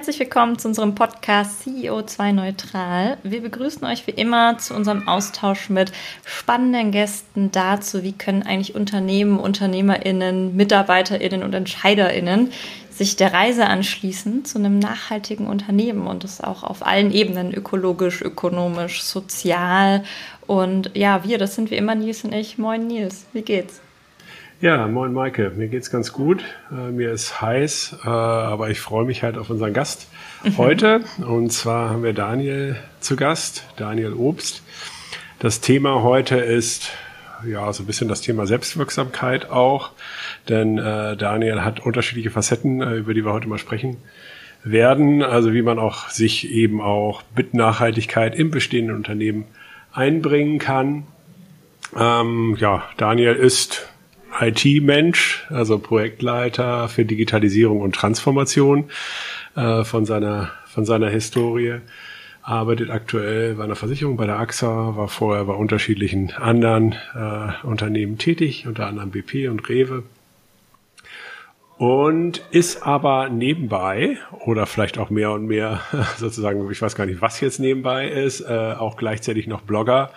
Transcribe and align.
Herzlich 0.00 0.20
willkommen 0.20 0.58
zu 0.58 0.66
unserem 0.66 0.94
Podcast 0.94 1.60
CEO2 1.66 2.32
Neutral. 2.32 3.18
Wir 3.22 3.42
begrüßen 3.42 3.84
euch 3.84 4.06
wie 4.06 4.12
immer 4.12 4.56
zu 4.56 4.72
unserem 4.72 5.06
Austausch 5.06 5.68
mit 5.68 5.92
spannenden 6.24 6.90
Gästen 6.90 7.50
dazu, 7.52 8.02
wie 8.02 8.12
können 8.14 8.42
eigentlich 8.42 8.74
Unternehmen, 8.74 9.38
UnternehmerInnen, 9.38 10.56
MitarbeiterInnen 10.56 11.42
und 11.42 11.52
EntscheiderInnen 11.52 12.50
sich 12.90 13.16
der 13.16 13.34
Reise 13.34 13.66
anschließen 13.66 14.46
zu 14.46 14.56
einem 14.56 14.78
nachhaltigen 14.78 15.46
Unternehmen 15.46 16.06
und 16.06 16.24
das 16.24 16.40
auch 16.40 16.64
auf 16.64 16.86
allen 16.86 17.12
Ebenen, 17.12 17.52
ökologisch, 17.52 18.22
ökonomisch, 18.22 19.02
sozial. 19.02 20.02
Und 20.46 20.92
ja, 20.94 21.24
wir, 21.24 21.36
das 21.36 21.56
sind 21.56 21.70
wie 21.70 21.76
immer 21.76 21.94
Nils 21.94 22.24
und 22.24 22.32
ich. 22.32 22.56
Moin 22.56 22.86
Nils, 22.86 23.26
wie 23.34 23.42
geht's? 23.42 23.82
Ja, 24.62 24.86
moin 24.88 25.14
Maike, 25.14 25.52
mir 25.56 25.68
geht's 25.68 25.90
ganz 25.90 26.12
gut. 26.12 26.44
Äh, 26.70 26.90
mir 26.90 27.12
ist 27.12 27.40
heiß, 27.40 28.00
äh, 28.04 28.08
aber 28.08 28.68
ich 28.68 28.78
freue 28.78 29.06
mich 29.06 29.22
halt 29.22 29.38
auf 29.38 29.48
unseren 29.48 29.72
Gast 29.72 30.06
mhm. 30.44 30.58
heute. 30.58 31.00
Und 31.26 31.50
zwar 31.50 31.88
haben 31.88 32.02
wir 32.02 32.12
Daniel 32.12 32.76
zu 33.00 33.16
Gast, 33.16 33.64
Daniel 33.76 34.12
Obst. 34.12 34.62
Das 35.38 35.62
Thema 35.62 36.02
heute 36.02 36.36
ist 36.36 36.90
ja 37.42 37.72
so 37.72 37.84
ein 37.84 37.86
bisschen 37.86 38.08
das 38.08 38.20
Thema 38.20 38.46
Selbstwirksamkeit 38.46 39.48
auch, 39.48 39.92
denn 40.50 40.76
äh, 40.76 41.16
Daniel 41.16 41.64
hat 41.64 41.80
unterschiedliche 41.80 42.30
Facetten, 42.30 42.82
äh, 42.82 42.96
über 42.96 43.14
die 43.14 43.24
wir 43.24 43.32
heute 43.32 43.48
mal 43.48 43.56
sprechen 43.56 43.96
werden. 44.62 45.22
Also 45.22 45.54
wie 45.54 45.62
man 45.62 45.78
auch 45.78 46.10
sich 46.10 46.50
eben 46.50 46.82
auch 46.82 47.22
mit 47.34 47.54
Nachhaltigkeit 47.54 48.34
im 48.34 48.50
bestehenden 48.50 48.94
Unternehmen 48.94 49.46
einbringen 49.90 50.58
kann. 50.58 51.04
Ähm, 51.98 52.58
ja, 52.60 52.84
Daniel 52.98 53.32
ist 53.36 53.89
IT-Mensch, 54.38 55.46
also 55.50 55.78
Projektleiter 55.78 56.88
für 56.88 57.04
Digitalisierung 57.04 57.80
und 57.80 57.94
Transformation 57.94 58.90
äh, 59.56 59.84
von 59.84 60.04
seiner 60.04 60.50
von 60.70 60.84
seiner 60.84 61.10
Historie. 61.10 61.80
Arbeitet 62.42 62.90
aktuell 62.90 63.56
bei 63.56 63.64
einer 63.64 63.76
Versicherung 63.76 64.16
bei 64.16 64.24
der 64.24 64.38
AXA, 64.38 64.96
war 64.96 65.08
vorher 65.08 65.44
bei 65.44 65.52
unterschiedlichen 65.52 66.32
anderen 66.32 66.94
äh, 67.14 67.66
Unternehmen 67.66 68.16
tätig, 68.16 68.66
unter 68.66 68.86
anderem 68.86 69.10
BP 69.10 69.48
und 69.48 69.68
Rewe. 69.68 70.04
Und 71.76 72.42
ist 72.50 72.82
aber 72.82 73.28
nebenbei, 73.28 74.18
oder 74.44 74.66
vielleicht 74.66 74.98
auch 74.98 75.10
mehr 75.10 75.32
und 75.32 75.46
mehr 75.46 75.80
sozusagen, 76.16 76.70
ich 76.70 76.80
weiß 76.80 76.94
gar 76.94 77.06
nicht, 77.06 77.20
was 77.20 77.40
jetzt 77.40 77.60
nebenbei 77.60 78.08
ist, 78.08 78.40
äh, 78.40 78.74
auch 78.78 78.96
gleichzeitig 78.96 79.46
noch 79.46 79.60
Blogger, 79.60 80.10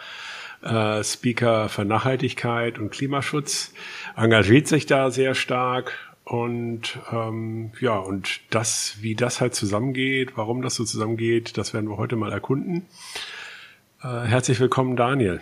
äh, 0.64 1.04
Speaker 1.04 1.70
für 1.70 1.86
Nachhaltigkeit 1.86 2.80
und 2.80 2.92
Klimaschutz 2.92 3.74
engagiert 4.16 4.68
sich 4.68 4.86
da 4.86 5.12
sehr 5.12 5.36
stark 5.36 5.94
und 6.24 7.00
ähm, 7.12 7.74
ja, 7.82 7.98
und 7.98 8.40
das, 8.50 8.98
wie 9.02 9.16
das 9.16 9.42
halt 9.42 9.56
zusammengeht, 9.56 10.38
warum 10.38 10.62
das 10.62 10.76
so 10.76 10.86
zusammengeht, 10.86 11.58
das 11.58 11.74
werden 11.74 11.90
wir 11.90 11.98
heute 11.98 12.16
mal 12.16 12.32
erkunden. 12.32 12.88
Äh, 14.02 14.08
herzlich 14.08 14.60
willkommen, 14.60 14.96
Daniel. 14.96 15.42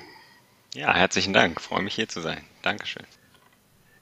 Ja, 0.73 0.93
herzlichen 0.93 1.33
Dank. 1.33 1.61
Freue 1.61 1.83
mich 1.83 1.95
hier 1.95 2.07
zu 2.07 2.21
sein. 2.21 2.41
Dankeschön. 2.61 3.03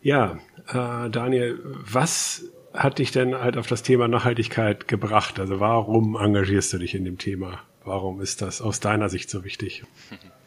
Ja, 0.02 0.40
äh, 0.68 1.10
Daniel, 1.10 1.60
was 1.64 2.46
hat 2.74 3.00
dich 3.00 3.12
denn 3.12 3.36
halt 3.36 3.58
auf 3.58 3.68
das 3.68 3.84
Thema 3.84 4.08
Nachhaltigkeit 4.08 4.88
gebracht? 4.88 5.40
Also 5.40 5.60
warum 5.60 6.16
engagierst 6.16 6.72
du 6.72 6.78
dich 6.78 6.96
in 6.96 7.04
dem 7.04 7.18
Thema? 7.18 7.60
Warum 7.84 8.22
ist 8.22 8.42
das 8.42 8.62
aus 8.62 8.80
deiner 8.80 9.10
Sicht 9.10 9.30
so 9.30 9.44
wichtig? 9.44 9.84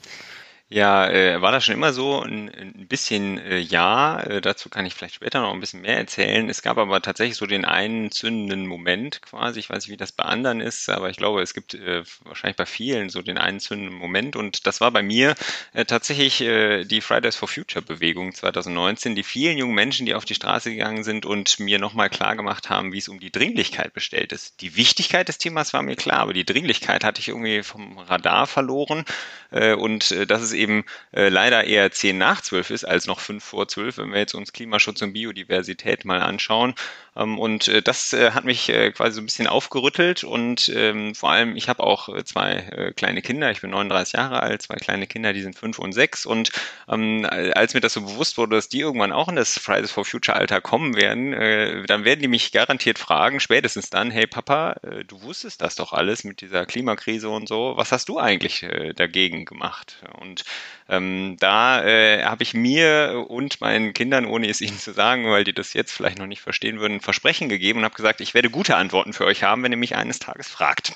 Ja, 0.75 1.07
äh, 1.07 1.43
war 1.43 1.53
das 1.53 1.67
schon 1.67 1.75
immer 1.75 1.93
so? 1.93 2.23
Ein, 2.23 2.49
ein 2.49 2.87
bisschen 2.89 3.37
äh, 3.37 3.59
ja, 3.59 4.21
äh, 4.21 4.41
dazu 4.41 4.71
kann 4.71 4.87
ich 4.87 4.95
vielleicht 4.95 5.17
später 5.17 5.43
noch 5.43 5.53
ein 5.53 5.61
bisschen 5.61 5.83
mehr 5.83 5.99
erzählen. 5.99 6.49
Es 6.49 6.63
gab 6.63 6.79
aber 6.79 7.03
tatsächlich 7.03 7.37
so 7.37 7.45
den 7.45 7.67
einen 7.67 8.11
zündenden 8.11 8.67
Moment 8.67 9.21
quasi. 9.21 9.61
Ich 9.61 9.69
weiß 9.69 9.85
nicht, 9.85 9.93
wie 9.93 9.99
das 9.99 10.13
bei 10.13 10.25
anderen 10.25 10.63
ist, 10.63 10.89
aber 10.89 11.11
ich 11.11 11.19
glaube, 11.19 11.43
es 11.43 11.53
gibt 11.53 11.75
äh, 11.75 12.05
wahrscheinlich 12.25 12.57
bei 12.57 12.65
vielen 12.65 13.11
so 13.11 13.21
den 13.21 13.37
einen 13.37 13.61
zündenden 13.61 13.95
Moment. 13.99 14.35
Und 14.35 14.67
das 14.67 14.81
war 14.81 14.91
bei 14.91 15.03
mir 15.03 15.35
äh, 15.75 15.85
tatsächlich 15.85 16.41
äh, 16.41 16.85
die 16.85 17.03
Fridays 17.03 17.37
for 17.37 17.49
Future 17.49 17.85
Bewegung 17.85 18.33
2019. 18.33 19.15
Die 19.15 19.25
vielen 19.25 19.59
jungen 19.59 19.75
Menschen, 19.75 20.07
die 20.07 20.15
auf 20.15 20.25
die 20.25 20.35
Straße 20.35 20.71
gegangen 20.71 21.05
sind 21.05 21.27
und 21.27 21.61
mir 21.61 21.79
nochmal 21.81 22.09
klar 22.09 22.35
gemacht 22.35 22.71
haben, 22.71 22.95
wie 22.95 22.99
es 22.99 23.11
um 23.11 23.21
die 23.21 23.31
Dringlichkeit 23.31 23.93
bestellt 23.93 24.33
ist. 24.33 24.63
Die 24.63 24.75
Wichtigkeit 24.75 25.29
des 25.29 25.37
Themas 25.37 25.75
war 25.75 25.83
mir 25.83 25.97
klar, 25.97 26.21
aber 26.21 26.33
die 26.33 26.47
Dringlichkeit 26.47 27.05
hatte 27.05 27.21
ich 27.21 27.29
irgendwie 27.29 27.63
vom 27.63 27.99
Radar 27.99 28.47
verloren. 28.47 29.05
Äh, 29.51 29.75
und 29.75 30.13
äh, 30.13 30.27
dass 30.27 30.41
es 30.41 30.62
eben 30.63 30.85
äh, 31.13 31.29
leider 31.29 31.65
eher 31.65 31.91
zehn 31.91 32.19
nach 32.19 32.41
zwölf 32.41 32.71
ist 32.71 32.85
als 32.85 33.07
noch 33.07 33.21
fünf 33.21 33.45
vor 33.45 33.69
zwölf, 33.69 33.99
wenn 33.99 34.13
wir 34.13 34.21
jetzt 34.21 34.35
uns 34.35 34.53
Klimaschutz 34.53 35.03
und 35.03 35.13
Biodiversität 35.13 36.05
mal 36.05 36.23
anschauen. 36.23 36.75
Ähm, 37.17 37.39
und 37.39 37.69
äh, 37.69 37.83
das 37.83 38.13
äh, 38.13 38.31
hat 38.31 38.45
mich 38.45 38.69
äh, 38.71 38.91
quasi 38.93 39.17
so 39.17 39.21
ein 39.21 39.27
bisschen 39.27 39.47
aufgerüttelt 39.47 40.25
und 40.25 40.71
ähm, 40.75 41.15
vor 41.15 41.31
allem, 41.31 41.57
ich 41.57 41.69
habe 41.69 41.83
auch 41.83 42.09
äh, 42.09 42.25
zwei 42.25 42.53
äh, 42.53 42.93
kleine 42.93 43.21
Kinder, 43.21 43.51
ich 43.51 43.61
bin 43.61 43.71
39 43.71 44.15
Jahre 44.15 44.41
alt, 44.41 44.63
zwei 44.63 44.77
kleine 44.77 45.07
Kinder, 45.07 45.33
die 45.35 45.43
sind 45.43 45.57
fünf 45.57 45.79
und 45.79 45.93
sechs 45.93 46.25
und 46.25 46.53
ähm, 46.89 47.27
als 47.55 47.75
mir 47.75 47.81
das 47.81 47.93
so 47.93 48.01
bewusst 48.01 48.39
wurde, 48.39 48.57
dass 48.57 48.69
die 48.71 48.81
irgendwann 48.81 49.13
auch 49.13 49.29
in 49.29 49.37
das 49.37 49.59
Fridays 49.59 49.91
for 49.91 50.05
Future 50.07 50.37
Alter 50.37 50.63
kommen 50.63 50.97
werden, 50.97 51.35
äh, 51.35 51.83
dann 51.85 52.05
werden 52.05 52.21
die 52.21 52.29
mich 52.29 52.53
garantiert 52.53 52.99
fragen, 52.99 53.41
spätestens 53.41 53.91
dann, 53.91 54.11
hey 54.11 54.27
Papa, 54.27 54.77
äh, 54.83 55.05
du 55.05 55.21
wusstest 55.23 55.61
das 55.61 55.75
doch 55.75 55.93
alles 55.93 56.25
mit 56.25 56.41
dieser 56.41 56.65
Klimakrise 56.65 57.29
und 57.29 57.47
so, 57.47 57.75
was 57.77 57.93
hast 57.93 58.09
du 58.09 58.19
eigentlich 58.19 58.63
äh, 58.63 58.95
dagegen 58.95 59.45
gemacht? 59.45 59.97
Und 60.21 60.45
ähm, 60.89 61.37
da 61.39 61.85
äh, 61.85 62.25
habe 62.25 62.43
ich 62.43 62.55
mir 62.55 63.25
und 63.29 63.61
meinen 63.61 63.95
Kindern, 63.95 64.27
ohne 64.27 64.49
es 64.49 64.61
ihnen 64.61 64.79
zu 64.79 64.93
sagen, 64.93 65.31
weil 65.31 65.45
die 65.45 65.55
das 65.55 65.73
jetzt 65.73 65.93
vielleicht 65.93 66.19
noch 66.19 66.27
nicht 66.27 66.43
verstehen 66.43 66.81
würden, 66.81 67.01
Versprechen 67.01 67.49
gegeben 67.49 67.79
und 67.81 67.85
habe 67.85 67.95
gesagt, 67.95 68.21
ich 68.21 68.35
werde 68.35 68.51
gute 68.51 68.77
Antworten 68.77 69.13
für 69.13 69.25
euch 69.25 69.43
haben, 69.43 69.63
wenn 69.63 69.73
ihr 69.73 69.79
mich 69.79 69.97
eines 69.97 70.19
Tages 70.19 70.49
fragt. 70.49 70.95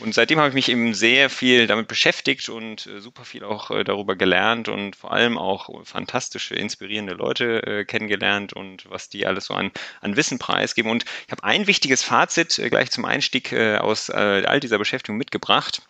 Und 0.00 0.12
seitdem 0.12 0.38
habe 0.38 0.48
ich 0.48 0.54
mich 0.54 0.68
eben 0.68 0.92
sehr 0.92 1.30
viel 1.30 1.68
damit 1.68 1.86
beschäftigt 1.86 2.48
und 2.48 2.86
äh, 2.86 3.00
super 3.00 3.24
viel 3.24 3.44
auch 3.44 3.70
äh, 3.70 3.84
darüber 3.84 4.16
gelernt 4.16 4.68
und 4.68 4.96
vor 4.96 5.12
allem 5.12 5.38
auch 5.38 5.70
fantastische, 5.86 6.56
inspirierende 6.56 7.14
Leute 7.14 7.62
äh, 7.64 7.84
kennengelernt 7.84 8.52
und 8.52 8.90
was 8.90 9.08
die 9.08 9.24
alles 9.24 9.46
so 9.46 9.54
an, 9.54 9.70
an 10.00 10.16
Wissen 10.16 10.40
preisgeben. 10.40 10.90
Und 10.90 11.04
ich 11.26 11.30
habe 11.30 11.44
ein 11.44 11.68
wichtiges 11.68 12.02
Fazit 12.02 12.60
gleich 12.70 12.90
zum 12.90 13.04
Einstieg 13.04 13.52
aus 13.54 14.10
all 14.10 14.60
dieser 14.60 14.78
Beschäftigung 14.78 15.16
mitgebracht. 15.16 15.82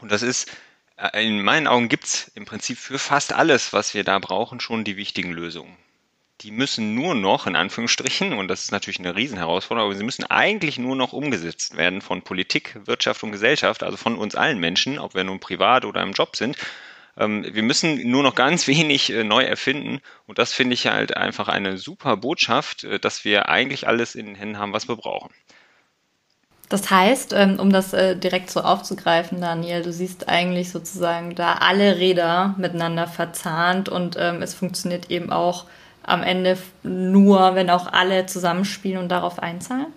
Und 0.00 0.10
das 0.10 0.22
ist, 0.22 0.50
in 1.14 1.42
meinen 1.42 1.66
Augen 1.66 1.88
gibt 1.88 2.04
es 2.04 2.28
im 2.34 2.44
Prinzip 2.44 2.78
für 2.78 2.98
fast 2.98 3.32
alles, 3.32 3.72
was 3.72 3.92
wir 3.92 4.04
da 4.04 4.18
brauchen, 4.18 4.60
schon 4.60 4.84
die 4.84 4.96
wichtigen 4.96 5.32
Lösungen. 5.32 5.76
Die 6.42 6.50
müssen 6.50 6.94
nur 6.94 7.14
noch, 7.14 7.46
in 7.46 7.56
Anführungsstrichen, 7.56 8.32
und 8.32 8.48
das 8.48 8.64
ist 8.64 8.72
natürlich 8.72 9.00
eine 9.00 9.14
Riesenherausforderung, 9.16 9.90
aber 9.90 9.98
sie 9.98 10.04
müssen 10.04 10.24
eigentlich 10.24 10.78
nur 10.78 10.96
noch 10.96 11.12
umgesetzt 11.12 11.76
werden 11.76 12.02
von 12.02 12.22
Politik, 12.22 12.78
Wirtschaft 12.84 13.22
und 13.22 13.32
Gesellschaft, 13.32 13.82
also 13.82 13.96
von 13.96 14.16
uns 14.16 14.34
allen 14.34 14.58
Menschen, 14.58 14.98
ob 14.98 15.14
wir 15.14 15.24
nun 15.24 15.40
privat 15.40 15.84
oder 15.84 16.02
im 16.02 16.12
Job 16.12 16.36
sind. 16.36 16.56
Ähm, 17.16 17.46
wir 17.52 17.62
müssen 17.62 18.10
nur 18.10 18.22
noch 18.22 18.34
ganz 18.34 18.66
wenig 18.68 19.10
äh, 19.10 19.24
neu 19.24 19.42
erfinden 19.42 20.00
und 20.26 20.38
das 20.38 20.52
finde 20.52 20.74
ich 20.74 20.86
halt 20.86 21.16
einfach 21.16 21.48
eine 21.48 21.78
super 21.78 22.16
Botschaft, 22.16 22.84
äh, 22.84 22.98
dass 22.98 23.24
wir 23.24 23.48
eigentlich 23.48 23.86
alles 23.86 24.14
in 24.14 24.26
den 24.26 24.34
Händen 24.34 24.58
haben, 24.58 24.72
was 24.72 24.88
wir 24.88 24.96
brauchen. 24.96 25.32
Das 26.72 26.90
heißt, 26.90 27.34
ähm, 27.34 27.60
um 27.60 27.70
das 27.70 27.92
äh, 27.92 28.16
direkt 28.16 28.50
so 28.50 28.62
aufzugreifen, 28.62 29.42
Daniel, 29.42 29.82
du 29.82 29.92
siehst 29.92 30.30
eigentlich 30.30 30.70
sozusagen 30.70 31.34
da 31.34 31.56
alle 31.60 31.98
Räder 31.98 32.54
miteinander 32.56 33.06
verzahnt 33.06 33.90
und 33.90 34.16
ähm, 34.18 34.40
es 34.40 34.54
funktioniert 34.54 35.10
eben 35.10 35.30
auch 35.30 35.66
am 36.02 36.22
Ende 36.22 36.56
nur, 36.82 37.54
wenn 37.56 37.68
auch 37.68 37.92
alle 37.92 38.24
zusammenspielen 38.24 39.02
und 39.02 39.10
darauf 39.10 39.38
einzahlen? 39.38 39.92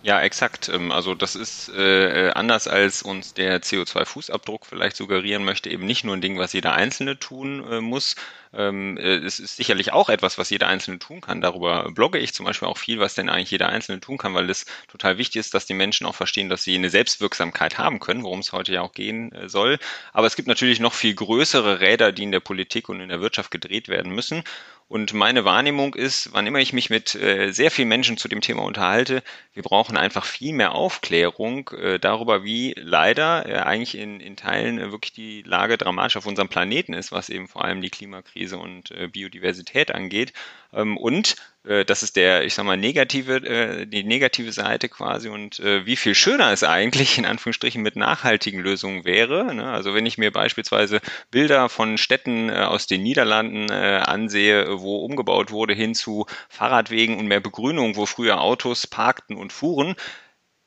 Ja, 0.00 0.20
exakt. 0.22 0.68
Ähm, 0.68 0.92
also 0.92 1.14
das 1.16 1.34
ist 1.34 1.68
äh, 1.70 2.30
anders 2.34 2.68
als 2.68 3.02
uns 3.02 3.34
der 3.34 3.60
CO2-Fußabdruck 3.62 4.64
vielleicht 4.64 4.94
suggerieren 4.96 5.44
möchte, 5.44 5.70
eben 5.70 5.86
nicht 5.86 6.04
nur 6.04 6.14
ein 6.16 6.20
Ding, 6.20 6.38
was 6.38 6.52
jeder 6.52 6.72
Einzelne 6.74 7.18
tun 7.18 7.64
äh, 7.68 7.80
muss. 7.80 8.14
Ähm, 8.52 8.96
äh, 8.96 9.16
es 9.16 9.40
ist 9.40 9.56
sicherlich 9.56 9.92
auch 9.92 10.08
etwas, 10.08 10.38
was 10.38 10.50
jeder 10.50 10.68
Einzelne 10.68 11.00
tun 11.00 11.20
kann. 11.20 11.40
Darüber 11.40 11.90
blogge 11.90 12.18
ich 12.18 12.32
zum 12.32 12.46
Beispiel 12.46 12.68
auch 12.68 12.78
viel, 12.78 13.00
was 13.00 13.14
denn 13.14 13.28
eigentlich 13.28 13.50
jeder 13.50 13.70
Einzelne 13.70 13.98
tun 13.98 14.18
kann, 14.18 14.34
weil 14.34 14.48
es 14.50 14.66
total 14.86 15.18
wichtig 15.18 15.40
ist, 15.40 15.52
dass 15.54 15.66
die 15.66 15.74
Menschen 15.74 16.06
auch 16.06 16.14
verstehen, 16.14 16.48
dass 16.48 16.62
sie 16.62 16.76
eine 16.76 16.90
Selbstwirksamkeit 16.90 17.76
haben 17.76 17.98
können, 17.98 18.22
worum 18.22 18.38
es 18.38 18.52
heute 18.52 18.72
ja 18.72 18.82
auch 18.82 18.92
gehen 18.92 19.32
äh, 19.32 19.48
soll. 19.48 19.78
Aber 20.12 20.28
es 20.28 20.36
gibt 20.36 20.46
natürlich 20.46 20.78
noch 20.78 20.94
viel 20.94 21.14
größere 21.14 21.80
Räder, 21.80 22.12
die 22.12 22.22
in 22.22 22.32
der 22.32 22.40
Politik 22.40 22.88
und 22.88 23.00
in 23.00 23.08
der 23.08 23.20
Wirtschaft 23.20 23.50
gedreht 23.50 23.88
werden 23.88 24.12
müssen. 24.14 24.44
Und 24.88 25.12
meine 25.12 25.44
Wahrnehmung 25.44 25.94
ist, 25.94 26.32
wann 26.32 26.46
immer 26.46 26.60
ich 26.60 26.72
mich 26.72 26.88
mit 26.88 27.14
äh, 27.14 27.52
sehr 27.52 27.70
vielen 27.70 27.88
Menschen 27.88 28.16
zu 28.16 28.26
dem 28.26 28.40
Thema 28.40 28.62
unterhalte, 28.62 29.22
wir 29.52 29.62
brauchen 29.62 29.98
einfach 29.98 30.24
viel 30.24 30.54
mehr 30.54 30.74
Aufklärung 30.74 31.68
äh, 31.70 31.98
darüber, 31.98 32.42
wie 32.42 32.74
leider 32.74 33.46
äh, 33.46 33.58
eigentlich 33.58 33.98
in, 33.98 34.18
in 34.18 34.36
Teilen 34.36 34.78
äh, 34.78 34.90
wirklich 34.90 35.12
die 35.12 35.42
Lage 35.42 35.76
dramatisch 35.76 36.16
auf 36.16 36.24
unserem 36.24 36.48
Planeten 36.48 36.94
ist, 36.94 37.12
was 37.12 37.28
eben 37.28 37.48
vor 37.48 37.64
allem 37.64 37.82
die 37.82 37.90
Klimakrise 37.90 38.56
und 38.56 38.90
äh, 38.92 39.08
Biodiversität 39.08 39.94
angeht. 39.94 40.32
Ähm, 40.72 40.96
und 40.96 41.36
äh, 41.64 41.84
das 41.84 42.02
ist 42.02 42.16
der, 42.16 42.44
ich 42.44 42.54
sag 42.54 42.64
mal, 42.64 42.76
negative, 42.76 43.36
äh, 43.36 43.86
die 43.86 44.04
negative 44.04 44.52
Seite 44.52 44.88
quasi 44.88 45.28
und 45.28 45.60
äh, 45.60 45.86
wie 45.86 45.96
viel 45.96 46.14
schöner 46.14 46.52
es 46.52 46.62
eigentlich 46.62 47.18
in 47.18 47.26
Anführungsstrichen 47.26 47.82
mit 47.82 47.96
nachhaltigen 47.96 48.60
Lösungen 48.60 49.04
wäre. 49.04 49.54
Ne? 49.54 49.70
Also 49.70 49.94
wenn 49.94 50.06
ich 50.06 50.18
mir 50.18 50.30
beispielsweise 50.30 51.00
Bilder 51.30 51.68
von 51.68 51.98
Städten 51.98 52.50
aus 52.50 52.86
den 52.86 53.02
Niederlanden 53.02 53.70
ansehe, 53.70 54.80
wo 54.80 54.96
umgebaut 54.98 55.50
wurde 55.50 55.74
hin 55.74 55.94
zu 55.94 56.26
Fahrradwegen 56.48 57.18
und 57.18 57.26
mehr 57.26 57.40
Begrünung, 57.40 57.96
wo 57.96 58.06
früher 58.06 58.40
Autos 58.40 58.86
parkten 58.86 59.36
und 59.36 59.52
fuhren, 59.52 59.94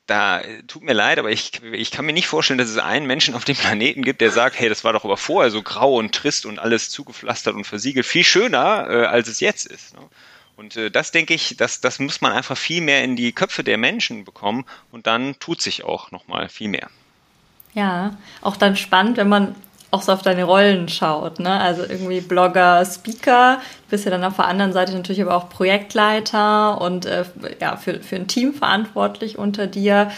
da 0.08 0.42
tut 0.68 0.84
mir 0.84 0.94
leid, 0.94 1.20
aber 1.20 1.32
ich, 1.32 1.62
ich 1.64 1.92
kann 1.92 2.06
mir 2.06 2.14
nicht 2.14 2.28
vorstellen, 2.28 2.58
dass 2.58 2.70
es 2.70 2.78
einen 2.78 3.06
Menschen 3.06 3.34
auf 3.34 3.46
dem 3.46 3.56
Planeten 3.56 4.04
gibt, 4.04 4.22
der 4.22 4.32
sagt, 4.32 4.60
hey, 4.60 4.68
das 4.68 4.84
war 4.84 4.94
doch 4.94 5.06
aber 5.06 5.18
vorher 5.18 5.52
so 5.52 5.62
grau 5.62 5.96
und 5.96 6.14
trist 6.14 6.46
und 6.46 6.60
alles 6.60 6.90
zugepflastert 6.90 7.56
und 7.56 7.66
versiegelt, 7.66 8.06
viel 8.06 8.24
schöner, 8.24 8.88
äh, 8.90 9.06
als 9.06 9.28
es 9.28 9.40
jetzt 9.40 9.66
ist. 9.66 9.94
Ne? 9.94 10.02
Und 10.58 10.76
äh, 10.76 10.92
das 10.92 11.12
denke 11.12 11.34
ich, 11.34 11.56
das, 11.58 11.82
das 11.82 12.00
muss 12.00 12.22
man 12.22 12.34
einfach 12.34 12.58
viel 12.58 12.82
mehr 12.82 13.04
in 13.04 13.16
die 13.16 13.32
Köpfe 13.32 13.64
der 13.64 13.78
Menschen 13.78 14.26
bekommen 14.26 14.66
und 14.92 15.08
dann 15.08 15.40
tut 15.40 15.62
sich 15.62 15.84
auch 15.84 16.12
nochmal 16.12 16.50
viel 16.50 16.68
mehr. 16.68 16.90
Ja, 17.74 18.18
auch 18.42 18.58
dann 18.58 18.76
spannend, 18.76 19.18
wenn 19.18 19.30
man 19.30 19.56
auch 19.92 20.02
so 20.02 20.14
auf 20.14 20.22
deine 20.22 20.46
Rollen 20.46 20.88
schaut, 20.88 21.40
ne? 21.40 21.60
Also 21.60 21.84
irgendwie 21.84 22.22
Blogger, 22.22 22.84
Speaker, 22.86 23.58
du 23.58 23.90
bist 23.92 24.06
ja 24.06 24.12
dann 24.12 24.24
auf 24.24 24.38
der 24.38 24.46
anderen 24.46 24.72
Seite 24.72 24.94
natürlich 24.94 25.22
aber 25.22 25.36
auch 25.36 25.50
Projektleiter 25.50 26.80
und 26.80 27.06
äh, 27.06 27.26
ja, 27.60 27.76
für, 27.76 28.00
für 28.00 28.16
ein 28.16 28.28
Team 28.28 28.54
verantwortlich 28.54 29.38
unter 29.38 29.68
dir. 29.68 30.10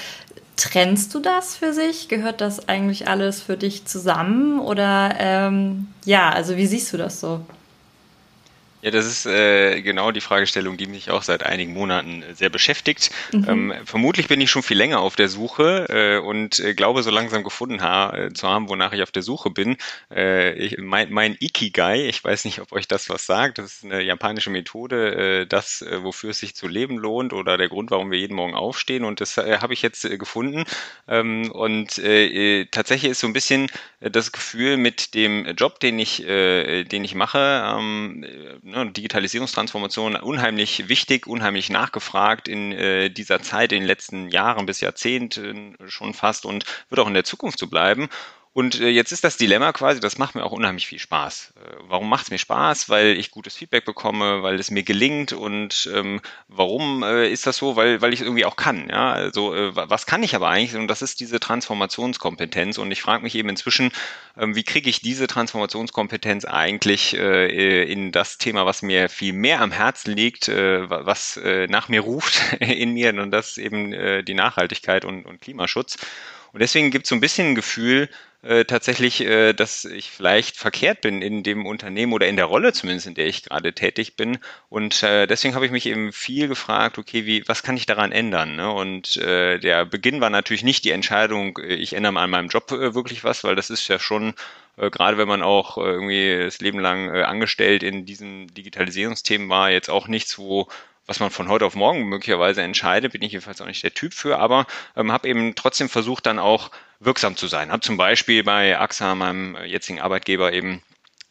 Trennst 0.55 1.13
du 1.15 1.19
das 1.19 1.57
für 1.57 1.73
sich? 1.73 2.07
Gehört 2.07 2.39
das 2.39 2.69
eigentlich 2.69 3.07
alles 3.07 3.41
für 3.41 3.57
dich 3.57 3.85
zusammen? 3.85 4.59
Oder 4.59 5.15
ähm, 5.17 5.87
ja, 6.05 6.29
also 6.29 6.55
wie 6.55 6.67
siehst 6.67 6.93
du 6.93 6.97
das 6.97 7.19
so? 7.19 7.41
Ja, 8.83 8.91
das 8.91 9.05
ist 9.05 9.25
äh, 9.25 9.81
genau 9.81 10.11
die 10.11 10.19
Fragestellung, 10.19 10.75
die 10.75 10.87
mich 10.87 11.09
auch 11.09 11.23
seit 11.23 11.41
einigen 11.43 11.71
Monaten 11.71 12.21
äh, 12.21 12.35
sehr 12.35 12.49
beschäftigt. 12.49 13.11
Mhm. 13.31 13.45
Ähm, 13.47 13.73
vermutlich 13.85 14.27
bin 14.27 14.41
ich 14.41 14.51
schon 14.51 14.61
viel 14.61 14.77
länger 14.77 14.99
auf 14.99 15.15
der 15.15 15.29
Suche 15.29 15.85
äh, 15.87 16.17
und 16.17 16.59
äh, 16.59 16.73
glaube 16.73 17.01
so 17.01 17.09
langsam 17.09 17.45
gefunden 17.45 17.81
ha 17.81 18.13
äh, 18.13 18.33
zu 18.33 18.45
haben, 18.45 18.67
wonach 18.67 18.91
ich 18.91 19.01
auf 19.01 19.11
der 19.11 19.23
Suche 19.23 19.51
bin. 19.51 19.77
Äh, 20.13 20.51
ich, 20.55 20.77
mein, 20.79 21.13
mein 21.13 21.37
Ikigai, 21.39 22.09
ich 22.09 22.21
weiß 22.21 22.43
nicht, 22.43 22.59
ob 22.59 22.73
euch 22.73 22.85
das 22.89 23.09
was 23.09 23.25
sagt, 23.25 23.57
das 23.57 23.67
ist 23.67 23.85
eine 23.85 24.01
japanische 24.01 24.49
Methode, 24.49 25.43
äh, 25.43 25.45
das, 25.45 25.85
wofür 25.99 26.31
es 26.31 26.39
sich 26.39 26.53
zu 26.53 26.67
leben 26.67 26.97
lohnt 26.97 27.31
oder 27.31 27.57
der 27.57 27.69
Grund, 27.69 27.89
warum 27.89 28.11
wir 28.11 28.19
jeden 28.19 28.35
Morgen 28.35 28.53
aufstehen 28.53 29.05
und 29.05 29.21
das 29.21 29.37
habe 29.37 29.71
ich 29.71 29.81
jetzt 29.81 30.01
gefunden. 30.19 30.65
Ähm, 31.07 31.49
und 31.51 31.99
äh 31.99 32.65
tatsächlich 32.65 33.11
ist 33.11 33.21
so 33.21 33.27
ein 33.27 33.33
bisschen 33.33 33.67
das 34.01 34.33
Gefühl 34.33 34.75
mit 34.75 35.13
dem 35.13 35.45
Job, 35.55 35.79
den 35.79 35.99
ich, 35.99 36.27
äh, 36.27 36.83
den 36.83 37.05
ich 37.05 37.15
mache, 37.15 37.63
ähm, 37.77 38.25
ne, 38.73 38.91
Digitalisierungstransformation 38.91 40.15
unheimlich 40.15 40.89
wichtig, 40.89 41.27
unheimlich 41.27 41.69
nachgefragt 41.69 42.47
in 42.47 42.71
äh, 42.71 43.09
dieser 43.09 43.41
Zeit, 43.41 43.71
in 43.71 43.79
den 43.79 43.87
letzten 43.87 44.29
Jahren 44.29 44.65
bis 44.65 44.81
Jahrzehnten 44.81 45.77
schon 45.87 46.13
fast 46.13 46.45
und 46.45 46.65
wird 46.89 46.99
auch 46.99 47.07
in 47.07 47.13
der 47.13 47.23
Zukunft 47.23 47.59
so 47.59 47.67
bleiben. 47.67 48.09
Und 48.53 48.79
äh, 48.79 48.89
jetzt 48.89 49.11
ist 49.11 49.23
das 49.23 49.37
Dilemma 49.37 49.73
quasi, 49.73 49.99
das 49.99 50.19
macht 50.19 50.35
mir 50.35 50.43
auch 50.43 50.51
unheimlich 50.51 50.85
viel 50.85 50.99
Spaß. 50.99 51.53
Äh, 51.55 51.75
warum 51.87 52.07
macht 52.07 52.25
es 52.25 52.31
mir 52.31 52.37
Spaß? 52.37 52.87
Weil 52.87 53.17
ich 53.17 53.31
gutes 53.31 53.55
Feedback 53.55 53.83
bekomme, 53.83 54.43
weil 54.43 54.59
es 54.59 54.69
mir 54.69 54.83
gelingt 54.83 55.33
und 55.33 55.89
ähm, 55.91 56.21
warum 56.47 57.01
äh, 57.01 57.27
ist 57.31 57.47
das 57.47 57.57
so? 57.57 57.75
Weil, 57.75 58.01
weil 58.01 58.13
ich 58.13 58.19
es 58.19 58.25
irgendwie 58.25 58.45
auch 58.45 58.55
kann. 58.55 58.89
Ja? 58.89 59.11
Also 59.11 59.55
äh, 59.55 59.75
was 59.75 60.05
kann 60.05 60.21
ich 60.21 60.35
aber 60.35 60.49
eigentlich? 60.49 60.79
Und 60.79 60.87
das 60.87 61.01
ist 61.01 61.19
diese 61.19 61.39
Transformationskompetenz. 61.39 62.77
Und 62.77 62.91
ich 62.91 63.01
frage 63.01 63.23
mich 63.23 63.33
eben 63.33 63.49
inzwischen, 63.49 63.91
ähm, 64.37 64.55
wie 64.55 64.63
kriege 64.63 64.87
ich 64.87 65.01
diese 65.01 65.25
Transformationskompetenz 65.25 66.45
eigentlich 66.45 67.17
äh, 67.17 67.91
in 67.91 68.11
das 68.11 68.37
Thema, 68.37 68.67
was 68.67 68.83
mir 68.83 69.09
viel 69.09 69.33
mehr 69.33 69.61
am 69.61 69.71
Herzen 69.71 70.15
liegt, 70.15 70.47
äh, 70.47 70.87
was 70.87 71.37
äh, 71.37 71.65
nach 71.65 71.89
mir 71.89 72.01
ruft 72.01 72.39
in 72.59 72.93
mir 72.93 73.09
und 73.19 73.31
das 73.31 73.57
eben 73.57 73.93
äh, 73.93 74.23
die 74.23 74.35
Nachhaltigkeit 74.35 75.05
und, 75.05 75.25
und 75.25 75.41
Klimaschutz. 75.41 75.97
Und 76.51 76.59
deswegen 76.59 76.91
gibt 76.91 77.05
es 77.05 77.09
so 77.09 77.15
ein 77.15 77.21
bisschen 77.21 77.47
ein 77.47 77.55
Gefühl, 77.55 78.09
äh, 78.43 78.65
tatsächlich, 78.65 79.21
äh, 79.21 79.53
dass 79.53 79.85
ich 79.85 80.11
vielleicht 80.11 80.57
verkehrt 80.57 81.01
bin 81.01 81.21
in 81.21 81.43
dem 81.43 81.65
Unternehmen 81.65 82.11
oder 82.11 82.27
in 82.27 82.35
der 82.35 82.45
Rolle 82.45 82.73
zumindest, 82.73 83.07
in 83.07 83.15
der 83.15 83.27
ich 83.27 83.43
gerade 83.43 83.73
tätig 83.73 84.17
bin. 84.17 84.37
Und 84.69 85.01
äh, 85.01 85.27
deswegen 85.27 85.55
habe 85.55 85.65
ich 85.65 85.71
mich 85.71 85.85
eben 85.85 86.11
viel 86.11 86.49
gefragt, 86.49 86.97
okay, 86.97 87.25
wie, 87.25 87.47
was 87.47 87.63
kann 87.63 87.77
ich 87.77 87.85
daran 87.85 88.11
ändern? 88.11 88.57
Ne? 88.57 88.69
Und 88.69 89.15
äh, 89.17 89.59
der 89.59 89.85
Beginn 89.85 90.19
war 90.19 90.29
natürlich 90.29 90.63
nicht 90.63 90.83
die 90.83 90.91
Entscheidung, 90.91 91.57
äh, 91.57 91.75
ich 91.75 91.93
ändere 91.93 92.11
mal 92.11 92.23
an 92.23 92.31
meinem 92.31 92.49
Job 92.49 92.69
äh, 92.71 92.93
wirklich 92.93 93.23
was, 93.23 93.45
weil 93.45 93.55
das 93.55 93.69
ist 93.69 93.87
ja 93.87 93.97
schon 93.97 94.33
äh, 94.77 94.89
gerade 94.89 95.17
wenn 95.17 95.27
man 95.27 95.41
auch 95.41 95.77
äh, 95.77 95.81
irgendwie 95.81 96.37
das 96.43 96.59
Leben 96.59 96.79
lang 96.79 97.09
angestellt 97.09 97.83
in 97.83 98.05
diesen 98.05 98.47
Digitalisierungsthemen 98.47 99.47
war, 99.49 99.71
jetzt 99.71 99.89
auch 99.89 100.07
nichts, 100.07 100.37
wo 100.37 100.67
was 101.05 101.19
man 101.19 101.31
von 101.31 101.49
heute 101.49 101.65
auf 101.65 101.75
morgen 101.75 102.03
möglicherweise 102.03 102.61
entscheidet, 102.61 103.11
bin 103.11 103.21
ich 103.21 103.33
jedenfalls 103.33 103.61
auch 103.61 103.65
nicht 103.65 103.83
der 103.83 103.93
Typ 103.93 104.13
für, 104.13 104.39
aber 104.39 104.65
ähm, 104.95 105.11
habe 105.11 105.27
eben 105.27 105.53
trotzdem 105.55 105.89
versucht, 105.89 106.25
dann 106.25 106.39
auch 106.39 106.71
wirksam 107.05 107.35
zu 107.35 107.47
sein. 107.47 107.71
Habe 107.71 107.81
zum 107.81 107.97
Beispiel 107.97 108.43
bei 108.43 108.77
AXA, 108.77 109.15
meinem 109.15 109.57
jetzigen 109.65 110.01
Arbeitgeber, 110.01 110.53
eben 110.53 110.81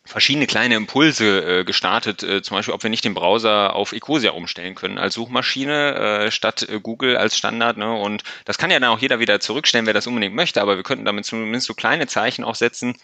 verschiedene 0.04 0.46
kleine 0.46 0.74
Impulse 0.74 1.60
äh, 1.60 1.64
gestartet, 1.64 2.22
äh, 2.22 2.42
zum 2.42 2.56
Beispiel, 2.56 2.74
ob 2.74 2.82
wir 2.82 2.90
nicht 2.90 3.04
den 3.04 3.14
Browser 3.14 3.74
auf 3.74 3.92
Ecosia 3.92 4.32
umstellen 4.32 4.74
können 4.74 4.98
als 4.98 5.14
Suchmaschine 5.14 5.94
äh, 6.26 6.30
statt 6.30 6.66
äh, 6.69 6.80
Google 6.80 7.16
als 7.16 7.36
Standard. 7.36 7.76
Ne? 7.76 7.92
Und 7.92 8.24
das 8.44 8.58
kann 8.58 8.70
ja 8.70 8.80
dann 8.80 8.90
auch 8.90 8.98
jeder 8.98 9.20
wieder 9.20 9.40
zurückstellen, 9.40 9.86
wer 9.86 9.94
das 9.94 10.06
unbedingt 10.06 10.34
möchte, 10.34 10.60
aber 10.60 10.76
wir 10.76 10.82
könnten 10.82 11.04
damit 11.04 11.24
zumindest 11.24 11.66
so 11.66 11.74
kleine 11.74 12.06
Zeichen 12.08 12.42
auch 12.44 12.56
setzen, 12.56 12.96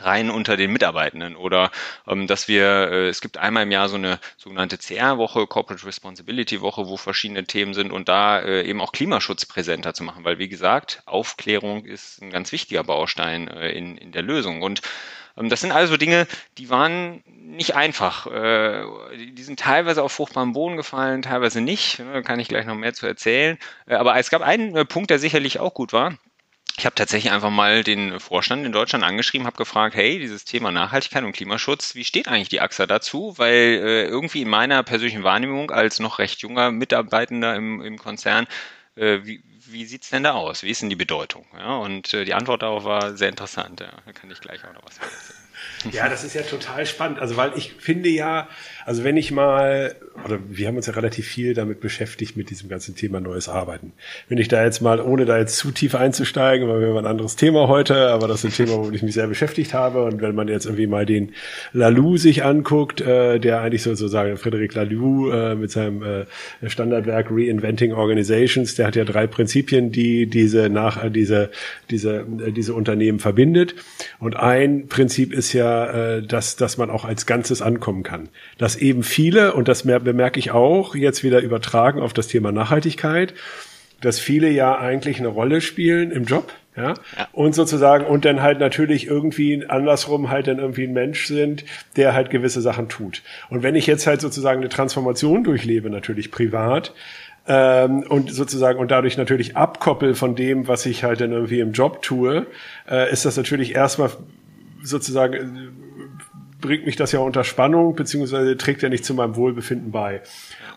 rein 0.00 0.30
unter 0.30 0.56
den 0.56 0.72
Mitarbeitenden 0.72 1.36
oder 1.36 1.70
ähm, 2.06 2.26
dass 2.26 2.48
wir, 2.48 2.64
äh, 2.90 3.08
es 3.08 3.20
gibt 3.20 3.38
einmal 3.38 3.64
im 3.64 3.70
Jahr 3.70 3.88
so 3.88 3.96
eine 3.96 4.18
sogenannte 4.36 4.78
CR-Woche, 4.78 5.46
Corporate 5.46 5.86
Responsibility 5.86 6.60
Woche, 6.60 6.86
wo 6.88 6.96
verschiedene 6.96 7.44
Themen 7.44 7.74
sind 7.74 7.92
und 7.92 8.08
da 8.08 8.40
äh, 8.40 8.62
eben 8.62 8.80
auch 8.80 8.92
Klimaschutz 8.92 9.46
präsenter 9.46 9.94
zu 9.94 10.04
machen, 10.04 10.24
weil 10.24 10.38
wie 10.38 10.48
gesagt, 10.48 11.02
Aufklärung 11.06 11.84
ist 11.84 12.22
ein 12.22 12.30
ganz 12.30 12.52
wichtiger 12.52 12.84
Baustein 12.84 13.48
äh, 13.48 13.70
in, 13.70 13.96
in 13.96 14.12
der 14.12 14.22
Lösung 14.22 14.62
und 14.62 14.82
ähm, 15.36 15.48
das 15.48 15.60
sind 15.60 15.72
also 15.72 15.96
Dinge, 15.96 16.26
die 16.58 16.70
waren 16.70 17.22
nicht 17.26 17.74
einfach. 17.74 18.26
Äh, 18.26 18.84
die 19.34 19.42
sind 19.42 19.60
teilweise 19.60 20.02
auf 20.02 20.12
fruchtbaren 20.12 20.52
Boden 20.52 20.76
gefallen, 20.76 21.22
teilweise 21.22 21.60
nicht. 21.60 22.00
Da 22.00 22.22
kann 22.22 22.40
ich 22.40 22.48
gleich 22.48 22.66
noch 22.66 22.74
mehr 22.74 22.94
zu 22.94 23.06
erzählen. 23.06 23.58
Äh, 23.86 23.94
aber 23.94 24.16
es 24.18 24.30
gab 24.30 24.42
einen 24.42 24.76
äh, 24.76 24.84
Punkt, 24.84 25.10
der 25.10 25.18
sicherlich 25.18 25.60
auch 25.60 25.74
gut 25.74 25.92
war 25.92 26.16
ich 26.76 26.86
habe 26.86 26.94
tatsächlich 26.96 27.32
einfach 27.32 27.50
mal 27.50 27.84
den 27.84 28.18
Vorstand 28.18 28.66
in 28.66 28.72
Deutschland 28.72 29.04
angeschrieben, 29.04 29.46
habe 29.46 29.56
gefragt, 29.56 29.94
hey, 29.94 30.18
dieses 30.18 30.44
Thema 30.44 30.72
Nachhaltigkeit 30.72 31.22
und 31.22 31.32
Klimaschutz, 31.32 31.94
wie 31.94 32.04
steht 32.04 32.26
eigentlich 32.26 32.48
die 32.48 32.60
AXA 32.60 32.86
dazu? 32.86 33.34
Weil 33.36 33.54
äh, 33.54 34.04
irgendwie 34.06 34.42
in 34.42 34.48
meiner 34.48 34.82
persönlichen 34.82 35.22
Wahrnehmung 35.22 35.70
als 35.70 36.00
noch 36.00 36.18
recht 36.18 36.40
junger 36.40 36.72
Mitarbeitender 36.72 37.54
im, 37.54 37.80
im 37.80 37.96
Konzern, 37.96 38.46
äh, 38.96 39.20
wie, 39.22 39.44
wie 39.66 39.84
sieht's 39.84 40.10
denn 40.10 40.24
da 40.24 40.32
aus? 40.32 40.64
Wie 40.64 40.70
ist 40.70 40.82
denn 40.82 40.90
die 40.90 40.96
Bedeutung? 40.96 41.46
Ja, 41.56 41.76
und 41.76 42.12
äh, 42.12 42.24
die 42.24 42.34
Antwort 42.34 42.62
darauf 42.62 42.84
war 42.84 43.16
sehr 43.16 43.28
interessant. 43.28 43.80
Ja, 43.80 43.92
da 44.04 44.12
kann 44.12 44.30
ich 44.30 44.40
gleich 44.40 44.64
auch 44.64 44.72
noch 44.72 44.84
was 44.84 44.98
erzählen. 44.98 45.43
Ja, 45.92 46.08
das 46.08 46.24
ist 46.24 46.34
ja 46.34 46.42
total 46.42 46.86
spannend. 46.86 47.18
Also, 47.18 47.36
weil 47.36 47.52
ich 47.56 47.74
finde 47.78 48.08
ja, 48.08 48.48
also 48.86 49.02
wenn 49.04 49.16
ich 49.16 49.32
mal, 49.32 49.94
oder 50.24 50.38
wir 50.48 50.68
haben 50.68 50.76
uns 50.76 50.86
ja 50.86 50.92
relativ 50.92 51.26
viel 51.26 51.54
damit 51.54 51.80
beschäftigt 51.80 52.36
mit 52.36 52.50
diesem 52.50 52.68
ganzen 52.68 52.94
Thema 52.94 53.20
neues 53.20 53.48
Arbeiten. 53.48 53.92
Wenn 54.28 54.38
ich 54.38 54.48
da 54.48 54.62
jetzt 54.62 54.82
mal, 54.82 55.00
ohne 55.00 55.24
da 55.24 55.38
jetzt 55.38 55.56
zu 55.56 55.70
tief 55.70 55.94
einzusteigen, 55.94 56.68
weil 56.68 56.80
wir 56.80 56.88
haben 56.88 56.98
ein 56.98 57.06
anderes 57.06 57.36
Thema 57.36 57.68
heute, 57.68 58.08
aber 58.08 58.28
das 58.28 58.44
ist 58.44 58.60
ein 58.60 58.66
Thema, 58.66 58.78
womit 58.78 58.96
ich 58.96 59.02
mich 59.02 59.14
sehr 59.14 59.26
beschäftigt 59.26 59.72
habe. 59.72 60.04
Und 60.04 60.20
wenn 60.20 60.34
man 60.34 60.48
jetzt 60.48 60.66
irgendwie 60.66 60.86
mal 60.86 61.06
den 61.06 61.32
Lalou 61.72 62.18
sich 62.18 62.44
anguckt, 62.44 63.00
äh, 63.00 63.38
der 63.38 63.62
eigentlich 63.62 63.82
sozusagen 63.82 64.36
Frederic 64.36 64.74
Lalou 64.74 65.30
äh, 65.30 65.54
mit 65.54 65.70
seinem 65.70 66.02
äh, 66.02 66.26
Standardwerk 66.68 67.28
Reinventing 67.30 67.94
Organizations, 67.94 68.74
der 68.74 68.88
hat 68.88 68.96
ja 68.96 69.04
drei 69.04 69.26
Prinzipien, 69.26 69.92
die 69.92 70.26
diese 70.26 70.68
nach, 70.68 71.10
diese, 71.10 71.50
diese, 71.90 72.26
diese 72.28 72.74
Unternehmen 72.74 73.18
verbindet. 73.18 73.74
Und 74.18 74.36
ein 74.36 74.88
Prinzip 74.88 75.32
ist 75.32 75.53
ja 75.54 76.16
äh, 76.16 76.22
dass, 76.22 76.56
dass 76.56 76.76
man 76.76 76.90
auch 76.90 77.04
als 77.04 77.24
Ganzes 77.26 77.62
ankommen 77.62 78.02
kann. 78.02 78.28
Dass 78.58 78.76
eben 78.76 79.02
viele, 79.02 79.54
und 79.54 79.68
das 79.68 79.84
bemerke 79.84 80.38
ich 80.38 80.50
auch, 80.50 80.94
jetzt 80.94 81.24
wieder 81.24 81.40
übertragen 81.40 82.02
auf 82.02 82.12
das 82.12 82.28
Thema 82.28 82.52
Nachhaltigkeit, 82.52 83.32
dass 84.02 84.20
viele 84.20 84.50
ja 84.50 84.78
eigentlich 84.78 85.18
eine 85.18 85.28
Rolle 85.28 85.60
spielen 85.60 86.10
im 86.10 86.24
Job. 86.24 86.52
Ja? 86.76 86.94
ja? 87.16 87.28
Und 87.32 87.54
sozusagen, 87.54 88.04
und 88.04 88.24
dann 88.24 88.42
halt 88.42 88.58
natürlich 88.58 89.06
irgendwie 89.06 89.64
andersrum 89.66 90.30
halt 90.30 90.46
dann 90.46 90.58
irgendwie 90.58 90.84
ein 90.84 90.92
Mensch 90.92 91.26
sind, 91.26 91.64
der 91.96 92.12
halt 92.12 92.30
gewisse 92.30 92.60
Sachen 92.60 92.88
tut. 92.88 93.22
Und 93.48 93.62
wenn 93.62 93.74
ich 93.74 93.86
jetzt 93.86 94.06
halt 94.06 94.20
sozusagen 94.20 94.60
eine 94.60 94.68
Transformation 94.68 95.44
durchlebe, 95.44 95.88
natürlich 95.88 96.30
privat, 96.30 96.92
ähm, 97.46 98.04
und 98.08 98.32
sozusagen 98.32 98.78
und 98.78 98.90
dadurch 98.90 99.16
natürlich 99.16 99.56
abkoppel 99.56 100.14
von 100.14 100.34
dem, 100.34 100.66
was 100.66 100.86
ich 100.86 101.04
halt 101.04 101.20
dann 101.20 101.32
irgendwie 101.32 101.60
im 101.60 101.72
Job 101.72 102.02
tue, 102.02 102.46
äh, 102.90 103.12
ist 103.12 103.24
das 103.24 103.36
natürlich 103.36 103.74
erstmal 103.74 104.10
sozusagen 104.84 105.34
äh, 105.34 105.68
bringt 106.60 106.86
mich 106.86 106.96
das 106.96 107.12
ja 107.12 107.18
unter 107.18 107.44
Spannung, 107.44 107.94
beziehungsweise 107.94 108.56
trägt 108.56 108.82
ja 108.82 108.88
nicht 108.88 109.04
zu 109.04 109.14
meinem 109.14 109.36
Wohlbefinden 109.36 109.90
bei. 109.90 110.22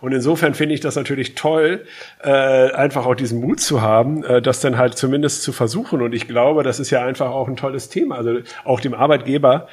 Und 0.00 0.12
insofern 0.12 0.54
finde 0.54 0.74
ich 0.74 0.80
das 0.80 0.96
natürlich 0.96 1.34
toll, 1.34 1.84
äh, 2.22 2.30
einfach 2.30 3.06
auch 3.06 3.14
diesen 3.14 3.40
Mut 3.40 3.60
zu 3.60 3.80
haben, 3.80 4.22
äh, 4.24 4.42
das 4.42 4.60
dann 4.60 4.76
halt 4.76 4.96
zumindest 4.96 5.42
zu 5.42 5.52
versuchen. 5.52 6.02
Und 6.02 6.14
ich 6.14 6.28
glaube, 6.28 6.62
das 6.62 6.78
ist 6.78 6.90
ja 6.90 7.04
einfach 7.04 7.30
auch 7.30 7.48
ein 7.48 7.56
tolles 7.56 7.88
Thema. 7.88 8.16
Also 8.16 8.40
auch 8.64 8.80
dem 8.80 8.94
Arbeitgeber 8.94 9.68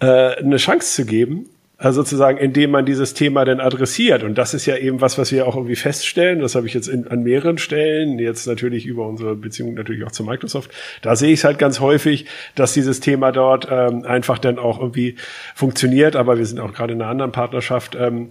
äh, 0.00 0.36
eine 0.36 0.58
Chance 0.58 0.94
zu 0.94 1.06
geben, 1.06 1.48
äh, 1.78 1.92
sozusagen, 1.92 2.38
indem 2.38 2.70
man 2.70 2.86
dieses 2.86 3.12
Thema 3.12 3.44
dann 3.44 3.60
adressiert. 3.60 4.22
Und 4.22 4.38
das 4.38 4.54
ist 4.54 4.64
ja 4.64 4.76
eben 4.78 5.02
was, 5.02 5.18
was 5.18 5.30
wir 5.30 5.46
auch 5.46 5.56
irgendwie 5.56 5.76
feststellen. 5.76 6.40
Das 6.40 6.54
habe 6.54 6.66
ich 6.66 6.72
jetzt 6.72 6.88
in, 6.88 7.06
an 7.08 7.22
mehreren 7.22 7.58
Stellen, 7.58 8.18
jetzt 8.18 8.46
natürlich 8.46 8.86
über 8.86 9.06
unsere 9.06 9.36
Beziehung 9.36 9.74
natürlich 9.74 10.04
auch 10.04 10.12
zu 10.12 10.24
Microsoft. 10.24 10.70
Da 11.02 11.16
sehe 11.16 11.32
ich 11.32 11.40
es 11.40 11.44
halt 11.44 11.58
ganz 11.58 11.80
häufig, 11.80 12.24
dass 12.54 12.72
dieses 12.72 13.00
Thema 13.00 13.30
dort 13.30 13.68
ähm, 13.70 14.06
einfach 14.06 14.38
dann 14.38 14.58
auch 14.58 14.80
irgendwie 14.80 15.16
funktioniert. 15.54 16.16
Aber 16.16 16.38
wir 16.38 16.46
sind 16.46 16.60
auch 16.60 16.72
gerade 16.72 16.94
in 16.94 17.02
einer 17.02 17.10
anderen 17.10 17.32
Partnerschaft, 17.32 17.94
ähm, 17.94 18.30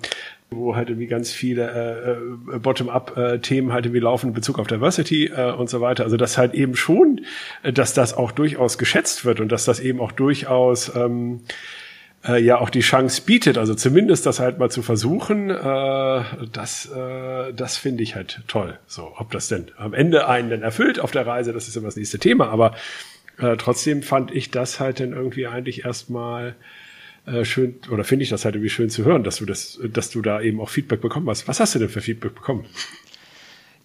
wo 0.49 0.75
halt 0.75 0.89
irgendwie 0.89 1.07
ganz 1.07 1.31
viele 1.31 1.69
äh, 2.51 2.55
äh 2.55 2.59
Bottom-up-Themen 2.59 3.73
halt 3.73 3.85
irgendwie 3.85 4.01
laufen 4.01 4.29
in 4.29 4.33
Bezug 4.33 4.57
auf 4.57 4.65
Diversity 4.65 5.27
äh, 5.27 5.51
und 5.51 5.69
so 5.69 5.81
weiter. 5.81 6.03
Also 6.03 6.17
das 6.17 6.39
halt 6.39 6.55
eben 6.55 6.75
schon, 6.75 7.21
äh, 7.61 7.71
dass 7.71 7.93
das 7.93 8.15
auch 8.15 8.31
durchaus 8.31 8.79
geschätzt 8.79 9.23
wird 9.23 9.39
und 9.39 9.51
dass 9.51 9.65
das 9.65 9.79
eben 9.79 9.99
auch 9.99 10.11
durchaus 10.11 10.95
ähm, 10.95 11.41
äh, 12.27 12.41
ja 12.41 12.59
auch 12.59 12.69
die 12.69 12.81
Chance 12.81 13.21
bietet, 13.25 13.57
also 13.57 13.75
zumindest 13.75 14.25
das 14.25 14.39
halt 14.39 14.57
mal 14.59 14.69
zu 14.69 14.81
versuchen, 14.81 15.49
äh, 15.49 16.23
das, 16.51 16.89
äh, 16.91 17.53
das 17.53 17.77
finde 17.77 18.03
ich 18.03 18.15
halt 18.15 18.41
toll. 18.47 18.77
So, 18.87 19.13
ob 19.17 19.31
das 19.31 19.47
denn 19.47 19.71
am 19.77 19.93
Ende 19.93 20.27
einen 20.27 20.49
denn 20.49 20.61
erfüllt 20.61 20.99
auf 20.99 21.11
der 21.11 21.27
Reise, 21.27 21.53
das 21.53 21.67
ist 21.67 21.75
immer 21.75 21.87
das 21.87 21.95
nächste 21.95 22.19
Thema, 22.19 22.49
aber 22.49 22.75
äh, 23.37 23.57
trotzdem 23.57 24.01
fand 24.01 24.31
ich 24.31 24.51
das 24.51 24.79
halt 24.79 24.99
dann 24.99 25.13
irgendwie 25.13 25.47
eigentlich 25.47 25.85
erstmal 25.85 26.55
äh, 27.25 27.43
schön, 27.43 27.75
oder 27.89 28.03
finde 28.03 28.23
ich 28.23 28.29
das 28.29 28.45
halt 28.45 28.55
irgendwie 28.55 28.69
schön 28.69 28.89
zu 28.89 29.03
hören, 29.03 29.23
dass 29.23 29.37
du 29.37 29.45
das, 29.45 29.79
dass 29.83 30.09
du 30.09 30.21
da 30.21 30.41
eben 30.41 30.61
auch 30.61 30.69
Feedback 30.69 31.01
bekommen 31.01 31.29
hast. 31.29 31.47
Was 31.47 31.59
hast 31.59 31.75
du 31.75 31.79
denn 31.79 31.89
für 31.89 32.01
Feedback 32.01 32.35
bekommen? 32.35 32.65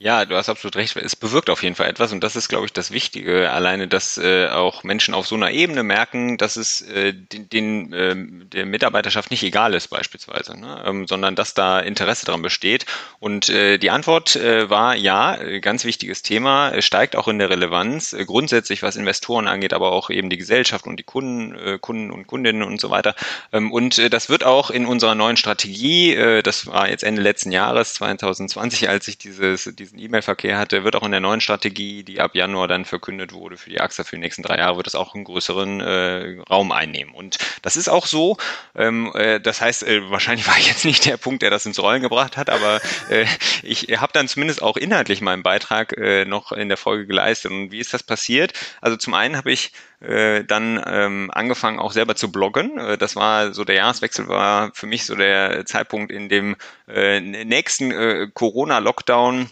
Ja, 0.02 0.24
du 0.24 0.34
hast 0.34 0.48
absolut 0.48 0.76
recht. 0.76 0.96
Es 0.96 1.14
bewirkt 1.14 1.50
auf 1.50 1.62
jeden 1.62 1.74
Fall 1.74 1.86
etwas 1.86 2.10
und 2.10 2.24
das 2.24 2.34
ist, 2.34 2.48
glaube 2.48 2.64
ich, 2.64 2.72
das 2.72 2.90
Wichtige. 2.90 3.50
Alleine, 3.50 3.86
dass 3.86 4.16
äh, 4.16 4.48
auch 4.48 4.82
Menschen 4.82 5.12
auf 5.12 5.26
so 5.26 5.34
einer 5.34 5.50
Ebene 5.50 5.82
merken, 5.82 6.38
dass 6.38 6.56
es 6.56 6.80
äh, 6.80 7.12
den, 7.12 7.50
den 7.50 7.92
äh, 7.92 8.16
der 8.46 8.64
Mitarbeiterschaft 8.64 9.30
nicht 9.30 9.42
egal 9.42 9.74
ist, 9.74 9.88
beispielsweise, 9.88 10.58
ne? 10.58 10.82
ähm, 10.86 11.06
sondern 11.06 11.36
dass 11.36 11.52
da 11.52 11.80
Interesse 11.80 12.24
daran 12.24 12.40
besteht. 12.40 12.86
Und 13.18 13.50
äh, 13.50 13.76
die 13.76 13.90
Antwort 13.90 14.36
äh, 14.36 14.70
war 14.70 14.96
ja, 14.96 15.36
ganz 15.60 15.84
wichtiges 15.84 16.22
Thema, 16.22 16.70
es 16.70 16.86
steigt 16.86 17.14
auch 17.14 17.28
in 17.28 17.38
der 17.38 17.50
Relevanz, 17.50 18.14
äh, 18.14 18.24
grundsätzlich 18.24 18.82
was 18.82 18.96
Investoren 18.96 19.48
angeht, 19.48 19.74
aber 19.74 19.92
auch 19.92 20.08
eben 20.08 20.30
die 20.30 20.38
Gesellschaft 20.38 20.86
und 20.86 20.96
die 20.96 21.04
Kunden, 21.04 21.54
äh, 21.58 21.78
Kunden 21.78 22.10
und 22.10 22.26
Kundinnen 22.26 22.62
und 22.62 22.80
so 22.80 22.88
weiter. 22.88 23.14
Ähm, 23.52 23.70
und 23.70 23.98
äh, 23.98 24.08
das 24.08 24.30
wird 24.30 24.44
auch 24.44 24.70
in 24.70 24.86
unserer 24.86 25.14
neuen 25.14 25.36
Strategie, 25.36 26.14
äh, 26.14 26.42
das 26.42 26.66
war 26.66 26.88
jetzt 26.88 27.04
Ende 27.04 27.20
letzten 27.20 27.52
Jahres, 27.52 27.92
2020, 27.92 28.88
als 28.88 29.06
ich 29.06 29.18
dieses 29.18 29.64
diesen 29.90 29.98
E-Mail-Verkehr 29.98 30.58
hatte, 30.58 30.84
wird 30.84 30.96
auch 30.96 31.02
in 31.02 31.10
der 31.10 31.20
neuen 31.20 31.40
Strategie, 31.40 32.02
die 32.02 32.20
ab 32.20 32.34
Januar 32.34 32.68
dann 32.68 32.84
verkündet 32.84 33.32
wurde 33.32 33.56
für 33.56 33.70
die 33.70 33.80
AXA 33.80 34.04
für 34.04 34.16
die 34.16 34.20
nächsten 34.20 34.42
drei 34.42 34.58
Jahre, 34.58 34.76
wird 34.76 34.86
das 34.86 34.94
auch 34.94 35.14
einen 35.14 35.24
größeren 35.24 35.80
äh, 35.80 36.36
Raum 36.48 36.72
einnehmen. 36.72 37.14
Und 37.14 37.38
das 37.62 37.76
ist 37.76 37.88
auch 37.88 38.06
so. 38.06 38.36
Ähm, 38.74 39.10
äh, 39.14 39.40
das 39.40 39.60
heißt, 39.60 39.82
äh, 39.82 40.10
wahrscheinlich 40.10 40.46
war 40.46 40.56
ich 40.58 40.68
jetzt 40.68 40.84
nicht 40.84 41.06
der 41.06 41.16
Punkt, 41.16 41.42
der 41.42 41.50
das 41.50 41.66
ins 41.66 41.80
Rollen 41.80 42.02
gebracht 42.02 42.36
hat, 42.36 42.50
aber 42.50 42.80
äh, 43.08 43.26
ich 43.62 43.88
habe 44.00 44.12
dann 44.12 44.28
zumindest 44.28 44.62
auch 44.62 44.76
inhaltlich 44.76 45.20
meinen 45.20 45.42
Beitrag 45.42 45.96
äh, 45.96 46.24
noch 46.24 46.52
in 46.52 46.68
der 46.68 46.78
Folge 46.78 47.06
geleistet. 47.06 47.50
Und 47.50 47.72
wie 47.72 47.78
ist 47.78 47.92
das 47.92 48.02
passiert? 48.02 48.52
Also 48.80 48.96
zum 48.96 49.14
einen 49.14 49.36
habe 49.36 49.50
ich 49.50 49.72
äh, 50.00 50.44
dann 50.44 50.82
ähm, 50.86 51.30
angefangen 51.32 51.78
auch 51.78 51.92
selber 51.92 52.14
zu 52.14 52.30
bloggen. 52.30 52.78
Äh, 52.78 52.98
das 52.98 53.16
war 53.16 53.52
so 53.52 53.64
der 53.64 53.76
Jahreswechsel 53.76 54.28
war 54.28 54.70
für 54.74 54.86
mich 54.86 55.04
so 55.04 55.14
der 55.16 55.66
Zeitpunkt 55.66 56.12
in 56.12 56.28
dem 56.28 56.56
äh, 56.88 57.20
nächsten 57.20 57.90
äh, 57.90 58.28
Corona-Lockdown 58.32 59.50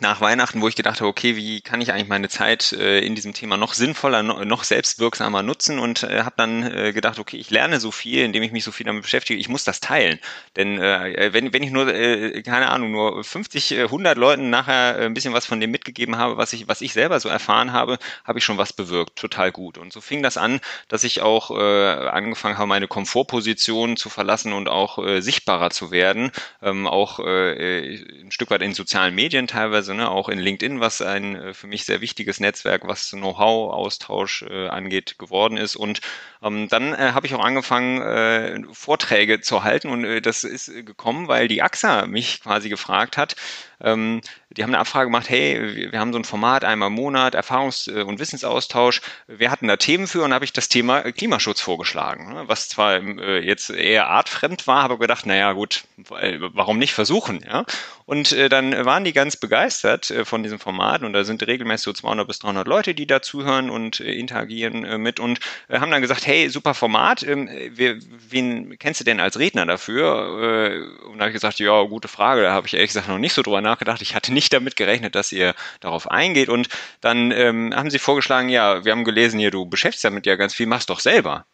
nach 0.00 0.20
Weihnachten, 0.20 0.60
wo 0.60 0.68
ich 0.68 0.74
gedacht 0.74 1.00
habe, 1.00 1.08
okay, 1.08 1.36
wie 1.36 1.60
kann 1.60 1.80
ich 1.80 1.92
eigentlich 1.92 2.08
meine 2.08 2.28
Zeit 2.28 2.72
äh, 2.72 2.98
in 3.00 3.14
diesem 3.14 3.32
Thema 3.32 3.56
noch 3.56 3.74
sinnvoller, 3.74 4.22
noch, 4.22 4.44
noch 4.44 4.64
selbstwirksamer 4.64 5.42
nutzen 5.42 5.78
und 5.78 6.02
äh, 6.02 6.24
habe 6.24 6.34
dann 6.36 6.62
äh, 6.64 6.92
gedacht, 6.92 7.18
okay, 7.18 7.36
ich 7.36 7.50
lerne 7.50 7.78
so 7.78 7.92
viel, 7.92 8.24
indem 8.24 8.42
ich 8.42 8.50
mich 8.50 8.64
so 8.64 8.72
viel 8.72 8.86
damit 8.86 9.02
beschäftige, 9.02 9.38
ich 9.38 9.48
muss 9.48 9.62
das 9.62 9.80
teilen. 9.80 10.18
Denn 10.56 10.80
äh, 10.80 11.30
wenn, 11.32 11.52
wenn 11.52 11.62
ich 11.62 11.70
nur, 11.70 11.86
äh, 11.94 12.42
keine 12.42 12.70
Ahnung, 12.70 12.90
nur 12.90 13.22
50, 13.22 13.78
100 13.78 14.16
äh, 14.16 14.20
Leuten 14.20 14.50
nachher 14.50 14.98
äh, 14.98 15.06
ein 15.06 15.14
bisschen 15.14 15.32
was 15.32 15.46
von 15.46 15.60
dem 15.60 15.70
mitgegeben 15.70 16.16
habe, 16.16 16.36
was 16.36 16.52
ich, 16.52 16.66
was 16.66 16.80
ich 16.80 16.92
selber 16.92 17.20
so 17.20 17.28
erfahren 17.28 17.72
habe, 17.72 17.98
habe 18.24 18.38
ich 18.38 18.44
schon 18.44 18.58
was 18.58 18.72
bewirkt, 18.72 19.16
total 19.16 19.52
gut. 19.52 19.78
Und 19.78 19.92
so 19.92 20.00
fing 20.00 20.22
das 20.22 20.36
an, 20.36 20.60
dass 20.88 21.04
ich 21.04 21.20
auch 21.20 21.50
äh, 21.52 22.08
angefangen 22.08 22.58
habe, 22.58 22.66
meine 22.66 22.88
Komfortposition 22.88 23.96
zu 23.96 24.10
verlassen 24.10 24.52
und 24.52 24.68
auch 24.68 24.98
äh, 24.98 25.20
sichtbarer 25.20 25.70
zu 25.70 25.92
werden, 25.92 26.32
ähm, 26.62 26.88
auch 26.88 27.20
äh, 27.20 27.94
ein 28.22 28.32
Stück 28.32 28.50
weit 28.50 28.62
in 28.62 28.74
sozialen 28.74 29.14
Medien 29.14 29.46
teilweise 29.46 29.83
teilweise, 29.84 29.94
ne, 29.94 30.10
auch 30.10 30.28
in 30.28 30.38
LinkedIn, 30.38 30.80
was 30.80 31.02
ein 31.02 31.36
äh, 31.36 31.54
für 31.54 31.66
mich 31.66 31.84
sehr 31.84 32.00
wichtiges 32.00 32.40
Netzwerk, 32.40 32.86
was 32.86 33.10
Know-how-Austausch 33.10 34.42
äh, 34.42 34.68
angeht, 34.68 35.18
geworden 35.18 35.56
ist. 35.56 35.76
Und 35.76 36.00
ähm, 36.42 36.68
dann 36.68 36.94
äh, 36.94 37.12
habe 37.12 37.26
ich 37.26 37.34
auch 37.34 37.44
angefangen, 37.44 38.00
äh, 38.00 38.62
Vorträge 38.72 39.40
zu 39.40 39.62
halten 39.62 39.88
und 39.88 40.04
äh, 40.04 40.20
das 40.20 40.44
ist 40.44 40.72
gekommen, 40.86 41.28
weil 41.28 41.48
die 41.48 41.62
AXA 41.62 42.06
mich 42.06 42.42
quasi 42.42 42.68
gefragt 42.68 43.16
hat, 43.16 43.36
ähm, 43.80 44.20
die 44.56 44.62
haben 44.62 44.70
eine 44.70 44.78
Abfrage 44.78 45.06
gemacht, 45.06 45.28
hey, 45.28 45.90
wir 45.90 45.98
haben 45.98 46.12
so 46.12 46.18
ein 46.18 46.24
Format 46.24 46.64
einmal 46.64 46.88
im 46.88 46.94
Monat, 46.94 47.34
Erfahrungs- 47.34 47.90
äh, 47.92 48.02
und 48.02 48.20
Wissensaustausch. 48.20 49.00
Wir 49.26 49.50
hatten 49.50 49.66
da 49.66 49.76
Themen 49.76 50.06
für 50.06 50.22
und 50.22 50.32
habe 50.32 50.44
ich 50.44 50.52
das 50.52 50.68
Thema 50.68 51.02
Klimaschutz 51.12 51.60
vorgeschlagen, 51.60 52.32
ne? 52.32 52.44
was 52.46 52.68
zwar 52.68 52.96
äh, 52.96 53.40
jetzt 53.40 53.70
eher 53.70 54.08
artfremd 54.08 54.66
war, 54.66 54.82
aber 54.84 54.98
gedacht, 54.98 55.26
naja 55.26 55.52
gut, 55.52 55.84
warum 55.96 56.78
nicht 56.78 56.94
versuchen? 56.94 57.44
Ja? 57.44 57.64
Und 58.06 58.32
äh, 58.32 58.48
dann 58.48 58.84
waren 58.84 59.04
die 59.04 59.12
ganz 59.12 59.36
begeistert 59.36 60.12
von 60.24 60.42
diesem 60.42 60.58
Format 60.58 61.02
und 61.02 61.12
da 61.12 61.24
sind 61.24 61.46
regelmäßig 61.46 61.84
so 61.84 61.92
200 61.92 62.26
bis 62.26 62.38
300 62.40 62.68
Leute, 62.68 62.94
die 62.94 63.06
da 63.06 63.22
zuhören 63.22 63.70
und 63.70 64.00
interagieren 64.00 65.02
mit 65.02 65.20
und 65.20 65.40
haben 65.70 65.90
dann 65.90 66.02
gesagt, 66.02 66.26
hey, 66.26 66.48
super 66.48 66.74
Format, 66.74 67.22
ähm, 67.22 67.48
wen 67.70 68.78
kennst 68.78 69.00
du 69.00 69.04
denn 69.04 69.20
als 69.20 69.38
Redner 69.38 69.66
dafür? 69.66 70.94
und 71.08 71.18
da 71.18 71.24
habe 71.24 71.30
ich 71.30 71.34
gesagt, 71.34 71.58
ja, 71.58 71.82
gute 71.82 72.08
Frage, 72.08 72.42
da 72.42 72.52
habe 72.52 72.66
ich 72.66 72.74
ehrlich 72.74 72.90
gesagt 72.90 73.08
noch 73.08 73.18
nicht 73.18 73.32
so 73.32 73.42
drüber 73.42 73.60
nachgedacht. 73.64 74.02
Ich 74.02 74.14
hatte 74.14 74.32
nicht 74.32 74.52
damit 74.52 74.76
gerechnet, 74.76 75.14
dass 75.14 75.32
ihr 75.32 75.54
darauf 75.80 76.10
eingeht. 76.10 76.48
Und 76.48 76.68
dann 77.00 77.30
ähm, 77.32 77.72
haben 77.74 77.90
sie 77.90 77.98
vorgeschlagen, 77.98 78.48
ja, 78.48 78.84
wir 78.84 78.92
haben 78.92 79.04
gelesen 79.04 79.40
hier, 79.40 79.50
du 79.50 79.66
beschäftigst 79.66 80.04
damit 80.04 80.26
ja 80.26 80.36
ganz 80.36 80.54
viel, 80.54 80.66
machst 80.66 80.90
doch 80.90 81.00
selber. 81.00 81.46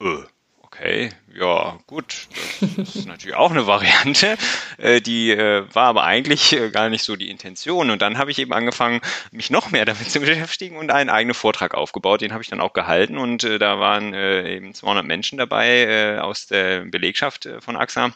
Äh, 0.00 0.22
okay, 0.62 1.10
ja, 1.34 1.78
gut, 1.86 2.28
das 2.76 2.94
ist 2.94 3.06
natürlich 3.06 3.36
auch 3.36 3.50
eine 3.50 3.66
Variante. 3.66 4.36
Äh, 4.78 5.00
die 5.00 5.30
äh, 5.32 5.64
war 5.74 5.86
aber 5.86 6.04
eigentlich 6.04 6.52
äh, 6.52 6.70
gar 6.70 6.88
nicht 6.88 7.02
so 7.02 7.16
die 7.16 7.30
Intention. 7.30 7.90
Und 7.90 8.00
dann 8.00 8.16
habe 8.18 8.30
ich 8.30 8.38
eben 8.38 8.52
angefangen, 8.52 9.00
mich 9.32 9.50
noch 9.50 9.70
mehr 9.70 9.84
damit 9.84 10.10
zu 10.10 10.20
beschäftigen 10.20 10.76
und 10.76 10.90
einen 10.90 11.10
eigenen 11.10 11.34
Vortrag 11.34 11.74
aufgebaut. 11.74 12.20
Den 12.20 12.32
habe 12.32 12.42
ich 12.42 12.48
dann 12.48 12.60
auch 12.60 12.72
gehalten 12.72 13.18
und 13.18 13.42
da 13.42 13.80
waren 13.80 14.14
eben 14.14 14.74
200 14.74 15.04
Menschen 15.04 15.38
dabei 15.38 16.20
aus 16.20 16.46
der 16.46 16.80
Belegschaft 16.82 17.48
von 17.60 17.76
AXA 17.76 18.12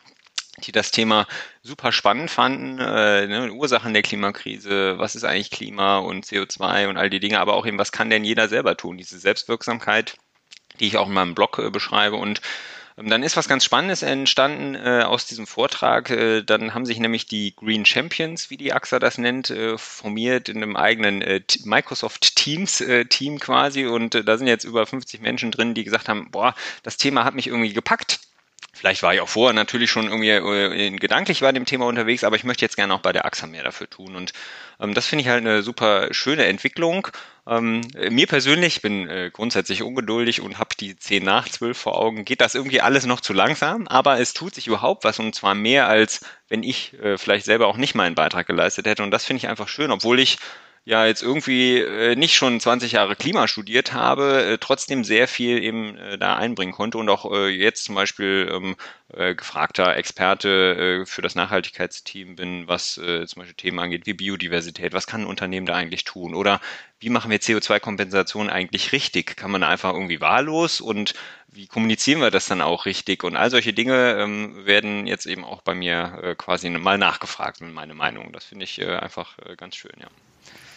die 0.58 0.72
das 0.72 0.90
Thema 0.90 1.26
super 1.62 1.92
spannend 1.92 2.30
fanden, 2.30 2.78
äh, 2.78 3.26
ne, 3.26 3.52
Ursachen 3.52 3.94
der 3.94 4.02
Klimakrise, 4.02 4.98
was 4.98 5.14
ist 5.14 5.24
eigentlich 5.24 5.50
Klima 5.50 5.98
und 5.98 6.26
CO2 6.26 6.88
und 6.88 6.96
all 6.96 7.10
die 7.10 7.20
Dinge, 7.20 7.40
aber 7.40 7.54
auch 7.54 7.66
eben, 7.66 7.78
was 7.78 7.92
kann 7.92 8.10
denn 8.10 8.24
jeder 8.24 8.48
selber 8.48 8.76
tun, 8.76 8.98
diese 8.98 9.18
Selbstwirksamkeit, 9.18 10.16
die 10.78 10.86
ich 10.86 10.98
auch 10.98 11.08
in 11.08 11.14
meinem 11.14 11.34
Blog 11.34 11.58
äh, 11.58 11.70
beschreibe 11.70 12.16
und 12.16 12.40
ähm, 12.98 13.08
dann 13.08 13.22
ist 13.22 13.36
was 13.36 13.48
ganz 13.48 13.64
Spannendes 13.64 14.02
entstanden 14.02 14.74
äh, 14.74 15.02
aus 15.04 15.26
diesem 15.26 15.46
Vortrag. 15.46 16.10
Äh, 16.10 16.42
dann 16.42 16.74
haben 16.74 16.86
sich 16.86 16.98
nämlich 16.98 17.26
die 17.26 17.54
Green 17.56 17.86
Champions, 17.86 18.50
wie 18.50 18.56
die 18.56 18.72
AXA 18.72 18.98
das 18.98 19.18
nennt, 19.18 19.50
äh, 19.50 19.78
formiert 19.78 20.48
in 20.48 20.58
einem 20.58 20.76
eigenen 20.76 21.22
äh, 21.22 21.40
Microsoft 21.64 22.36
Teams 22.36 22.80
äh, 22.80 23.06
Team 23.06 23.38
quasi. 23.40 23.86
Und 23.86 24.14
äh, 24.14 24.24
da 24.24 24.36
sind 24.36 24.46
jetzt 24.46 24.64
über 24.64 24.86
50 24.86 25.20
Menschen 25.20 25.50
drin, 25.50 25.74
die 25.74 25.84
gesagt 25.84 26.08
haben, 26.08 26.30
boah, 26.30 26.54
das 26.82 26.96
Thema 26.96 27.24
hat 27.24 27.34
mich 27.34 27.46
irgendwie 27.46 27.72
gepackt 27.72 28.20
Vielleicht 28.82 29.04
war 29.04 29.14
ich 29.14 29.20
auch 29.20 29.28
vorher 29.28 29.52
natürlich 29.52 29.92
schon 29.92 30.08
irgendwie 30.08 30.30
äh, 30.30 30.90
gedanklich 30.90 31.38
bei 31.38 31.52
dem 31.52 31.66
Thema 31.66 31.86
unterwegs, 31.86 32.24
aber 32.24 32.34
ich 32.34 32.42
möchte 32.42 32.64
jetzt 32.64 32.74
gerne 32.74 32.92
auch 32.92 32.98
bei 33.00 33.12
der 33.12 33.24
AXA 33.24 33.46
mehr 33.46 33.62
dafür 33.62 33.88
tun. 33.88 34.16
Und 34.16 34.32
ähm, 34.80 34.92
das 34.92 35.06
finde 35.06 35.22
ich 35.22 35.28
halt 35.28 35.46
eine 35.46 35.62
super 35.62 36.08
schöne 36.10 36.46
Entwicklung. 36.46 37.06
Ähm, 37.46 37.82
mir 38.10 38.26
persönlich, 38.26 38.78
ich 38.78 38.82
bin 38.82 39.08
äh, 39.08 39.30
grundsätzlich 39.32 39.84
ungeduldig 39.84 40.40
und 40.40 40.58
habe 40.58 40.74
die 40.74 40.96
10 40.96 41.22
nach 41.22 41.48
12 41.48 41.78
vor 41.78 41.96
Augen, 41.96 42.24
geht 42.24 42.40
das 42.40 42.56
irgendwie 42.56 42.80
alles 42.80 43.06
noch 43.06 43.20
zu 43.20 43.32
langsam, 43.32 43.86
aber 43.86 44.18
es 44.18 44.34
tut 44.34 44.56
sich 44.56 44.66
überhaupt 44.66 45.04
was 45.04 45.20
und 45.20 45.32
zwar 45.32 45.54
mehr 45.54 45.86
als 45.86 46.26
wenn 46.48 46.64
ich 46.64 46.92
äh, 47.00 47.18
vielleicht 47.18 47.44
selber 47.44 47.68
auch 47.68 47.76
nicht 47.76 47.94
meinen 47.94 48.16
Beitrag 48.16 48.48
geleistet 48.48 48.86
hätte. 48.86 49.04
Und 49.04 49.12
das 49.12 49.24
finde 49.24 49.38
ich 49.38 49.48
einfach 49.48 49.68
schön, 49.68 49.92
obwohl 49.92 50.18
ich 50.18 50.38
ja 50.84 51.06
jetzt 51.06 51.22
irgendwie 51.22 51.78
äh, 51.78 52.16
nicht 52.16 52.34
schon 52.34 52.58
20 52.58 52.92
Jahre 52.92 53.14
Klima 53.14 53.46
studiert 53.46 53.92
habe, 53.92 54.44
äh, 54.44 54.58
trotzdem 54.58 55.04
sehr 55.04 55.28
viel 55.28 55.62
eben 55.62 55.96
äh, 55.96 56.18
da 56.18 56.36
einbringen 56.36 56.72
konnte 56.72 56.98
und 56.98 57.08
auch 57.08 57.30
äh, 57.32 57.48
jetzt 57.48 57.84
zum 57.84 57.94
Beispiel 57.94 58.50
ähm, 58.52 58.76
äh, 59.12 59.36
gefragter 59.36 59.96
Experte 59.96 61.02
äh, 61.02 61.06
für 61.06 61.22
das 61.22 61.36
Nachhaltigkeitsteam 61.36 62.34
bin, 62.34 62.66
was 62.66 62.98
äh, 62.98 63.26
zum 63.26 63.40
Beispiel 63.40 63.54
Themen 63.54 63.78
angeht 63.78 64.06
wie 64.06 64.14
Biodiversität. 64.14 64.92
Was 64.92 65.06
kann 65.06 65.22
ein 65.22 65.26
Unternehmen 65.26 65.66
da 65.66 65.74
eigentlich 65.74 66.02
tun? 66.02 66.34
Oder 66.34 66.60
wie 66.98 67.10
machen 67.10 67.30
wir 67.30 67.38
CO2-Kompensation 67.38 68.50
eigentlich 68.50 68.90
richtig? 68.90 69.36
Kann 69.36 69.52
man 69.52 69.62
einfach 69.62 69.92
irgendwie 69.92 70.20
wahllos 70.20 70.80
und 70.80 71.14
wie 71.48 71.68
kommunizieren 71.68 72.20
wir 72.20 72.30
das 72.32 72.46
dann 72.46 72.60
auch 72.60 72.86
richtig? 72.86 73.22
Und 73.22 73.36
all 73.36 73.50
solche 73.50 73.72
Dinge 73.72 74.16
ähm, 74.18 74.66
werden 74.66 75.06
jetzt 75.06 75.26
eben 75.26 75.44
auch 75.44 75.62
bei 75.62 75.74
mir 75.74 76.18
äh, 76.22 76.34
quasi 76.34 76.70
mal 76.70 76.98
nachgefragt, 76.98 77.60
meine 77.60 77.94
Meinung. 77.94 78.32
Das 78.32 78.46
finde 78.46 78.64
ich 78.64 78.80
äh, 78.80 78.96
einfach 78.96 79.38
äh, 79.38 79.54
ganz 79.54 79.76
schön, 79.76 79.92
ja. 80.00 80.08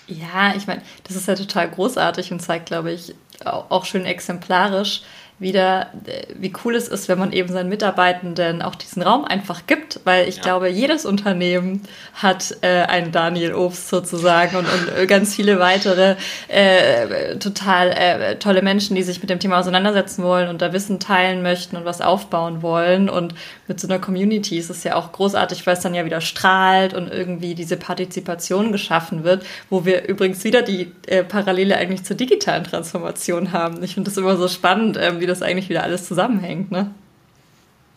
Ja, 0.07 0.53
ich 0.55 0.67
meine, 0.67 0.81
das 1.03 1.15
ist 1.15 1.27
ja 1.27 1.35
total 1.35 1.69
großartig 1.69 2.31
und 2.31 2.39
zeigt, 2.39 2.67
glaube 2.67 2.91
ich, 2.91 3.15
auch 3.43 3.85
schön 3.85 4.05
exemplarisch, 4.05 5.01
wieder, 5.37 5.91
äh, 6.05 6.27
wie 6.35 6.53
cool 6.63 6.75
es 6.75 6.87
ist, 6.87 7.09
wenn 7.09 7.19
man 7.19 7.33
eben 7.33 7.51
seinen 7.51 7.67
Mitarbeitenden 7.67 8.61
auch 8.61 8.75
diesen 8.75 9.01
Raum 9.01 9.25
einfach 9.25 9.67
gibt, 9.67 9.99
weil 10.05 10.29
ich 10.29 10.37
ja. 10.37 10.43
glaube, 10.43 10.69
jedes 10.69 11.05
Unternehmen 11.05 11.81
hat 12.13 12.57
äh, 12.61 12.83
einen 12.83 13.11
Daniel 13.11 13.53
Obst 13.53 13.89
sozusagen 13.89 14.55
und, 14.55 14.65
und 14.65 14.97
äh, 14.97 15.05
ganz 15.05 15.35
viele 15.35 15.59
weitere 15.59 16.15
äh, 16.47 17.35
total 17.37 17.91
äh, 17.91 18.35
tolle 18.37 18.61
Menschen, 18.61 18.95
die 18.95 19.03
sich 19.03 19.19
mit 19.19 19.29
dem 19.29 19.39
Thema 19.39 19.59
auseinandersetzen 19.59 20.23
wollen 20.23 20.47
und 20.47 20.61
da 20.61 20.71
Wissen 20.71 20.99
teilen 21.01 21.41
möchten 21.41 21.75
und 21.75 21.83
was 21.83 21.99
aufbauen 21.99 22.61
wollen. 22.61 23.09
Und 23.09 23.33
mit 23.67 23.79
so 23.79 23.87
einer 23.87 23.99
Community 23.99 24.57
ist 24.57 24.69
es 24.69 24.85
ja 24.85 24.95
auch 24.95 25.11
großartig, 25.11 25.67
weil 25.67 25.73
es 25.73 25.81
dann 25.81 25.93
ja 25.93 26.05
wieder 26.05 26.21
strahlt 26.21 26.93
und 26.93 27.11
irgendwie 27.11 27.55
diese 27.55 27.75
Partizipation 27.75 28.71
geschaffen 28.71 29.25
wird, 29.25 29.45
wo 29.69 29.83
wir 29.83 30.07
übrigens 30.07 30.43
wieder 30.45 30.61
die 30.61 30.93
äh, 31.07 31.23
Parallele 31.23 31.75
eigentlich 31.75 32.05
zur 32.05 32.15
digitalen 32.15 32.63
Transformation 32.63 33.51
haben. 33.51 33.83
Ich 33.83 33.95
finde 33.95 34.09
das 34.09 34.17
immer 34.17 34.37
so 34.37 34.47
spannend, 34.47 34.97
ähm, 35.01 35.19
wie 35.25 35.27
das 35.27 35.41
eigentlich 35.41 35.69
wieder 35.69 35.81
alles 35.81 36.07
zusammenhängt, 36.07 36.69
ne? 36.69 36.93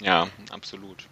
Ja, 0.00 0.28
absolut. 0.50 1.06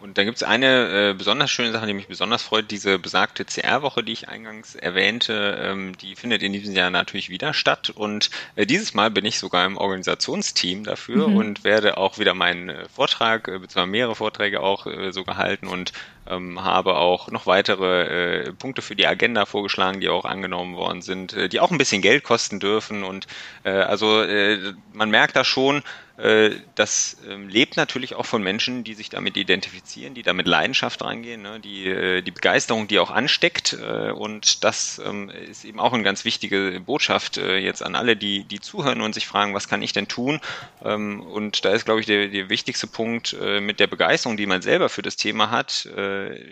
Und 0.00 0.18
da 0.18 0.24
gibt 0.24 0.36
es 0.36 0.42
eine 0.42 1.10
äh, 1.10 1.14
besonders 1.14 1.50
schöne 1.50 1.72
Sache, 1.72 1.86
die 1.86 1.94
mich 1.94 2.08
besonders 2.08 2.42
freut, 2.42 2.70
diese 2.70 2.98
besagte 2.98 3.46
CR-Woche, 3.46 4.04
die 4.04 4.12
ich 4.12 4.28
eingangs 4.28 4.74
erwähnte, 4.74 5.58
ähm, 5.58 5.96
die 5.96 6.14
findet 6.14 6.42
in 6.42 6.52
diesem 6.52 6.74
Jahr 6.74 6.90
natürlich 6.90 7.30
wieder 7.30 7.54
statt. 7.54 7.88
Und 7.88 8.30
äh, 8.56 8.66
dieses 8.66 8.92
Mal 8.92 9.10
bin 9.10 9.24
ich 9.24 9.38
sogar 9.38 9.64
im 9.64 9.78
Organisationsteam 9.78 10.84
dafür 10.84 11.28
mhm. 11.28 11.36
und 11.36 11.64
werde 11.64 11.96
auch 11.96 12.18
wieder 12.18 12.34
meinen 12.34 12.68
äh, 12.68 12.88
Vortrag, 12.90 13.48
äh, 13.48 13.52
beziehungsweise 13.52 13.86
mehrere 13.86 14.14
Vorträge 14.14 14.60
auch 14.60 14.86
äh, 14.86 15.12
so 15.12 15.24
gehalten 15.24 15.66
und 15.66 15.92
ähm, 16.28 16.62
habe 16.62 16.96
auch 16.96 17.30
noch 17.30 17.46
weitere 17.46 18.46
äh, 18.46 18.52
Punkte 18.52 18.82
für 18.82 18.96
die 18.96 19.06
Agenda 19.06 19.46
vorgeschlagen, 19.46 20.00
die 20.00 20.08
auch 20.08 20.24
angenommen 20.24 20.76
worden 20.76 21.02
sind, 21.02 21.32
äh, 21.32 21.48
die 21.48 21.60
auch 21.60 21.70
ein 21.70 21.78
bisschen 21.78 22.02
Geld 22.02 22.24
kosten 22.24 22.60
dürfen. 22.60 23.04
Und 23.04 23.26
äh, 23.64 23.70
also 23.70 24.22
äh, 24.22 24.74
man 24.92 25.10
merkt 25.10 25.36
da 25.36 25.44
schon, 25.44 25.82
äh, 26.18 26.50
das 26.74 27.18
ähm, 27.28 27.48
lebt 27.48 27.76
natürlich 27.76 28.14
auch 28.14 28.24
von 28.24 28.42
Menschen, 28.42 28.84
die 28.84 28.94
sich 28.94 29.10
damit 29.10 29.36
identifizieren, 29.36 30.14
die 30.14 30.22
damit 30.22 30.46
Leidenschaft 30.46 31.02
reingehen, 31.02 31.42
ne? 31.42 31.60
die, 31.60 31.86
äh, 31.86 32.22
die 32.22 32.30
Begeisterung, 32.30 32.88
die 32.88 32.98
auch 32.98 33.10
ansteckt. 33.10 33.74
Äh, 33.74 34.12
und 34.12 34.64
das 34.64 35.00
ähm, 35.04 35.30
ist 35.30 35.64
eben 35.64 35.78
auch 35.78 35.92
eine 35.92 36.02
ganz 36.02 36.24
wichtige 36.24 36.80
Botschaft 36.84 37.36
jetzt 37.36 37.82
an 37.82 37.94
alle, 37.94 38.16
die, 38.16 38.44
die 38.44 38.60
zuhören 38.60 39.00
und 39.00 39.14
sich 39.14 39.26
fragen, 39.26 39.54
was 39.54 39.68
kann 39.68 39.82
ich 39.82 39.92
denn 39.92 40.08
tun? 40.08 40.40
Ähm, 40.84 41.20
und 41.20 41.64
da 41.64 41.70
ist, 41.70 41.84
glaube 41.84 42.00
ich, 42.00 42.06
der, 42.06 42.28
der 42.28 42.48
wichtigste 42.48 42.86
Punkt 42.86 43.36
mit 43.60 43.80
der 43.80 43.86
Begeisterung, 43.86 44.36
die 44.36 44.46
man 44.46 44.62
selber 44.62 44.88
für 44.88 45.02
das 45.02 45.16
Thema 45.16 45.50
hat, 45.50 45.88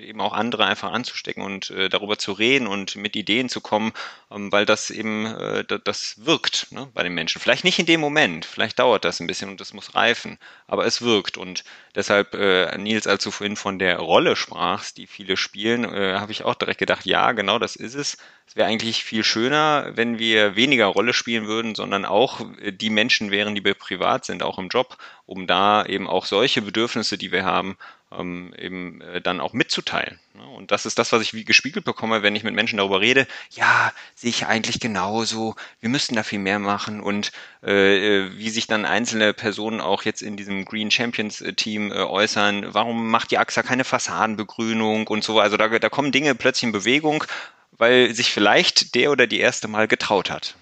eben 0.00 0.20
auch 0.20 0.32
andere 0.32 0.64
einfach 0.66 0.92
anzustecken 0.92 1.42
und 1.42 1.72
darüber 1.90 2.18
zu 2.18 2.32
reden 2.32 2.66
und 2.66 2.96
mit 2.96 3.16
Ideen 3.16 3.48
zu 3.48 3.60
kommen, 3.60 3.92
weil 4.28 4.66
das 4.66 4.90
eben, 4.90 5.64
das 5.84 6.24
wirkt 6.24 6.72
ne, 6.72 6.88
bei 6.94 7.02
den 7.02 7.14
Menschen. 7.14 7.40
Vielleicht 7.40 7.64
nicht 7.64 7.78
in 7.78 7.86
dem 7.86 8.00
Moment, 8.00 8.44
vielleicht 8.44 8.78
dauert 8.78 9.04
das 9.04 9.20
ein 9.20 9.26
bisschen 9.26 9.50
und 9.50 9.60
das 9.60 9.72
muss 9.72 9.94
reifen, 9.94 10.38
aber 10.66 10.86
es 10.86 11.02
wirkt 11.02 11.36
und 11.36 11.64
deshalb, 11.94 12.34
äh, 12.34 12.76
Nils, 12.78 13.06
als 13.06 13.24
du 13.24 13.30
vorhin 13.30 13.56
von 13.56 13.78
der 13.78 13.98
Rolle 13.98 14.36
sprachst, 14.36 14.98
die 14.98 15.06
viele 15.06 15.36
spielen, 15.36 15.84
äh, 15.84 16.14
habe 16.18 16.32
ich 16.32 16.44
auch 16.44 16.54
direkt 16.54 16.78
gedacht, 16.78 17.06
ja, 17.06 17.32
genau 17.32 17.58
das 17.58 17.76
ist 17.76 17.94
es. 17.94 18.16
Es 18.46 18.56
wäre 18.56 18.68
eigentlich 18.68 19.04
viel 19.04 19.24
schöner, 19.24 19.92
wenn 19.94 20.18
wir 20.18 20.56
weniger 20.56 20.86
Rolle 20.86 21.14
spielen 21.14 21.46
würden, 21.46 21.74
sondern 21.74 22.04
auch 22.04 22.40
äh, 22.60 22.72
die 22.72 22.90
Menschen 22.90 23.30
wären, 23.30 23.54
die 23.54 23.64
wir 23.64 23.74
privat 23.74 24.24
sind, 24.24 24.42
auch 24.42 24.58
im 24.58 24.68
Job, 24.68 24.98
um 25.26 25.46
da 25.46 25.84
eben 25.86 26.08
auch 26.08 26.26
solche 26.26 26.62
Bedürfnisse, 26.62 27.18
die 27.18 27.32
wir 27.32 27.44
haben, 27.44 27.76
ähm, 28.12 28.54
eben 28.58 29.00
äh, 29.00 29.20
dann 29.20 29.40
auch 29.40 29.52
mitzuteilen. 29.52 30.18
Ne? 30.34 30.46
Und 30.46 30.70
das 30.70 30.86
ist 30.86 30.98
das, 30.98 31.12
was 31.12 31.22
ich 31.22 31.34
wie 31.34 31.44
gespiegelt 31.44 31.84
bekomme, 31.84 32.22
wenn 32.22 32.36
ich 32.36 32.44
mit 32.44 32.54
Menschen 32.54 32.76
darüber 32.78 33.00
rede. 33.00 33.26
Ja, 33.50 33.92
sehe 34.14 34.30
ich 34.30 34.46
eigentlich 34.46 34.80
genauso. 34.80 35.56
Wir 35.80 35.88
müssten 35.88 36.14
da 36.14 36.22
viel 36.22 36.38
mehr 36.38 36.58
machen 36.58 37.00
und 37.00 37.32
äh, 37.62 38.26
äh 38.26 38.38
wie 38.38 38.50
sich 38.50 38.66
dann 38.66 38.84
einzelne 38.84 39.32
Personen 39.32 39.80
auch 39.80 40.02
jetzt 40.04 40.22
in 40.22 40.36
diesem 40.36 40.64
Green 40.64 40.90
Champions 40.90 41.40
äh, 41.40 41.52
Team 41.52 41.92
äh, 41.92 41.96
äußern. 41.96 42.74
Warum 42.74 43.10
macht 43.10 43.30
die 43.30 43.38
AXA 43.38 43.62
keine 43.62 43.84
Fassadenbegrünung 43.84 45.06
und 45.06 45.24
so? 45.24 45.40
Also 45.40 45.56
da, 45.56 45.68
da 45.68 45.88
kommen 45.88 46.12
Dinge 46.12 46.34
plötzlich 46.34 46.64
in 46.64 46.72
Bewegung, 46.72 47.24
weil 47.72 48.14
sich 48.14 48.30
vielleicht 48.30 48.94
der 48.94 49.10
oder 49.10 49.26
die 49.26 49.40
erste 49.40 49.68
Mal 49.68 49.88
getraut 49.88 50.30
hat. 50.30 50.56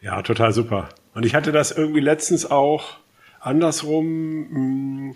Ja, 0.00 0.22
total 0.22 0.52
super. 0.52 0.88
Und 1.14 1.24
ich 1.24 1.34
hatte 1.34 1.52
das 1.52 1.70
irgendwie 1.70 2.00
letztens 2.00 2.50
auch 2.50 2.96
andersrum. 3.40 4.40
Mh, 4.40 4.54
hm, 4.54 5.14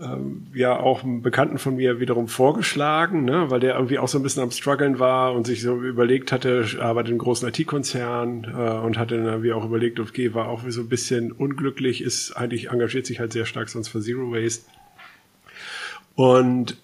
ähm, 0.00 0.48
ja 0.52 0.76
auch 0.78 1.04
einen 1.04 1.22
Bekannten 1.22 1.58
von 1.58 1.76
mir 1.76 2.00
wiederum 2.00 2.26
vorgeschlagen, 2.26 3.24
ne, 3.24 3.50
weil 3.50 3.60
der 3.60 3.74
irgendwie 3.74 3.98
auch 3.98 4.08
so 4.08 4.18
ein 4.18 4.22
bisschen 4.22 4.42
am 4.42 4.50
struggeln 4.50 4.98
war 4.98 5.32
und 5.34 5.46
sich 5.46 5.62
so 5.62 5.80
überlegt 5.80 6.32
hatte, 6.32 6.66
arbeitet 6.80 7.10
einem 7.10 7.18
großen 7.18 7.48
IT-Konzern 7.48 8.44
äh, 8.44 8.84
und 8.84 8.98
hatte 8.98 9.16
dann 9.16 9.26
irgendwie 9.26 9.52
auch 9.52 9.64
überlegt, 9.64 10.00
okay, 10.00 10.34
war 10.34 10.48
auch 10.48 10.62
so 10.68 10.80
ein 10.80 10.88
bisschen 10.88 11.30
unglücklich, 11.30 12.02
ist 12.02 12.32
eigentlich 12.32 12.70
engagiert 12.70 13.06
sich 13.06 13.20
halt 13.20 13.32
sehr 13.32 13.46
stark 13.46 13.68
sonst 13.68 13.88
für 13.88 14.00
Zero 14.00 14.32
Waste. 14.32 14.64
Und 16.16 16.76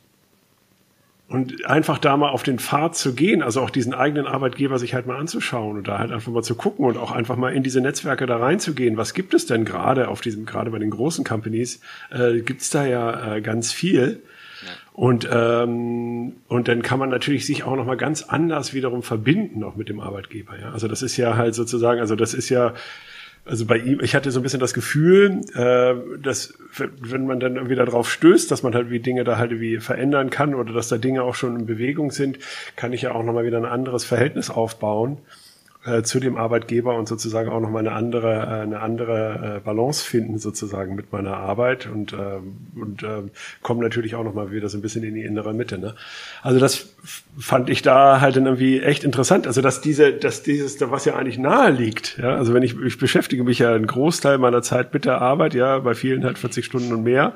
und 1.31 1.65
einfach 1.65 1.99
da 1.99 2.17
mal 2.17 2.31
auf 2.31 2.43
den 2.43 2.59
Pfad 2.59 2.97
zu 2.97 3.15
gehen, 3.15 3.41
also 3.41 3.61
auch 3.61 3.71
diesen 3.71 3.95
eigenen 3.95 4.27
Arbeitgeber 4.27 4.81
sich 4.81 4.95
halt 4.95 5.07
mal 5.07 5.17
anzuschauen 5.17 5.79
und 5.79 5.87
da 5.87 6.01
halt 6.01 6.11
einfach 6.11 6.33
mal 6.33 6.43
zu 6.43 6.57
gucken 6.57 6.85
und 6.85 6.97
auch 6.99 7.13
einfach 7.13 7.37
mal 7.37 7.55
in 7.55 7.63
diese 7.63 7.81
Netzwerke 7.81 8.27
da 8.27 8.39
reinzugehen. 8.39 8.97
Was 8.97 9.15
gibt 9.15 9.33
es 9.33 9.47
denn 9.47 9.65
gerade 9.65 10.09
auf 10.09 10.21
diesem, 10.21 10.45
gerade 10.45 10.73
bei 10.73 10.81
den 10.81 10.91
großen 10.91 11.25
Companies, 11.25 11.81
äh, 12.11 12.41
gibt 12.41 12.63
es 12.63 12.71
da 12.71 12.85
ja 12.85 13.37
äh, 13.37 13.41
ganz 13.43 13.71
viel. 13.71 14.25
Und, 14.93 15.29
ähm, 15.33 16.33
und 16.49 16.67
dann 16.67 16.83
kann 16.83 16.99
man 16.99 17.11
natürlich 17.11 17.47
sich 17.47 17.63
auch 17.63 17.77
nochmal 17.77 17.97
ganz 17.97 18.25
anders 18.25 18.75
wiederum 18.75 19.05
verbinden, 19.05 19.63
auch 19.63 19.77
mit 19.77 19.89
dem 19.89 20.01
Arbeitgeber. 20.01 20.59
Ja? 20.61 20.73
Also 20.73 20.89
das 20.89 21.01
ist 21.01 21.17
ja 21.17 21.37
halt 21.37 21.55
sozusagen, 21.55 22.01
also 22.01 22.17
das 22.17 22.35
ist 22.35 22.49
ja, 22.49 22.75
also 23.51 23.67
bei 23.67 23.79
ihm, 23.79 24.01
ich 24.01 24.15
hatte 24.15 24.31
so 24.31 24.39
ein 24.39 24.43
bisschen 24.45 24.61
das 24.61 24.75
Gefühl, 24.75 25.41
äh, 25.55 25.95
dass 26.23 26.55
wenn 27.01 27.27
man 27.27 27.41
dann 27.41 27.57
irgendwie 27.57 27.75
darauf 27.75 28.09
stößt, 28.09 28.49
dass 28.51 28.63
man 28.63 28.75
halt 28.75 28.91
wie 28.91 29.01
Dinge 29.01 29.25
da 29.25 29.39
halt 29.39 29.59
wie 29.61 29.79
verändern 29.79 30.31
kann 30.31 30.55
oder 30.55 30.73
dass 30.73 30.89
da 30.89 30.99
Dinge 30.99 31.25
auch 31.25 31.35
schon 31.35 31.59
in 31.59 31.67
Bewegung 31.67 32.13
sind, 32.13 32.39
kann 32.77 32.93
ich 32.93 33.03
ja 33.03 33.13
auch 33.13 33.25
nochmal 33.25 33.45
wieder 33.45 33.59
ein 33.59 33.65
anderes 33.65 34.05
Verhältnis 34.05 34.51
aufbauen 34.51 35.19
äh, 35.85 36.03
zu 36.03 36.21
dem 36.21 36.37
Arbeitgeber 36.37 36.95
und 36.97 37.09
sozusagen 37.09 37.49
auch 37.49 37.61
nochmal 37.61 37.87
eine 37.87 37.93
andere, 37.93 38.35
äh, 38.35 38.63
eine 38.63 38.81
andere 38.81 39.57
äh, 39.57 39.61
Balance 39.61 40.05
finden 40.05 40.39
sozusagen 40.39 40.95
mit 40.95 41.11
meiner 41.13 41.37
Arbeit 41.39 41.87
und, 41.87 42.13
äh, 42.13 42.17
und 42.79 43.03
äh, 43.03 43.23
kommen 43.63 43.81
natürlich 43.81 44.15
auch 44.15 44.25
nochmal 44.25 44.51
wieder 44.51 44.69
so 44.69 44.77
ein 44.77 44.83
bisschen 44.83 45.05
in 45.05 45.15
die 45.15 45.23
innere 45.23 45.55
Mitte. 45.55 45.79
Ne? 45.79 45.95
Also 46.43 46.61
das 46.61 46.95
fand 47.39 47.71
ich 47.71 47.81
da 47.81 48.21
halt 48.21 48.37
dann 48.37 48.45
irgendwie 48.45 48.81
echt 48.81 49.05
interessant. 49.05 49.47
Also 49.47 49.63
dass 49.63 49.81
diese, 49.81 50.13
dass 50.13 50.43
dieses, 50.43 50.79
was 50.91 51.07
ja 51.07 51.17
eigentlich 51.17 51.39
nahe 51.39 51.71
liegt, 51.71 52.19
ja, 52.19 52.35
also 52.35 52.53
wenn 52.53 52.63
ich, 52.63 52.79
ich 52.79 52.99
beschäftige 52.99 53.43
mich 53.43 53.61
ja 53.61 53.75
einen 53.75 53.87
Großteil 53.87 54.37
meiner 54.37 54.61
Zeit 54.61 54.93
mit 54.93 55.07
der 55.07 55.23
Arbeit, 55.23 55.55
ja, 55.55 55.79
bei 55.79 55.95
vielen 55.95 56.25
halt 56.25 56.39
40 56.39 56.65
Stunden 56.65 56.93
und 56.93 57.05
mehr, 57.05 57.35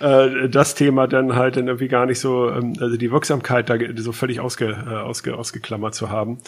äh, 0.00 0.48
das 0.48 0.74
Thema 0.74 1.06
dann 1.06 1.34
halt 1.34 1.56
dann 1.56 1.68
irgendwie 1.68 1.88
gar 1.88 2.06
nicht 2.06 2.20
so, 2.20 2.50
ähm, 2.50 2.74
also 2.80 2.96
die 2.96 3.10
Wirksamkeit 3.10 3.70
da 3.70 3.76
so 3.96 4.12
völlig 4.12 4.40
ausge, 4.40 4.66
äh, 4.66 4.94
ausge, 4.94 5.36
ausgeklammert 5.36 5.94
zu 5.94 6.10
haben. 6.10 6.38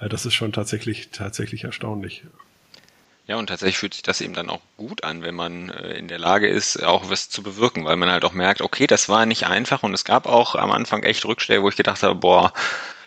Äh, 0.00 0.08
das 0.08 0.26
ist 0.26 0.34
schon 0.34 0.52
tatsächlich, 0.52 1.10
tatsächlich 1.10 1.64
erstaunlich. 1.64 2.22
Ja, 3.26 3.36
und 3.36 3.46
tatsächlich 3.46 3.78
fühlt 3.78 3.94
sich 3.94 4.02
das 4.02 4.20
eben 4.20 4.34
dann 4.34 4.50
auch 4.50 4.60
gut 4.76 5.04
an, 5.04 5.22
wenn 5.22 5.34
man 5.34 5.70
äh, 5.70 5.96
in 5.96 6.08
der 6.08 6.18
Lage 6.18 6.48
ist, 6.48 6.82
auch 6.82 7.08
was 7.08 7.28
zu 7.28 7.42
bewirken, 7.42 7.84
weil 7.84 7.96
man 7.96 8.10
halt 8.10 8.24
auch 8.24 8.32
merkt, 8.32 8.60
okay, 8.60 8.86
das 8.86 9.08
war 9.08 9.26
nicht 9.26 9.46
einfach 9.46 9.82
und 9.84 9.94
es 9.94 10.04
gab 10.04 10.26
auch 10.26 10.56
am 10.56 10.72
Anfang 10.72 11.04
echt 11.04 11.24
Rückschläge, 11.24 11.62
wo 11.62 11.68
ich 11.68 11.76
gedacht 11.76 12.02
habe, 12.02 12.16
boah, 12.16 12.52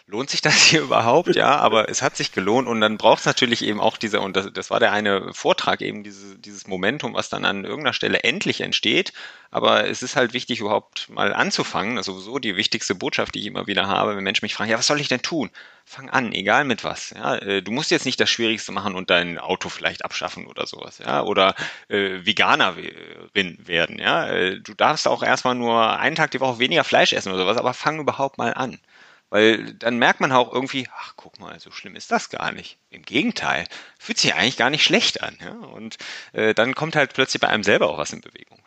lohnt 0.08 0.30
sich 0.30 0.42
das 0.42 0.56
hier 0.56 0.82
überhaupt? 0.82 1.36
Ja, 1.36 1.56
aber 1.58 1.90
es 1.90 2.02
hat 2.02 2.16
sich 2.16 2.32
gelohnt 2.32 2.68
und 2.68 2.82
dann 2.82 2.98
braucht 2.98 3.20
es 3.20 3.26
natürlich 3.26 3.64
eben 3.64 3.80
auch 3.80 3.98
diese, 3.98 4.20
und 4.22 4.36
das, 4.36 4.52
das 4.54 4.70
war 4.70 4.80
der 4.80 4.92
eine 4.92 5.34
Vortrag, 5.34 5.82
eben 5.82 6.04
diese, 6.04 6.38
dieses 6.38 6.68
Momentum, 6.68 7.14
was 7.14 7.30
dann 7.30 7.46
an 7.46 7.64
irgendeiner 7.64 7.94
Stelle 7.94 8.24
endlich 8.24 8.62
entsteht. 8.62 9.14
Aber 9.52 9.88
es 9.88 10.04
ist 10.04 10.16
halt 10.16 10.34
wichtig, 10.34 10.60
überhaupt 10.60 11.10
mal 11.10 11.34
anzufangen. 11.34 11.96
Das 11.96 12.08
ist 12.08 12.14
sowieso 12.14 12.40
die 12.40 12.58
wichtigste 12.58 12.94
Botschaft, 12.94 13.36
die 13.36 13.40
ich 13.40 13.46
immer 13.46 13.68
wieder 13.68 13.88
habe, 13.88 14.16
wenn 14.16 14.24
Menschen 14.24 14.44
mich 14.46 14.54
fragen, 14.54 14.70
ja, 14.70 14.78
was 14.78 14.88
soll 14.88 15.00
ich 15.00 15.08
denn 15.08 15.22
tun? 15.22 15.50
Fang 15.86 16.10
an, 16.10 16.34
egal 16.34 16.66
mit 16.66 16.84
was. 16.84 17.12
Ja, 17.12 17.36
äh, 17.36 17.62
du 17.62 17.72
musst 17.72 17.92
jetzt 17.92 18.06
nicht 18.06 18.20
das 18.20 18.30
Schwierigste 18.30 18.72
machen 18.72 18.96
und 18.96 19.10
dein 19.10 19.38
Auto 19.38 19.70
vielleicht 19.70 20.04
abschaffen 20.04 20.48
oder 20.48 20.68
sowas, 20.68 20.98
ja, 20.98 21.22
oder 21.22 21.56
äh, 21.90 22.26
Veganerin 22.26 23.58
werden, 23.60 24.00
ja. 24.00 24.28
Äh, 24.28 24.60
du 24.60 24.74
darfst 24.74 25.08
auch 25.08 25.24
erstmal 25.24 25.56
nur 25.56 26.00
einen 26.00 26.16
Tag 26.16 26.32
die 26.32 26.40
Woche 26.40 26.60
weniger 26.60 26.84
Fleisch 26.84 27.14
essen 27.14 27.32
oder 27.32 27.44
sowas, 27.44 27.58
aber 27.58 27.74
fang 27.74 28.00
überhaupt 28.00 28.38
mal 28.38 28.54
an. 28.54 28.80
Weil 29.36 29.74
dann 29.74 29.98
merkt 29.98 30.22
man 30.22 30.32
auch 30.32 30.54
irgendwie, 30.54 30.88
ach 30.98 31.16
guck 31.18 31.42
mal, 31.42 31.60
so 31.60 31.70
schlimm 31.70 31.98
ist 31.98 32.10
das 32.10 32.30
gar 32.30 32.54
nicht. 32.54 32.78
Im 32.90 33.02
Gegenteil, 33.02 33.66
fühlt 34.00 34.18
sich 34.18 34.34
eigentlich 34.34 34.56
gar 34.56 34.70
nicht 34.70 34.86
schlecht 34.86 35.24
an. 35.24 35.36
Ja? 35.44 35.52
Und 35.76 35.98
äh, 36.32 36.54
dann 36.54 36.74
kommt 36.74 36.96
halt 36.96 37.12
plötzlich 37.14 37.42
bei 37.42 37.50
einem 37.50 37.64
selber 37.64 37.90
auch 37.90 37.98
was 37.98 38.14
in 38.14 38.22
Bewegung. 38.22 38.60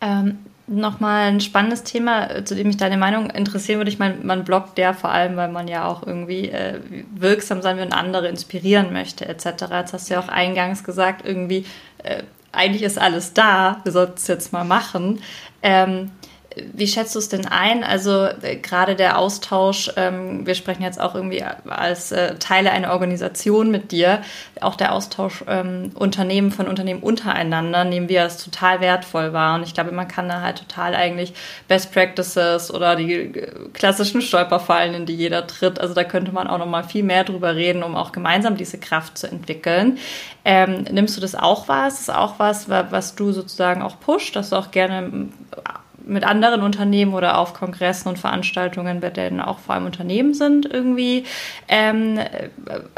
Ähm, 0.00 0.38
Nochmal 0.66 1.28
ein 1.28 1.40
spannendes 1.40 1.84
Thema, 1.84 2.28
äh, 2.28 2.44
zu 2.44 2.56
dem 2.56 2.66
mich 2.66 2.76
deine 2.76 2.96
Meinung 2.96 3.30
interessieren 3.30 3.78
würde. 3.78 3.92
Ich 3.92 4.00
meine, 4.00 4.16
man 4.16 4.42
bloggt 4.42 4.76
ja 4.78 4.94
vor 4.94 5.12
allem, 5.12 5.36
weil 5.36 5.48
man 5.48 5.68
ja 5.68 5.86
auch 5.86 6.04
irgendwie 6.04 6.48
äh, 6.48 6.80
wirksam 7.14 7.62
sein 7.62 7.76
will 7.76 7.84
und 7.84 7.92
andere 7.92 8.26
inspirieren 8.26 8.92
möchte, 8.92 9.28
etc. 9.28 9.44
Jetzt 9.70 9.92
hast 9.92 10.10
du 10.10 10.14
ja 10.14 10.20
auch 10.20 10.28
eingangs 10.28 10.82
gesagt, 10.82 11.24
irgendwie, 11.24 11.66
äh, 12.02 12.24
eigentlich 12.50 12.82
ist 12.82 12.98
alles 12.98 13.32
da, 13.32 13.80
wir 13.84 13.92
sollten 13.92 14.14
es 14.16 14.26
jetzt 14.26 14.52
mal 14.52 14.64
machen. 14.64 15.22
Ähm, 15.62 16.10
wie 16.56 16.88
schätzt 16.88 17.14
du 17.14 17.20
es 17.20 17.28
denn 17.28 17.46
ein? 17.46 17.84
Also 17.84 18.24
äh, 18.24 18.56
gerade 18.56 18.96
der 18.96 19.18
Austausch, 19.18 19.90
ähm, 19.96 20.46
wir 20.46 20.54
sprechen 20.54 20.82
jetzt 20.82 21.00
auch 21.00 21.14
irgendwie 21.14 21.44
als 21.68 22.10
äh, 22.10 22.34
Teile 22.36 22.72
einer 22.72 22.90
Organisation 22.92 23.70
mit 23.70 23.92
dir, 23.92 24.22
auch 24.60 24.74
der 24.74 24.92
Austausch 24.92 25.44
ähm, 25.46 25.92
Unternehmen 25.94 26.50
von 26.50 26.66
Unternehmen 26.66 27.02
untereinander 27.02 27.84
nehmen 27.84 28.08
wir 28.08 28.22
als 28.22 28.42
total 28.42 28.80
wertvoll 28.80 29.32
wahr. 29.32 29.54
Und 29.54 29.62
ich 29.62 29.74
glaube, 29.74 29.92
man 29.92 30.08
kann 30.08 30.28
da 30.28 30.40
halt 30.40 30.58
total 30.58 30.94
eigentlich 30.96 31.34
Best 31.68 31.92
Practices 31.92 32.72
oder 32.72 32.96
die 32.96 33.12
äh, 33.12 33.68
klassischen 33.72 34.20
Stolperfallen, 34.20 34.94
in 34.94 35.06
die 35.06 35.14
jeder 35.14 35.46
tritt. 35.46 35.78
Also 35.78 35.94
da 35.94 36.02
könnte 36.02 36.32
man 36.32 36.48
auch 36.48 36.58
noch 36.58 36.66
mal 36.66 36.82
viel 36.82 37.04
mehr 37.04 37.22
drüber 37.22 37.54
reden, 37.54 37.84
um 37.84 37.94
auch 37.94 38.10
gemeinsam 38.10 38.56
diese 38.56 38.78
Kraft 38.78 39.18
zu 39.18 39.28
entwickeln. 39.28 39.98
Ähm, 40.44 40.84
nimmst 40.90 41.16
du 41.16 41.20
das 41.20 41.36
auch 41.36 41.68
wahr? 41.68 41.86
Ist 41.86 42.08
das 42.08 42.16
auch 42.16 42.38
was, 42.38 42.68
was 42.68 43.14
du 43.14 43.30
sozusagen 43.30 43.82
auch 43.82 44.00
pusht, 44.00 44.34
dass 44.34 44.50
du 44.50 44.56
auch 44.56 44.70
gerne 44.70 45.28
mit 46.10 46.24
anderen 46.24 46.62
Unternehmen 46.62 47.14
oder 47.14 47.38
auf 47.38 47.54
Kongressen 47.54 48.08
und 48.08 48.18
Veranstaltungen, 48.18 49.00
bei 49.00 49.10
denen 49.10 49.40
auch 49.40 49.60
vor 49.60 49.74
allem 49.74 49.86
Unternehmen 49.86 50.34
sind, 50.34 50.66
irgendwie 50.66 51.24
ähm, 51.68 52.18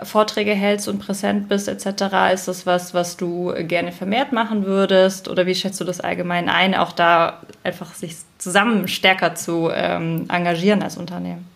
Vorträge 0.02 0.52
hältst 0.52 0.88
und 0.88 0.98
präsent 0.98 1.48
bist 1.48 1.68
etc. 1.68 2.32
Ist 2.32 2.48
das 2.48 2.66
was, 2.66 2.94
was 2.94 3.16
du 3.16 3.52
gerne 3.58 3.92
vermehrt 3.92 4.32
machen 4.32 4.64
würdest 4.64 5.28
oder 5.28 5.46
wie 5.46 5.54
schätzt 5.54 5.80
du 5.80 5.84
das 5.84 6.00
allgemein 6.00 6.48
ein, 6.48 6.74
auch 6.74 6.92
da 6.92 7.42
einfach 7.62 7.94
sich 7.94 8.16
zusammen 8.38 8.88
stärker 8.88 9.34
zu 9.34 9.70
ähm, 9.72 10.26
engagieren 10.28 10.82
als 10.82 10.96
Unternehmen? 10.96 11.46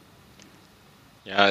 Ja, 1.25 1.49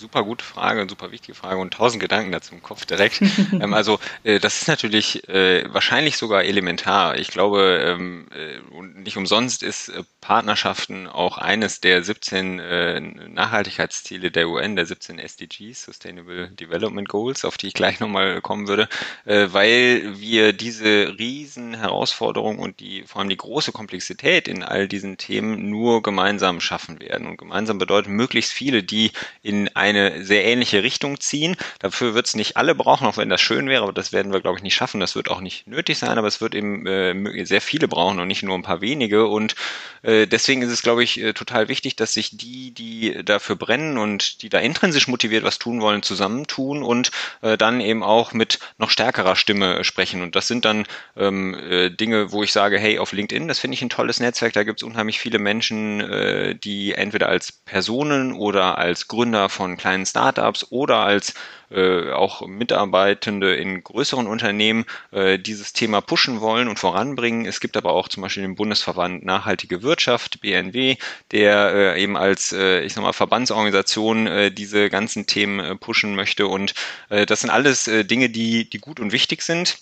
super 0.00 0.24
gute 0.24 0.44
Frage, 0.44 0.86
super 0.88 1.12
wichtige 1.12 1.34
Frage 1.34 1.60
und 1.60 1.74
tausend 1.74 2.00
Gedanken 2.00 2.32
dazu 2.32 2.54
im 2.54 2.62
Kopf 2.62 2.86
direkt. 2.86 3.20
ähm, 3.52 3.74
also 3.74 3.98
äh, 4.24 4.40
das 4.40 4.62
ist 4.62 4.68
natürlich 4.68 5.28
äh, 5.28 5.72
wahrscheinlich 5.72 6.16
sogar 6.16 6.44
elementar. 6.44 7.18
Ich 7.18 7.28
glaube, 7.28 7.80
ähm, 7.84 8.26
äh, 8.34 8.58
und 8.74 9.02
nicht 9.02 9.16
umsonst 9.16 9.62
ist 9.62 9.90
äh, 9.90 10.02
Partnerschaften 10.20 11.06
auch 11.06 11.38
eines 11.38 11.80
der 11.80 12.02
17 12.02 12.58
äh, 12.58 13.00
Nachhaltigkeitsziele 13.00 14.30
der 14.30 14.48
UN, 14.48 14.76
der 14.76 14.86
17 14.86 15.18
SDGs, 15.18 15.84
Sustainable 15.84 16.48
Development 16.48 17.08
Goals, 17.08 17.44
auf 17.44 17.58
die 17.58 17.68
ich 17.68 17.74
gleich 17.74 18.00
nochmal 18.00 18.40
kommen 18.40 18.68
würde, 18.68 18.88
äh, 19.26 19.48
weil 19.50 20.18
wir 20.18 20.52
diese 20.52 21.18
riesen 21.18 21.74
Herausforderungen 21.74 22.58
und 22.58 22.80
die 22.80 23.04
vor 23.06 23.20
allem 23.20 23.28
die 23.28 23.36
große 23.36 23.72
Komplexität 23.72 24.48
in 24.48 24.62
all 24.62 24.88
diesen 24.88 25.18
Themen 25.18 25.68
nur 25.68 26.02
gemeinsam 26.02 26.60
schaffen 26.60 27.00
werden. 27.00 27.26
Und 27.26 27.36
gemeinsam 27.36 27.78
bedeutet 27.78 28.10
möglichst 28.10 28.52
viele, 28.52 28.82
die 28.82 29.12
in 29.42 29.68
ein 29.74 29.90
eine 29.90 30.24
sehr 30.24 30.44
ähnliche 30.44 30.82
Richtung 30.82 31.20
ziehen. 31.20 31.56
Dafür 31.78 32.14
wird 32.14 32.26
es 32.26 32.34
nicht 32.34 32.56
alle 32.56 32.74
brauchen, 32.74 33.06
auch 33.06 33.16
wenn 33.16 33.28
das 33.28 33.40
schön 33.40 33.68
wäre, 33.68 33.82
aber 33.82 33.92
das 33.92 34.12
werden 34.12 34.32
wir, 34.32 34.40
glaube 34.40 34.58
ich, 34.58 34.62
nicht 34.62 34.74
schaffen. 34.74 35.00
Das 35.00 35.14
wird 35.14 35.30
auch 35.30 35.40
nicht 35.40 35.66
nötig 35.66 35.98
sein, 35.98 36.18
aber 36.18 36.28
es 36.28 36.40
wird 36.40 36.54
eben 36.54 36.86
äh, 36.86 37.44
sehr 37.44 37.60
viele 37.60 37.88
brauchen 37.88 38.20
und 38.20 38.28
nicht 38.28 38.42
nur 38.42 38.56
ein 38.56 38.62
paar 38.62 38.80
wenige. 38.80 39.26
Und 39.26 39.54
äh, 40.02 40.09
deswegen 40.26 40.62
ist 40.62 40.70
es, 40.70 40.82
glaube 40.82 41.02
ich, 41.02 41.20
äh, 41.20 41.32
total 41.32 41.68
wichtig, 41.68 41.96
dass 41.96 42.14
sich 42.14 42.36
die, 42.36 42.72
die 42.72 43.24
dafür 43.24 43.56
brennen 43.56 43.98
und 43.98 44.42
die 44.42 44.48
da 44.48 44.58
intrinsisch 44.58 45.08
motiviert 45.08 45.44
was 45.44 45.58
tun 45.58 45.80
wollen, 45.80 46.02
zusammentun 46.02 46.82
und 46.82 47.10
äh, 47.42 47.56
dann 47.56 47.80
eben 47.80 48.02
auch 48.02 48.32
mit 48.32 48.58
noch 48.78 48.90
stärkerer 48.90 49.36
Stimme 49.36 49.84
sprechen. 49.84 50.22
Und 50.22 50.36
das 50.36 50.46
sind 50.46 50.64
dann 50.64 50.86
ähm, 51.16 51.54
äh, 51.54 51.90
Dinge, 51.90 52.32
wo 52.32 52.42
ich 52.42 52.52
sage, 52.52 52.78
hey, 52.78 52.98
auf 52.98 53.12
LinkedIn, 53.12 53.48
das 53.48 53.58
finde 53.58 53.74
ich 53.74 53.82
ein 53.82 53.90
tolles 53.90 54.20
Netzwerk, 54.20 54.52
da 54.52 54.64
gibt 54.64 54.80
es 54.80 54.86
unheimlich 54.86 55.20
viele 55.20 55.38
Menschen, 55.38 56.00
äh, 56.00 56.54
die 56.54 56.92
entweder 56.94 57.28
als 57.28 57.52
Personen 57.52 58.32
oder 58.32 58.78
als 58.78 59.08
Gründer 59.08 59.48
von 59.48 59.76
kleinen 59.76 60.06
Startups 60.06 60.66
oder 60.70 60.98
als 60.98 61.34
äh, 61.70 62.10
auch 62.10 62.46
Mitarbeitende 62.46 63.54
in 63.54 63.82
größeren 63.82 64.26
Unternehmen 64.26 64.84
äh, 65.12 65.38
dieses 65.38 65.72
Thema 65.72 66.00
pushen 66.00 66.40
wollen 66.40 66.68
und 66.68 66.78
voranbringen. 66.78 67.46
Es 67.46 67.60
gibt 67.60 67.76
aber 67.76 67.92
auch 67.92 68.08
zum 68.08 68.22
Beispiel 68.22 68.42
den 68.42 68.56
Bundesverband 68.56 69.24
Nachhaltige 69.24 69.82
Wirtschaft, 69.82 70.40
BNW, 70.40 70.96
der 71.32 71.72
äh, 71.96 72.02
eben 72.02 72.16
als, 72.16 72.52
äh, 72.52 72.80
ich 72.82 72.94
sag 72.94 73.02
mal, 73.02 73.12
Verbandsorganisation 73.12 74.26
äh, 74.26 74.50
diese 74.50 74.90
ganzen 74.90 75.26
Themen 75.26 75.60
äh, 75.60 75.76
pushen 75.76 76.14
möchte. 76.14 76.46
Und 76.46 76.74
äh, 77.08 77.26
das 77.26 77.40
sind 77.40 77.50
alles 77.50 77.88
äh, 77.88 78.04
Dinge, 78.04 78.30
die, 78.30 78.68
die 78.68 78.78
gut 78.78 79.00
und 79.00 79.12
wichtig 79.12 79.42
sind 79.42 79.78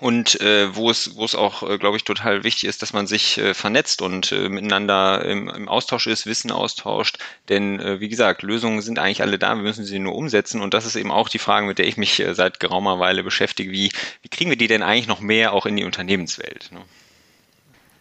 und 0.00 0.40
äh, 0.40 0.74
wo 0.74 0.90
es 0.90 1.16
wo 1.16 1.24
es 1.24 1.34
auch 1.34 1.62
äh, 1.62 1.78
glaube 1.78 1.96
ich 1.96 2.04
total 2.04 2.42
wichtig 2.42 2.68
ist, 2.68 2.82
dass 2.82 2.92
man 2.92 3.06
sich 3.06 3.38
äh, 3.38 3.54
vernetzt 3.54 4.02
und 4.02 4.32
äh, 4.32 4.48
miteinander 4.48 5.24
im, 5.24 5.48
im 5.48 5.68
Austausch 5.68 6.08
ist, 6.08 6.26
Wissen 6.26 6.50
austauscht, 6.50 7.18
denn 7.48 7.78
äh, 7.78 8.00
wie 8.00 8.08
gesagt, 8.08 8.42
Lösungen 8.42 8.82
sind 8.82 8.98
eigentlich 8.98 9.22
alle 9.22 9.38
da, 9.38 9.54
wir 9.54 9.62
müssen 9.62 9.84
sie 9.84 9.98
nur 10.00 10.16
umsetzen 10.16 10.60
und 10.60 10.74
das 10.74 10.84
ist 10.84 10.96
eben 10.96 11.12
auch 11.12 11.28
die 11.28 11.38
Frage, 11.38 11.66
mit 11.66 11.78
der 11.78 11.86
ich 11.86 11.96
mich 11.96 12.18
äh, 12.20 12.34
seit 12.34 12.58
geraumer 12.58 12.98
Weile 12.98 13.22
beschäftige, 13.22 13.70
wie 13.70 13.92
wie 14.22 14.28
kriegen 14.28 14.50
wir 14.50 14.58
die 14.58 14.68
denn 14.68 14.82
eigentlich 14.82 15.06
noch 15.06 15.20
mehr 15.20 15.52
auch 15.52 15.66
in 15.66 15.76
die 15.76 15.84
Unternehmenswelt? 15.84 16.70
Ne? 16.72 16.80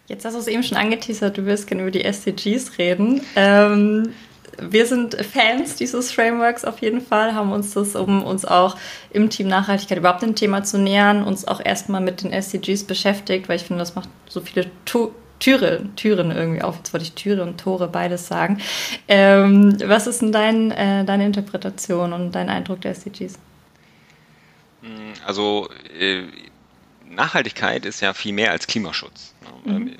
Jetzt 0.08 0.26
hast 0.26 0.34
du 0.34 0.40
es 0.40 0.48
eben 0.48 0.64
schon 0.64 0.78
angeteasert, 0.78 1.38
du 1.38 1.46
wirst 1.46 1.68
gerne 1.68 1.84
über 1.84 1.92
die 1.92 2.04
SDGs 2.04 2.78
reden. 2.78 3.22
Ähm, 3.36 4.14
wir 4.60 4.86
sind 4.86 5.16
Fans 5.26 5.76
dieses 5.76 6.12
Frameworks 6.12 6.66
auf 6.66 6.80
jeden 6.80 7.02
Fall, 7.02 7.34
haben 7.34 7.52
uns 7.52 7.74
das, 7.74 7.96
um 7.96 8.24
uns 8.24 8.46
auch 8.46 8.78
im 9.12 9.30
Team 9.30 9.48
Nachhaltigkeit 9.48 9.98
überhaupt 9.98 10.22
dem 10.22 10.36
Thema 10.36 10.64
zu 10.64 10.78
nähern, 10.78 11.24
uns 11.24 11.48
auch 11.48 11.62
erstmal 11.64 12.02
mit 12.02 12.24
den 12.24 12.32
SDGs 12.32 12.84
beschäftigt, 12.86 13.50
weil 13.50 13.58
ich 13.58 13.64
finde, 13.64 13.80
das 13.80 13.96
macht 13.96 14.10
so 14.28 14.42
viele 14.42 14.70
tu 14.86 15.12
Türe, 15.40 15.90
Türen 15.98 16.32
irgendwie 16.32 16.62
auf. 16.62 16.78
Jetzt 16.78 16.94
wollte 16.94 17.06
ich 17.06 17.14
Türe 17.14 17.44
und 17.44 17.60
Tore 17.60 17.90
beides 17.90 18.28
sagen. 18.30 18.62
Ähm, 19.10 19.78
was 19.84 20.08
ist 20.08 20.22
denn 20.22 20.32
dein, 20.32 20.72
äh, 20.72 21.04
deine 21.04 21.26
Interpretation 21.26 22.14
und 22.14 22.32
dein 22.32 22.48
Eindruck 22.48 22.80
der 22.80 22.92
SDGs? 22.92 23.38
Also 25.26 25.70
äh, 26.00 26.24
Nachhaltigkeit 27.10 27.86
ist 27.86 28.02
ja 28.02 28.14
viel 28.14 28.32
mehr 28.32 28.52
als 28.52 28.68
Klimaschutz. 28.68 29.33
Ne? 29.66 29.80
Mhm. 29.80 29.88
Ähm, 29.88 29.98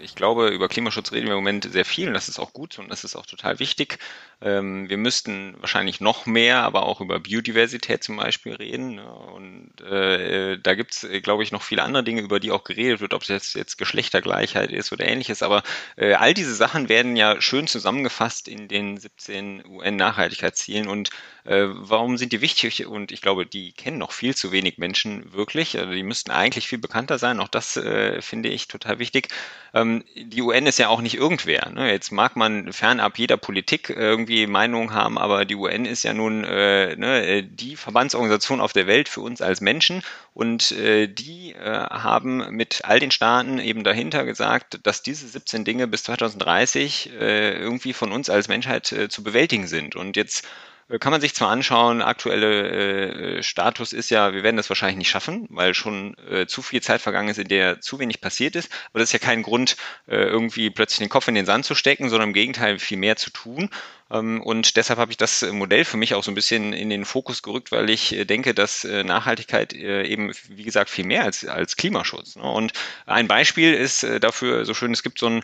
ich 0.00 0.14
glaube, 0.14 0.48
über 0.48 0.68
Klimaschutz 0.68 1.12
reden 1.12 1.26
wir 1.26 1.32
im 1.32 1.38
Moment 1.38 1.70
sehr 1.70 1.84
viel 1.84 2.08
und 2.08 2.14
das 2.14 2.28
ist 2.28 2.38
auch 2.38 2.52
gut 2.52 2.78
und 2.78 2.88
das 2.90 3.04
ist 3.04 3.16
auch 3.16 3.26
total 3.26 3.58
wichtig. 3.58 3.98
Ähm, 4.42 4.90
wir 4.90 4.98
müssten 4.98 5.56
wahrscheinlich 5.60 6.02
noch 6.02 6.26
mehr, 6.26 6.58
aber 6.62 6.84
auch 6.84 7.00
über 7.00 7.18
Biodiversität 7.20 8.04
zum 8.04 8.16
Beispiel 8.16 8.52
reden. 8.52 8.96
Ne? 8.96 9.10
Und 9.10 9.80
äh, 9.80 10.58
da 10.58 10.74
gibt 10.74 10.92
es, 10.92 11.04
äh, 11.04 11.22
glaube 11.22 11.42
ich, 11.42 11.52
noch 11.52 11.62
viele 11.62 11.82
andere 11.82 12.04
Dinge, 12.04 12.20
über 12.20 12.38
die 12.38 12.50
auch 12.50 12.62
geredet 12.62 13.00
wird, 13.00 13.14
ob 13.14 13.22
es 13.22 13.28
jetzt, 13.28 13.54
jetzt 13.54 13.78
Geschlechtergleichheit 13.78 14.70
ist 14.70 14.92
oder 14.92 15.06
ähnliches. 15.06 15.42
Aber 15.42 15.62
äh, 15.96 16.12
all 16.14 16.34
diese 16.34 16.54
Sachen 16.54 16.90
werden 16.90 17.16
ja 17.16 17.40
schön 17.40 17.66
zusammengefasst 17.66 18.46
in 18.46 18.68
den 18.68 18.98
17 18.98 19.64
UN-Nachhaltigkeitszielen. 19.66 20.86
Und 20.86 21.08
äh, 21.44 21.68
warum 21.68 22.18
sind 22.18 22.32
die 22.32 22.42
wichtig? 22.42 22.86
Und 22.86 23.12
ich 23.12 23.22
glaube, 23.22 23.46
die 23.46 23.72
kennen 23.72 23.98
noch 23.98 24.12
viel 24.12 24.34
zu 24.34 24.52
wenig 24.52 24.76
Menschen 24.76 25.32
wirklich. 25.32 25.78
Also 25.78 25.92
die 25.92 26.02
müssten 26.02 26.30
eigentlich 26.30 26.68
viel 26.68 26.78
bekannter 26.78 27.18
sein. 27.18 27.40
Auch 27.40 27.48
das 27.48 27.78
äh, 27.78 28.20
finde 28.20 28.50
ich 28.50 28.68
total 28.68 28.98
wichtig. 28.98 29.28
Ähm, 29.72 30.04
die 30.14 30.42
UN 30.42 30.66
ist 30.66 30.78
ja 30.78 30.88
auch 30.88 31.00
nicht 31.00 31.14
irgendwer. 31.14 31.70
Ne? 31.70 31.90
Jetzt 31.90 32.12
mag 32.12 32.36
man 32.36 32.72
fernab 32.74 33.18
jeder 33.18 33.38
Politik 33.38 33.88
irgendwie 33.88 34.25
irgendwie 34.26 34.46
Meinungen 34.46 34.92
haben, 34.92 35.18
aber 35.18 35.44
die 35.44 35.54
UN 35.54 35.84
ist 35.84 36.02
ja 36.02 36.12
nun 36.12 36.42
äh, 36.44 36.96
ne, 36.96 37.44
die 37.44 37.76
Verbandsorganisation 37.76 38.60
auf 38.60 38.72
der 38.72 38.86
Welt 38.86 39.08
für 39.08 39.20
uns 39.20 39.40
als 39.40 39.60
Menschen 39.60 40.02
und 40.34 40.72
äh, 40.72 41.06
die 41.06 41.52
äh, 41.52 41.60
haben 41.64 42.50
mit 42.50 42.80
all 42.84 42.98
den 42.98 43.12
Staaten 43.12 43.58
eben 43.58 43.84
dahinter 43.84 44.24
gesagt, 44.24 44.80
dass 44.82 45.02
diese 45.02 45.28
17 45.28 45.64
Dinge 45.64 45.86
bis 45.86 46.02
2030 46.04 47.12
äh, 47.12 47.52
irgendwie 47.56 47.92
von 47.92 48.10
uns 48.10 48.28
als 48.28 48.48
Menschheit 48.48 48.90
äh, 48.90 49.08
zu 49.08 49.22
bewältigen 49.22 49.68
sind. 49.68 49.94
Und 49.94 50.16
jetzt 50.16 50.44
äh, 50.88 50.98
kann 50.98 51.10
man 51.10 51.20
sich 51.20 51.34
zwar 51.34 51.50
anschauen, 51.50 52.02
aktuelle 52.02 53.38
äh, 53.38 53.42
Status 53.42 53.92
ist 53.92 54.10
ja, 54.10 54.32
wir 54.34 54.42
werden 54.42 54.56
das 54.56 54.68
wahrscheinlich 54.68 54.98
nicht 54.98 55.10
schaffen, 55.10 55.46
weil 55.50 55.74
schon 55.74 56.16
äh, 56.30 56.46
zu 56.46 56.62
viel 56.62 56.82
Zeit 56.82 57.00
vergangen 57.00 57.28
ist, 57.28 57.38
in 57.38 57.48
der 57.48 57.80
zu 57.80 57.98
wenig 57.98 58.20
passiert 58.20 58.56
ist. 58.56 58.70
Aber 58.90 59.00
das 59.00 59.08
ist 59.08 59.12
ja 59.12 59.18
kein 59.18 59.42
Grund, 59.42 59.76
äh, 60.06 60.16
irgendwie 60.16 60.70
plötzlich 60.70 60.98
den 60.98 61.08
Kopf 61.08 61.28
in 61.28 61.34
den 61.34 61.46
Sand 61.46 61.64
zu 61.64 61.74
stecken, 61.74 62.08
sondern 62.08 62.30
im 62.30 62.34
Gegenteil 62.34 62.78
viel 62.78 62.98
mehr 62.98 63.16
zu 63.16 63.30
tun. 63.30 63.70
Ähm, 64.10 64.42
und 64.42 64.76
deshalb 64.76 64.98
habe 64.98 65.10
ich 65.10 65.16
das 65.16 65.42
Modell 65.42 65.84
für 65.84 65.96
mich 65.96 66.14
auch 66.14 66.22
so 66.22 66.30
ein 66.30 66.34
bisschen 66.34 66.72
in 66.72 66.90
den 66.90 67.04
Fokus 67.04 67.42
gerückt, 67.42 67.72
weil 67.72 67.90
ich 67.90 68.14
äh, 68.14 68.24
denke, 68.24 68.54
dass 68.54 68.84
äh, 68.84 69.02
Nachhaltigkeit 69.02 69.72
äh, 69.72 70.04
eben, 70.04 70.32
wie 70.48 70.62
gesagt, 70.62 70.90
viel 70.90 71.04
mehr 71.04 71.24
als, 71.24 71.44
als 71.46 71.76
Klimaschutz. 71.76 72.36
Ne? 72.36 72.42
Und 72.42 72.72
ein 73.06 73.26
Beispiel 73.28 73.74
ist 73.74 74.06
dafür 74.20 74.64
so 74.64 74.74
schön, 74.74 74.92
es 74.92 75.02
gibt 75.02 75.18
so 75.18 75.26
ein 75.28 75.42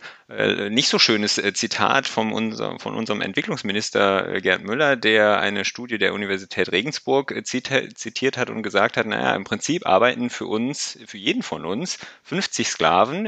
nicht 0.73 0.87
so 0.87 0.99
schönes 0.99 1.41
Zitat 1.53 2.07
von 2.07 2.31
unserem, 2.31 2.79
von 2.79 2.95
unserem 2.95 3.21
Entwicklungsminister 3.21 4.41
Gerd 4.41 4.63
Müller, 4.63 4.95
der 4.95 5.39
eine 5.39 5.65
Studie 5.65 5.97
der 5.97 6.13
Universität 6.13 6.71
Regensburg 6.71 7.33
zitiert 7.45 8.37
hat 8.37 8.49
und 8.49 8.63
gesagt 8.63 8.97
hat, 8.97 9.05
naja, 9.05 9.35
im 9.35 9.43
Prinzip 9.43 9.85
arbeiten 9.85 10.29
für 10.29 10.47
uns, 10.47 10.97
für 11.05 11.17
jeden 11.17 11.43
von 11.43 11.65
uns 11.65 11.99
50 12.23 12.67
Sklaven, 12.67 13.27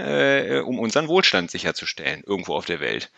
um 0.63 0.79
unseren 0.79 1.07
Wohlstand 1.07 1.51
sicherzustellen, 1.51 2.23
irgendwo 2.25 2.55
auf 2.55 2.65
der 2.65 2.79
Welt 2.79 3.11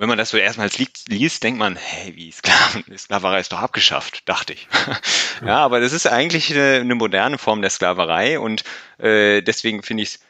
wenn 0.00 0.08
man 0.08 0.16
das 0.16 0.30
so 0.30 0.38
erstmals 0.38 0.78
liest, 0.78 1.42
denkt 1.42 1.58
man, 1.58 1.76
hey, 1.76 2.16
wie 2.16 2.32
Sklaven, 2.32 2.84
Sklaverei 2.96 3.38
ist 3.38 3.52
doch 3.52 3.60
abgeschafft, 3.60 4.26
dachte 4.26 4.54
ich. 4.54 4.66
ja, 5.44 5.58
aber 5.58 5.78
das 5.78 5.92
ist 5.92 6.06
eigentlich 6.06 6.50
eine, 6.50 6.76
eine 6.76 6.94
moderne 6.94 7.36
Form 7.36 7.60
der 7.60 7.68
Sklaverei 7.68 8.40
und 8.40 8.64
äh, 8.96 9.42
deswegen 9.42 9.82
finde 9.82 10.04
ich 10.04 10.14
es 10.14 10.20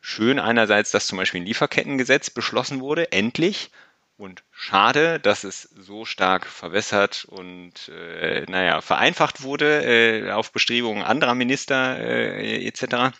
schön 0.00 0.38
einerseits, 0.38 0.92
dass 0.92 1.08
zum 1.08 1.18
Beispiel 1.18 1.40
ein 1.40 1.46
Lieferkettengesetz 1.46 2.30
beschlossen 2.30 2.80
wurde, 2.80 3.10
endlich. 3.10 3.72
Und 4.16 4.44
schade, 4.52 5.18
dass 5.18 5.42
es 5.42 5.62
so 5.76 6.04
stark 6.04 6.46
verwässert 6.46 7.26
und 7.28 7.88
äh, 7.88 8.46
naja, 8.48 8.80
vereinfacht 8.80 9.42
wurde 9.42 9.82
äh, 9.82 10.30
auf 10.30 10.52
Bestrebungen 10.52 11.02
anderer 11.02 11.34
Minister 11.34 11.98
äh, 11.98 12.64
etc. 12.64 13.12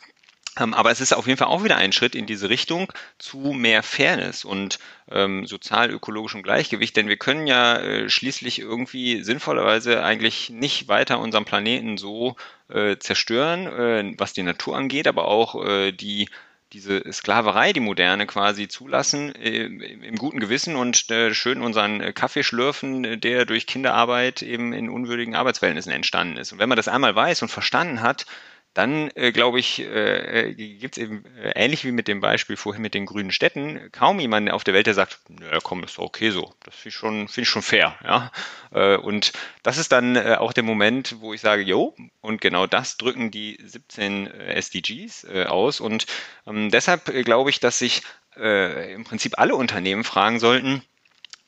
Ähm, 0.59 0.75
aber 0.75 0.91
es 0.91 1.01
ist 1.01 1.13
auf 1.13 1.27
jeden 1.27 1.39
Fall 1.39 1.49
auch 1.49 1.65
wieder 1.65 1.77
ein 1.77 1.93
Schritt 1.93 2.15
in 2.15 2.27
diese 2.27 2.49
Richtung 2.49 2.93
zu 3.19 3.39
mehr 3.39 3.83
Fairness 3.83 4.45
und 4.45 4.79
ähm, 5.11 5.47
sozial-ökologischem 5.47 6.43
Gleichgewicht, 6.43 6.97
denn 6.97 7.09
wir 7.09 7.17
können 7.17 7.47
ja 7.47 7.79
äh, 7.79 8.09
schließlich 8.09 8.61
irgendwie 8.61 9.23
sinnvollerweise 9.23 10.03
eigentlich 10.03 10.51
nicht 10.51 10.89
weiter 10.89 11.21
unseren 11.21 11.45
Planeten 11.45 11.99
so 11.99 12.37
äh, 12.69 12.97
zerstören, 12.97 13.67
äh, 13.67 14.15
was 14.19 14.33
die 14.33 14.43
Natur 14.43 14.77
angeht, 14.77 15.07
aber 15.07 15.29
auch 15.29 15.63
äh, 15.65 15.93
die 15.93 16.29
diese 16.73 17.11
Sklaverei, 17.13 17.73
die 17.73 17.81
moderne 17.81 18.27
quasi 18.27 18.67
zulassen, 18.67 19.35
äh, 19.37 19.67
im 19.67 20.17
guten 20.17 20.41
Gewissen 20.41 20.75
und 20.75 21.09
äh, 21.11 21.33
schön 21.33 21.63
unseren 21.63 22.13
Kaffee 22.13 22.43
schlürfen, 22.43 23.21
der 23.21 23.45
durch 23.45 23.69
Kinderarbeit 23.69 24.43
eben 24.43 24.73
in 24.73 24.91
unwürdigen 24.91 25.37
Arbeitsverhältnissen 25.37 25.93
entstanden 25.93 26.37
ist. 26.37 26.53
Und 26.53 26.59
wenn 26.59 26.69
man 26.69 26.77
das 26.77 26.89
einmal 26.89 27.15
weiß 27.15 27.43
und 27.43 27.51
verstanden 27.51 28.03
hat, 28.03 28.27
dann 28.77 29.11
äh, 29.15 29.33
glaube 29.33 29.59
ich, 29.59 29.81
äh, 29.81 30.51
äh 30.51 30.55
gibt 30.55 30.99
es 30.99 31.03
eben 31.03 31.25
äh, 31.37 31.53
ähnlich 31.55 31.85
wie 31.87 31.93
mit 31.93 32.09
dem 32.09 32.21
Beispiel 32.21 32.59
vorhin 32.59 32.83
mit 32.83 32.93
den 32.93 33.07
grünen 33.07 33.33
Städten 33.33 33.91
kaum 33.91 34.21
jemanden 34.21 34.51
auf 34.51 34.65
der 34.65 34.75
Welt, 34.75 34.87
der 34.87 34.93
sagt, 34.93 35.19
naja, 35.31 35.61
komm, 35.63 35.83
ist 35.83 35.99
okay 35.99 36.29
so. 36.29 36.53
Das 36.63 36.75
finde 36.75 36.89
ich 36.91 36.95
schon, 36.95 37.29
finde 37.29 37.41
ich 37.43 37.49
schon 37.49 37.63
fair, 37.63 37.97
ja. 38.05 38.31
Äh, 38.73 38.99
und 38.99 39.33
das 39.63 39.79
ist 39.79 39.93
dann 39.93 40.17
äh, 40.17 40.37
auch 40.39 40.53
der 40.53 40.63
Moment, 40.63 41.17
wo 41.21 41.33
ich 41.33 41.41
sage, 41.41 41.63
jo, 41.63 41.97
und 42.21 42.43
genau 42.43 42.67
das 42.67 42.99
drücken 42.99 43.31
die 43.31 43.59
17 43.65 44.27
äh, 44.27 44.55
SDGs 44.57 45.25
äh, 45.25 45.45
aus. 45.45 45.81
Und 45.81 46.07
ähm, 46.47 46.71
deshalb 46.71 47.09
äh, 47.09 47.23
glaube 47.23 47.49
ich, 47.49 47.61
dass 47.61 47.79
sich 47.79 48.03
äh, 48.37 48.93
im 48.93 49.05
Prinzip 49.05 49.39
alle 49.39 49.55
Unternehmen 49.55 50.05
fragen 50.05 50.39
sollten, 50.39 50.83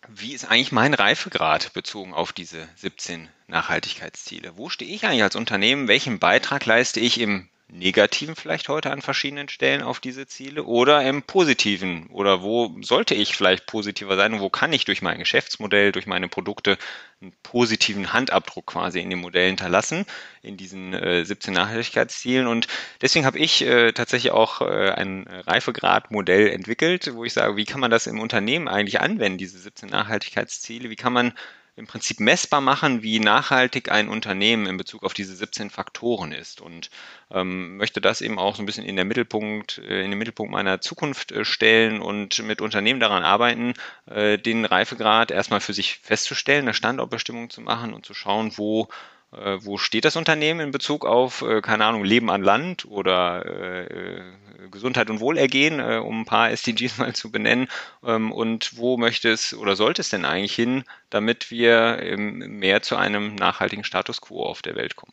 wie 0.09 0.33
ist 0.33 0.47
eigentlich 0.47 0.73
mein 0.73 0.95
Reifegrad 0.95 1.73
bezogen 1.75 2.15
auf 2.15 2.33
diese 2.33 2.69
17 2.77 3.29
Nachhaltigkeitsziele? 3.47 4.57
Wo 4.57 4.69
stehe 4.69 4.91
ich 4.91 5.05
eigentlich 5.05 5.23
als 5.23 5.37
Unternehmen? 5.37 5.89
Welchen 5.89 6.19
Beitrag 6.19 6.65
leiste 6.65 7.01
ich 7.01 7.21
im 7.21 7.49
Negativen 7.71 8.35
vielleicht 8.35 8.71
heute 8.71 8.91
an 8.91 9.03
verschiedenen 9.03 9.51
Stellen 9.51 9.83
auf 9.83 10.01
diese 10.01 10.27
Ziele 10.27 10.65
oder 10.65 11.03
im 11.03 11.23
Positiven? 11.23 12.07
Oder 12.07 12.43
wo 12.43 12.75
sollte 12.81 13.15
ich 13.15 13.37
vielleicht 13.37 13.67
positiver 13.67 14.17
sein 14.17 14.33
und 14.33 14.41
wo 14.41 14.49
kann 14.49 14.73
ich 14.73 14.87
durch 14.87 15.03
mein 15.03 15.19
Geschäftsmodell, 15.19 15.93
durch 15.93 16.07
meine 16.07 16.29
Produkte 16.29 16.79
einen 17.21 17.35
positiven 17.43 18.15
Handabdruck 18.15 18.67
quasi 18.67 19.01
in 19.01 19.11
dem 19.11 19.21
Modell 19.21 19.49
hinterlassen, 19.49 20.07
in 20.41 20.57
diesen 20.57 20.95
äh, 20.95 21.27
17 21.27 21.53
Nachhaltigkeitszielen? 21.53 22.47
Und 22.47 22.69
deswegen 23.03 23.27
habe 23.27 23.39
ich 23.39 23.61
äh, 23.61 23.93
tatsächlich 23.93 24.33
auch 24.33 24.63
äh, 24.63 24.91
ein 24.93 25.27
Reifegradmodell 25.27 26.49
entwickelt, 26.49 27.11
wo 27.15 27.25
ich 27.25 27.35
sage, 27.35 27.57
wie 27.57 27.67
kann 27.67 27.81
man 27.81 27.91
das 27.91 28.07
im 28.07 28.19
Unternehmen 28.19 28.69
eigentlich 28.69 29.01
anwenden, 29.01 29.37
diese 29.37 29.59
17 29.59 29.91
Nachhaltigkeitsziele? 29.91 30.89
Wie 30.89 30.97
kann 30.97 31.13
man 31.13 31.35
im 31.79 31.87
Prinzip 31.87 32.19
messbar 32.19 32.61
machen, 32.61 33.03
wie 33.03 33.21
nachhaltig 33.21 33.91
ein 33.91 34.09
Unternehmen 34.09 34.67
in 34.67 34.77
Bezug 34.77 35.05
auf 35.05 35.15
diese 35.15 35.35
17 35.35 35.71
Faktoren 35.71 36.33
ist. 36.33 36.61
Und 36.61 36.91
ähm, 37.31 37.77
möchte 37.77 38.01
das 38.01 38.21
eben 38.21 38.39
auch 38.39 38.57
so 38.57 38.63
ein 38.63 38.67
bisschen 38.67 38.85
in, 38.85 38.97
der 38.97 39.05
Mittelpunkt, 39.05 39.79
äh, 39.79 40.03
in 40.03 40.11
den 40.11 40.19
Mittelpunkt 40.19 40.53
meiner 40.53 40.81
Zukunft 40.81 41.31
äh, 41.31 41.45
stellen 41.45 42.01
und 42.01 42.43
mit 42.43 42.61
Unternehmen 42.61 42.99
daran 42.99 43.23
arbeiten, 43.23 43.75
äh, 44.07 44.39
den 44.39 44.65
Reifegrad 44.65 45.31
erstmal 45.31 45.61
für 45.61 45.73
sich 45.73 45.99
festzustellen, 45.99 46.65
eine 46.65 46.75
Standortbestimmung 46.75 47.49
zu 47.49 47.61
machen 47.61 47.95
und 47.95 48.05
zu 48.05 48.13
schauen, 48.13 48.53
wo 48.57 48.89
äh, 49.33 49.59
wo 49.61 49.79
steht 49.79 50.05
das 50.05 50.17
Unternehmen 50.17 50.61
in 50.61 50.71
Bezug 50.71 51.05
auf, 51.05 51.43
äh, 51.43 51.61
keine 51.61 51.85
Ahnung, 51.85 52.05
Leben 52.05 52.31
an 52.31 52.43
Land 52.43 52.87
oder 52.87 53.45
äh, 53.91 54.23
Gesundheit 54.71 55.11
und 55.11 55.21
Wohlergehen, 55.21 55.81
um 55.81 56.23
ein 56.23 56.25
paar 56.25 56.51
SDGs 56.57 56.99
mal 56.99 57.15
zu 57.15 57.31
benennen? 57.31 57.69
Ähm, 58.05 58.33
und 58.33 58.77
wo 58.77 58.97
möchte 58.97 59.31
es 59.31 59.55
oder 59.55 59.77
sollte 59.77 60.03
es 60.03 60.11
denn 60.11 60.25
eigentlich 60.25 60.55
hin, 60.55 60.85
damit 61.11 61.51
wir 61.51 62.17
mehr 62.17 62.83
zu 62.83 62.97
einem 62.97 63.35
nachhaltigen 63.35 63.85
Status 63.85 64.21
quo 64.21 64.45
auf 64.45 64.63
der 64.63 64.77
Welt 64.77 64.97
kommen? 64.97 65.13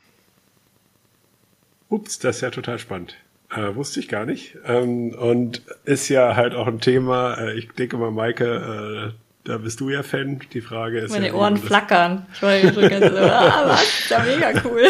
Ups, 1.90 2.20
das 2.20 2.38
ist 2.38 2.42
ja 2.42 2.50
total 2.50 2.80
spannend. 2.80 3.16
Äh, 3.52 3.76
wusste 3.76 4.00
ich 4.00 4.08
gar 4.08 4.26
nicht. 4.26 4.58
Ähm, 4.66 5.14
und 5.14 5.62
ist 5.86 6.10
ja 6.10 6.36
halt 6.36 6.56
auch 6.56 6.68
ein 6.68 6.82
Thema, 6.82 7.36
äh, 7.36 7.58
ich 7.58 7.72
denke 7.72 7.98
mal, 7.98 8.12
Maike, 8.12 9.14
äh, 9.14 9.25
da 9.46 9.58
bist 9.60 9.80
du 9.80 9.90
ja 9.90 10.04
Fan. 10.04 10.42
Die 10.54 10.62
Frage 10.62 11.00
ist. 11.00 11.12
Meine 11.12 11.28
ja 11.28 11.34
Ohren 11.34 11.56
flackern. 11.56 12.26
Ich 12.34 12.42
war 12.42 12.60
schon 12.60 12.90
ganz 12.90 13.06
so, 13.06 13.18
ah, 13.22 13.64
was? 13.68 13.84
Ist 13.84 14.10
ja 14.10 14.24
mega 14.24 14.62
cool. 14.66 14.88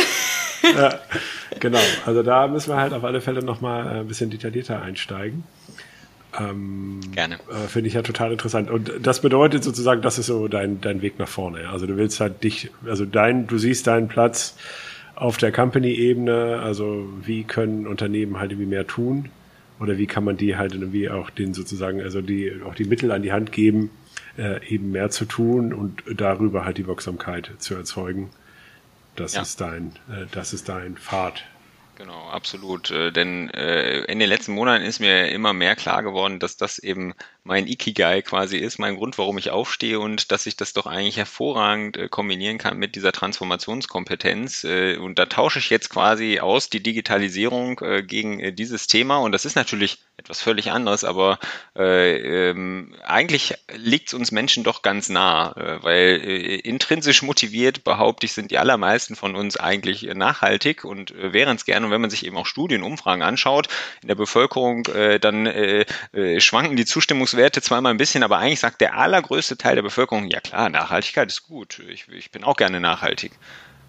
ja, 0.76 1.00
genau. 1.60 1.80
Also 2.06 2.24
da 2.24 2.48
müssen 2.48 2.72
wir 2.72 2.78
halt 2.78 2.94
auf 2.94 3.04
alle 3.04 3.22
Fälle 3.22 3.44
nochmal 3.44 3.86
äh, 3.86 4.00
ein 4.00 4.08
bisschen 4.08 4.30
detaillierter 4.30 4.82
einsteigen. 4.82 5.44
Ähm, 6.40 7.02
Gerne. 7.12 7.36
Äh, 7.36 7.68
Finde 7.68 7.90
ich 7.90 7.94
ja 7.94 8.02
total 8.02 8.32
interessant. 8.32 8.72
Und 8.72 8.92
das 9.02 9.22
bedeutet 9.22 9.64
sozusagen, 9.64 10.02
das 10.02 10.18
ist 10.18 10.28
so 10.28 10.48
dein, 10.48 10.82
dein 10.82 11.02
Weg 11.02 11.20
nach 11.20 11.28
vorne. 11.28 11.70
Also 11.70 11.86
du 11.86 11.98
willst 11.98 12.20
halt 12.20 12.44
dich, 12.44 12.72
also 12.86 13.06
dein, 13.06 13.48
du 13.48 13.58
siehst 13.58 13.88
deinen 13.88 14.08
Platz 14.08 14.56
auf 15.16 15.38
der 15.38 15.52
Company-Ebene, 15.52 16.60
also 16.62 17.08
wie 17.24 17.44
können 17.44 17.88
Unternehmen 17.88 18.40
halt 18.40 18.52
irgendwie 18.52 18.70
mehr 18.70 18.88
tun? 18.88 19.30
Oder 19.80 19.98
wie 19.98 20.08
kann 20.08 20.24
man 20.24 20.38
die 20.38 20.56
halt 20.56 20.74
irgendwie 20.74 21.10
auch 21.10 21.30
den 21.30 21.54
sozusagen, 21.54 22.02
also 22.02 22.22
die, 22.22 22.54
auch 22.66 22.76
die 22.76 22.86
Mittel 22.86 23.12
an 23.12 23.22
die 23.22 23.34
Hand 23.34 23.52
geben, 23.52 23.90
äh, 24.38 24.66
eben 24.68 24.92
mehr 24.92 25.10
zu 25.10 25.26
tun 25.26 25.74
und 25.74 26.04
darüber 26.16 26.66
halt 26.66 26.78
die 26.78 26.88
Wirksamkeit 26.88 27.52
zu 27.60 27.76
erzeugen. 27.76 28.30
Das 29.16 29.36
ja. 29.36 29.42
ist 29.42 29.62
dein, 29.62 29.94
äh, 30.10 30.26
das 30.32 30.54
ist 30.54 30.70
dein 30.70 30.98
Pfad. 30.98 31.44
Genau, 31.98 32.28
absolut. 32.28 32.92
Äh, 32.92 33.12
denn 33.12 33.50
äh, 33.52 34.02
in 34.04 34.20
den 34.20 34.28
letzten 34.28 34.52
Monaten 34.52 34.84
ist 34.84 35.00
mir 35.00 35.30
immer 35.32 35.54
mehr 35.54 35.78
klar 35.78 36.04
geworden, 36.04 36.40
dass 36.40 36.58
das 36.58 36.78
eben 36.78 37.14
mein 37.46 37.68
Ikigai 37.68 38.22
quasi 38.22 38.58
ist, 38.58 38.80
mein 38.80 38.98
Grund, 38.98 39.18
warum 39.18 39.38
ich 39.38 39.50
aufstehe 39.50 40.00
und 40.00 40.32
dass 40.32 40.46
ich 40.46 40.58
das 40.58 40.74
doch 40.74 40.88
eigentlich 40.88 41.16
hervorragend 41.16 41.96
äh, 41.96 42.10
kombinieren 42.10 42.58
kann 42.58 42.78
mit 42.78 42.96
dieser 42.96 43.14
Transformationskompetenz. 43.14 44.66
Äh, 44.66 44.98
und 44.98 45.18
da 45.20 45.26
tausche 45.28 45.60
ich 45.60 45.70
jetzt 45.70 45.90
quasi 45.90 46.40
aus 46.40 46.70
die 46.70 46.84
Digitalisierung 46.84 47.80
äh, 47.80 48.04
gegen 48.04 48.42
äh, 48.42 48.52
dieses 48.52 48.88
Thema. 48.88 49.18
Und 49.20 49.32
das 49.32 49.46
ist 49.46 49.56
natürlich 49.56 50.00
etwas 50.26 50.42
völlig 50.42 50.72
anderes, 50.72 51.04
aber 51.04 51.40
äh, 51.78 52.50
ähm, 52.50 52.96
eigentlich 53.06 53.54
liegt 53.76 54.08
es 54.08 54.14
uns 54.16 54.32
Menschen 54.32 54.64
doch 54.64 54.82
ganz 54.82 55.10
nah, 55.10 55.52
äh, 55.56 55.84
weil 55.84 56.22
äh, 56.24 56.56
intrinsisch 56.56 57.22
motiviert, 57.22 57.84
behaupte 57.84 58.26
ich, 58.26 58.34
sind 58.34 58.50
die 58.50 58.58
allermeisten 58.58 59.16
von 59.16 59.36
uns 59.36 59.56
eigentlich 59.56 60.04
nachhaltig 60.04 60.84
und 60.84 61.12
äh, 61.12 61.32
wären 61.32 61.56
es 61.56 61.66
gerne. 61.66 61.86
Und 61.86 61.92
wenn 61.92 62.02
man 62.02 62.10
sich 62.10 62.26
eben 62.26 62.38
auch 62.38 62.48
Studien, 62.48 62.82
Umfragen 62.82 63.22
anschaut 63.22 63.68
in 64.02 64.08
der 64.08 64.16
Bevölkerung, 64.16 64.88
äh, 64.88 65.20
dann 65.20 65.46
äh, 65.46 65.86
schwanken 66.40 66.76
die 66.76 66.86
Zustimmungs 66.86 67.38
Werte 67.38 67.62
zweimal 67.62 67.94
ein 67.94 67.98
bisschen, 67.98 68.24
aber 68.24 68.40
eigentlich 68.40 68.60
sagt 68.60 68.82
der 68.82 68.98
allergrößte 68.98 69.58
Teil 69.58 69.76
der 69.76 69.84
Bevölkerung, 69.84 70.28
ja 70.28 70.40
klar, 70.40 70.70
Nachhaltigkeit 70.70 71.30
ist 71.30 71.44
gut. 71.44 71.80
Ich, 71.88 72.08
ich 72.10 72.32
bin 72.32 72.44
auch 72.44 72.58
gerne 72.58 72.80
nachhaltig. 72.80 73.32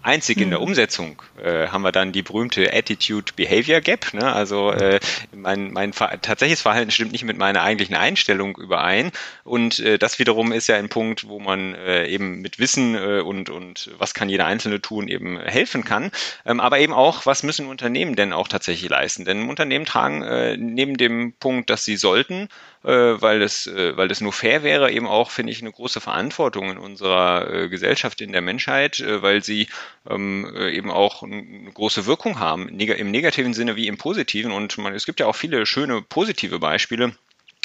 Einzig 0.01 0.37
in 0.39 0.49
der 0.49 0.59
mhm. 0.59 0.65
Umsetzung 0.65 1.21
äh, 1.43 1.67
haben 1.67 1.81
wir 1.81 1.91
dann 1.91 2.11
die 2.11 2.21
berühmte 2.21 2.73
Attitude-Behavior 2.73 3.81
Gap. 3.81 4.13
Ne? 4.13 4.31
Also 4.31 4.71
äh, 4.71 4.99
mein, 5.35 5.73
mein 5.73 5.91
tatsächliches 5.91 6.61
Verhalten 6.61 6.91
stimmt 6.91 7.11
nicht 7.11 7.25
mit 7.25 7.37
meiner 7.37 7.61
eigentlichen 7.61 7.95
Einstellung 7.95 8.57
überein. 8.57 9.11
Und 9.43 9.79
äh, 9.79 9.97
das 9.97 10.19
wiederum 10.19 10.51
ist 10.51 10.67
ja 10.67 10.77
ein 10.77 10.89
Punkt, 10.89 11.27
wo 11.27 11.39
man 11.39 11.73
äh, 11.75 12.07
eben 12.07 12.41
mit 12.41 12.59
Wissen 12.59 12.95
äh, 12.95 13.19
und, 13.19 13.49
und 13.49 13.91
was 13.97 14.13
kann 14.13 14.29
jeder 14.29 14.45
Einzelne 14.45 14.81
tun, 14.81 15.07
eben 15.07 15.39
helfen 15.39 15.83
kann. 15.83 16.11
Ähm, 16.45 16.59
aber 16.59 16.79
eben 16.79 16.93
auch, 16.93 17.25
was 17.25 17.43
müssen 17.43 17.67
Unternehmen 17.67 18.15
denn 18.15 18.33
auch 18.33 18.47
tatsächlich 18.47 18.89
leisten? 18.89 19.25
Denn 19.25 19.49
Unternehmen 19.49 19.85
tragen 19.85 20.23
äh, 20.23 20.57
neben 20.57 20.97
dem 20.97 21.33
Punkt, 21.33 21.69
dass 21.69 21.83
sie 21.83 21.97
sollten, 21.97 22.47
weil 22.89 23.41
es, 23.41 23.67
äh, 23.67 23.97
weil 23.97 24.09
es 24.11 24.21
nur 24.21 24.31
fair 24.31 24.63
wäre, 24.63 24.91
eben 24.91 25.07
auch, 25.07 25.29
finde 25.29 25.51
ich, 25.51 25.61
eine 25.61 25.71
große 25.71 25.99
Verantwortung 25.99 26.71
in 26.71 26.77
unserer 26.77 27.51
äh, 27.51 27.69
Gesellschaft, 27.69 28.21
in 28.21 28.31
der 28.31 28.41
Menschheit, 28.41 28.99
äh, 28.99 29.21
weil 29.21 29.43
sie 29.43 29.67
ähm, 30.09 30.49
äh, 30.55 30.71
eben 30.71 30.89
auch 30.89 31.23
eine 31.23 31.71
große 31.73 32.05
Wirkung 32.05 32.39
haben, 32.39 32.69
im 32.69 33.11
negativen 33.11 33.53
Sinne 33.53 33.75
wie 33.75 33.87
im 33.87 33.97
positiven. 33.97 34.51
Und 34.51 34.77
man, 34.77 34.93
es 34.93 35.05
gibt 35.05 35.19
ja 35.19 35.25
auch 35.25 35.35
viele 35.35 35.65
schöne 35.65 36.01
positive 36.01 36.59
Beispiele. 36.59 37.13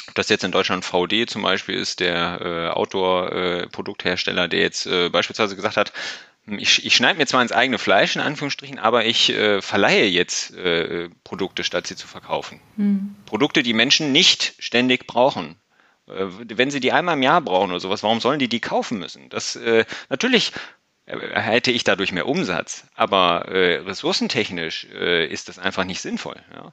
Ob 0.09 0.15
das 0.15 0.27
jetzt 0.27 0.43
in 0.43 0.51
Deutschland 0.51 0.83
VD 0.83 1.29
zum 1.29 1.41
Beispiel 1.41 1.75
ist, 1.75 2.01
der 2.01 2.41
äh, 2.41 2.67
Outdoor-Produkthersteller, 2.77 4.45
äh, 4.45 4.49
der 4.49 4.59
jetzt 4.59 4.85
äh, 4.85 5.09
beispielsweise 5.09 5.55
gesagt 5.55 5.77
hat, 5.77 5.93
ich, 6.45 6.85
ich 6.85 6.95
schneide 6.95 7.17
mir 7.17 7.25
zwar 7.25 7.41
ins 7.41 7.51
eigene 7.51 7.77
Fleisch, 7.77 8.15
in 8.15 8.21
Anführungsstrichen, 8.21 8.79
aber 8.79 9.05
ich 9.05 9.29
äh, 9.29 9.61
verleihe 9.61 10.05
jetzt 10.05 10.53
äh, 10.55 11.09
Produkte, 11.23 11.63
statt 11.63 11.87
sie 11.87 11.95
zu 11.95 12.07
verkaufen. 12.07 12.59
Hm. 12.75 13.15
Produkte, 13.25 13.63
die 13.63 13.73
Menschen 13.73 14.11
nicht 14.11 14.55
ständig 14.59 15.07
brauchen. 15.07 15.55
Äh, 16.07 16.25
wenn 16.55 16.71
sie 16.71 16.81
die 16.81 16.91
einmal 16.91 17.15
im 17.15 17.23
Jahr 17.23 17.41
brauchen 17.41 17.71
oder 17.71 17.79
sowas, 17.79 18.03
warum 18.03 18.19
sollen 18.19 18.39
die 18.39 18.49
die 18.49 18.59
kaufen 18.59 18.99
müssen? 18.99 19.29
Das 19.29 19.55
äh, 19.55 19.85
natürlich 20.09 20.51
hätte 21.05 21.71
ich 21.71 21.83
dadurch 21.83 22.13
mehr 22.13 22.27
Umsatz, 22.27 22.85
aber 22.95 23.49
äh, 23.49 23.79
ressourcentechnisch 23.79 24.87
äh, 24.93 25.27
ist 25.27 25.49
das 25.49 25.59
einfach 25.59 25.83
nicht 25.83 25.99
sinnvoll. 26.01 26.37
Ja? 26.53 26.71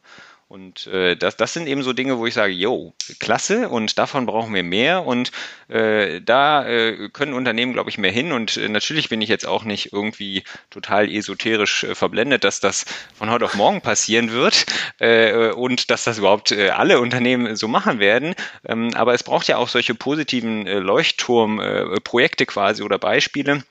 Und 0.50 0.88
äh, 0.88 1.14
das, 1.14 1.36
das 1.36 1.52
sind 1.52 1.68
eben 1.68 1.84
so 1.84 1.92
Dinge, 1.92 2.18
wo 2.18 2.26
ich 2.26 2.34
sage, 2.34 2.52
yo, 2.52 2.92
klasse 3.20 3.68
und 3.68 4.00
davon 4.00 4.26
brauchen 4.26 4.52
wir 4.52 4.64
mehr. 4.64 5.06
Und 5.06 5.30
äh, 5.68 6.20
da 6.20 6.66
äh, 6.66 7.08
können 7.10 7.34
Unternehmen, 7.34 7.72
glaube 7.72 7.88
ich, 7.88 7.98
mehr 7.98 8.10
hin. 8.10 8.32
Und 8.32 8.56
äh, 8.56 8.68
natürlich 8.68 9.08
bin 9.08 9.22
ich 9.22 9.28
jetzt 9.28 9.46
auch 9.46 9.62
nicht 9.62 9.92
irgendwie 9.92 10.42
total 10.68 11.08
esoterisch 11.08 11.84
äh, 11.84 11.94
verblendet, 11.94 12.42
dass 12.42 12.58
das 12.58 12.84
von 13.14 13.30
heute 13.30 13.44
auf 13.44 13.54
morgen 13.54 13.80
passieren 13.80 14.32
wird 14.32 14.66
äh, 14.98 15.52
und 15.52 15.88
dass 15.88 16.02
das 16.02 16.18
überhaupt 16.18 16.50
äh, 16.50 16.70
alle 16.70 16.98
Unternehmen 16.98 17.54
so 17.54 17.68
machen 17.68 18.00
werden, 18.00 18.34
ähm, 18.66 18.90
aber 18.94 19.14
es 19.14 19.22
braucht 19.22 19.46
ja 19.46 19.56
auch 19.56 19.68
solche 19.68 19.94
positiven 19.94 20.66
äh, 20.66 20.80
Leuchtturmprojekte 20.80 22.42
äh, 22.42 22.46
quasi 22.46 22.82
oder 22.82 22.98
Beispiele, 22.98 23.62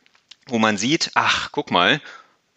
wo 0.48 0.60
man 0.60 0.78
sieht, 0.78 1.12
ach, 1.14 1.50
guck 1.52 1.72
mal, 1.72 2.00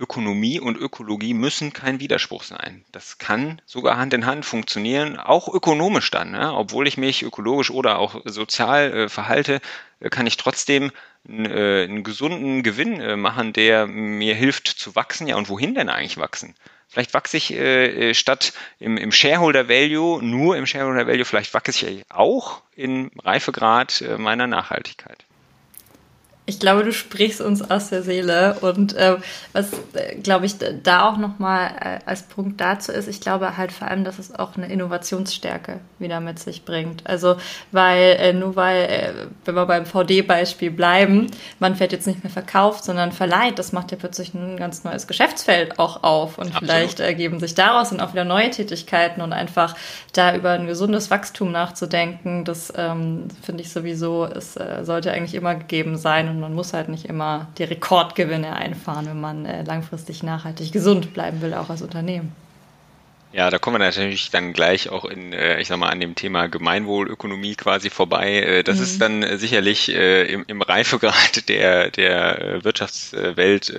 Ökonomie 0.03 0.59
und 0.59 0.77
Ökologie 0.77 1.33
müssen 1.33 1.73
kein 1.73 2.01
Widerspruch 2.01 2.43
sein. 2.43 2.85
Das 2.91 3.19
kann 3.19 3.63
sogar 3.67 3.97
Hand 3.97 4.13
in 4.13 4.27
Hand 4.27 4.45
funktionieren, 4.45 5.17
auch 5.17 5.49
ökonomisch 5.49 6.11
dann. 6.11 6.33
Ne? 6.33 6.53
Obwohl 6.53 6.89
ich 6.89 6.97
mich 6.99 7.23
ökologisch 7.23 7.71
oder 7.71 7.99
auch 7.99 8.21
sozial 8.25 8.93
äh, 8.93 9.09
verhalte, 9.09 9.61
äh, 10.01 10.11
kann 10.11 10.27
ich 10.27 10.37
trotzdem 10.37 10.91
äh, 11.29 11.85
einen 11.85 12.03
gesunden 12.03 12.65
Gewinn 12.65 13.01
äh, 13.01 13.17
machen, 13.17 13.53
der 13.53 13.87
mir 13.87 14.35
hilft 14.35 14.67
zu 14.67 14.97
wachsen. 14.97 15.29
Ja, 15.29 15.37
und 15.37 15.49
wohin 15.49 15.77
denn 15.77 15.89
eigentlich 15.89 16.19
wachsen? 16.19 16.57
Vielleicht 16.89 17.15
wachse 17.15 17.37
ich 17.37 17.53
äh, 17.53 18.13
statt 18.13 18.53
im, 18.81 18.97
im 18.97 19.13
Shareholder 19.13 19.69
Value, 19.69 20.21
nur 20.21 20.57
im 20.57 20.67
Shareholder 20.67 21.07
Value, 21.07 21.25
vielleicht 21.25 21.55
wachse 21.55 21.89
ich 21.89 22.05
auch 22.11 22.63
im 22.75 23.13
Reifegrad 23.23 24.05
meiner 24.19 24.49
Nachhaltigkeit. 24.49 25.25
Ich 26.45 26.59
glaube, 26.59 26.83
du 26.83 26.93
sprichst 26.93 27.41
uns 27.41 27.71
aus 27.71 27.91
der 27.91 28.03
Seele 28.03 28.57
und 28.63 28.95
äh, 28.95 29.17
was, 29.53 29.71
äh, 29.95 30.17
glaube 30.17 30.47
ich, 30.47 30.57
da 30.83 31.09
auch 31.09 31.17
nochmal 31.17 31.71
äh, 31.81 31.99
als 32.05 32.25
Punkt 32.25 32.61
dazu 32.61 32.91
ist, 32.91 33.07
ich 33.07 33.21
glaube 33.21 33.57
halt 33.57 33.71
vor 33.71 33.87
allem, 33.87 34.03
dass 34.03 34.19
es 34.19 34.35
auch 34.35 34.57
eine 34.57 34.67
Innovationsstärke 34.67 35.79
wieder 36.01 36.19
mit 36.19 36.41
sich 36.41 36.65
bringt. 36.65 37.07
Also, 37.07 37.37
weil, 37.71 38.17
äh, 38.19 38.33
nur 38.33 38.57
weil, 38.57 38.83
äh, 38.83 39.13
wenn 39.45 39.55
wir 39.55 39.67
beim 39.67 39.87
VD-Beispiel 39.87 40.73
bleiben, 40.73 41.29
man 41.61 41.77
fährt 41.77 41.93
jetzt 41.93 42.09
nicht 42.09 42.25
mehr 42.25 42.33
verkauft, 42.33 42.83
sondern 42.83 43.13
verleiht, 43.13 43.61
das 43.61 43.73
macht 43.73 43.93
ja 43.93 43.97
plötzlich 43.97 44.35
ein 44.35 44.57
ganz 44.57 44.83
neues 44.83 45.07
Geschäftsfeld 45.07 45.79
auch 45.79 46.03
auf 46.03 46.39
und 46.39 46.49
Absolut. 46.49 46.65
vielleicht 46.65 46.99
ergeben 46.99 47.39
sich 47.39 47.55
daraus 47.55 47.91
dann 47.91 48.01
auch 48.01 48.15
wieder 48.15 48.25
neue 48.25 48.51
Tätigkeiten 48.51 49.21
und 49.21 49.33
einfach 49.33 49.77
da 50.13 50.35
über 50.35 50.51
ein 50.51 50.67
gesundes 50.67 51.09
Wachstum 51.09 51.53
nachzudenken, 51.53 52.45
das 52.45 52.73
ähm, 52.77 53.29
finde 53.43 53.63
ich 53.63 53.71
sowieso, 53.71 54.25
es 54.25 54.57
äh, 54.57 54.85
sollte 54.85 55.13
eigentlich 55.13 55.35
immer 55.35 55.55
gegeben 55.55 55.97
sein 55.97 56.32
und 56.33 56.41
man 56.41 56.55
muss 56.55 56.73
halt 56.73 56.89
nicht 56.89 57.07
immer 57.07 57.49
die 57.59 57.65
Rekordgewinne 57.65 58.55
einfahren, 58.55 59.07
wenn 59.07 59.21
man 59.21 59.47
äh, 59.47 59.63
langfristig 59.63 60.23
nachhaltig 60.23 60.73
gesund 60.73 61.15
bleiben 61.15 61.41
will, 61.41 61.55
auch 61.55 61.71
als 61.71 61.83
Unternehmen. 61.83 62.33
Ja, 63.33 63.49
da 63.49 63.59
kommen 63.59 63.77
wir 63.77 63.87
natürlich 63.87 64.31
dann 64.31 64.53
gleich 64.53 64.91
auch 64.91 65.07
in, 65.07 65.33
äh, 65.33 65.59
ich 65.59 65.69
sag 65.69 65.79
mal, 65.79 65.89
an 65.89 66.01
dem 66.01 66.15
Thema 66.15 66.49
Gemeinwohlökonomie 66.49 67.55
quasi 67.55 67.89
vorbei. 67.89 68.43
Äh, 68.43 68.63
das 68.63 68.77
mhm. 68.77 68.83
ist 68.83 69.01
dann 69.01 69.23
äh, 69.23 69.39
sicherlich 69.39 69.89
im, 69.89 70.45
im 70.47 70.61
Reifegrad 70.61 71.49
der, 71.49 71.91
der 71.91 72.63
Wirtschaftswelt 72.63 73.73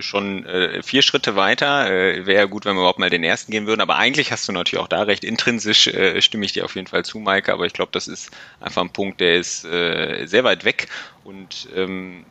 schon 0.00 0.46
vier 0.82 1.02
Schritte 1.02 1.36
weiter. 1.36 1.88
Wäre 2.26 2.48
gut, 2.48 2.64
wenn 2.64 2.74
wir 2.74 2.80
überhaupt 2.80 2.98
mal 2.98 3.10
den 3.10 3.24
ersten 3.24 3.52
gehen 3.52 3.66
würden. 3.66 3.80
Aber 3.80 3.96
eigentlich 3.96 4.30
hast 4.30 4.46
du 4.48 4.52
natürlich 4.52 4.82
auch 4.82 4.88
da 4.88 5.02
recht. 5.02 5.24
Intrinsisch 5.24 5.90
stimme 6.20 6.44
ich 6.44 6.52
dir 6.52 6.64
auf 6.64 6.74
jeden 6.74 6.86
Fall 6.86 7.04
zu, 7.04 7.18
Maike. 7.18 7.52
Aber 7.52 7.66
ich 7.66 7.72
glaube, 7.72 7.92
das 7.92 8.08
ist 8.08 8.30
einfach 8.60 8.82
ein 8.82 8.90
Punkt, 8.90 9.20
der 9.20 9.36
ist 9.36 9.62
sehr 9.62 10.44
weit 10.44 10.64
weg 10.64 10.88
und 11.24 11.68
ähm, 11.74 12.24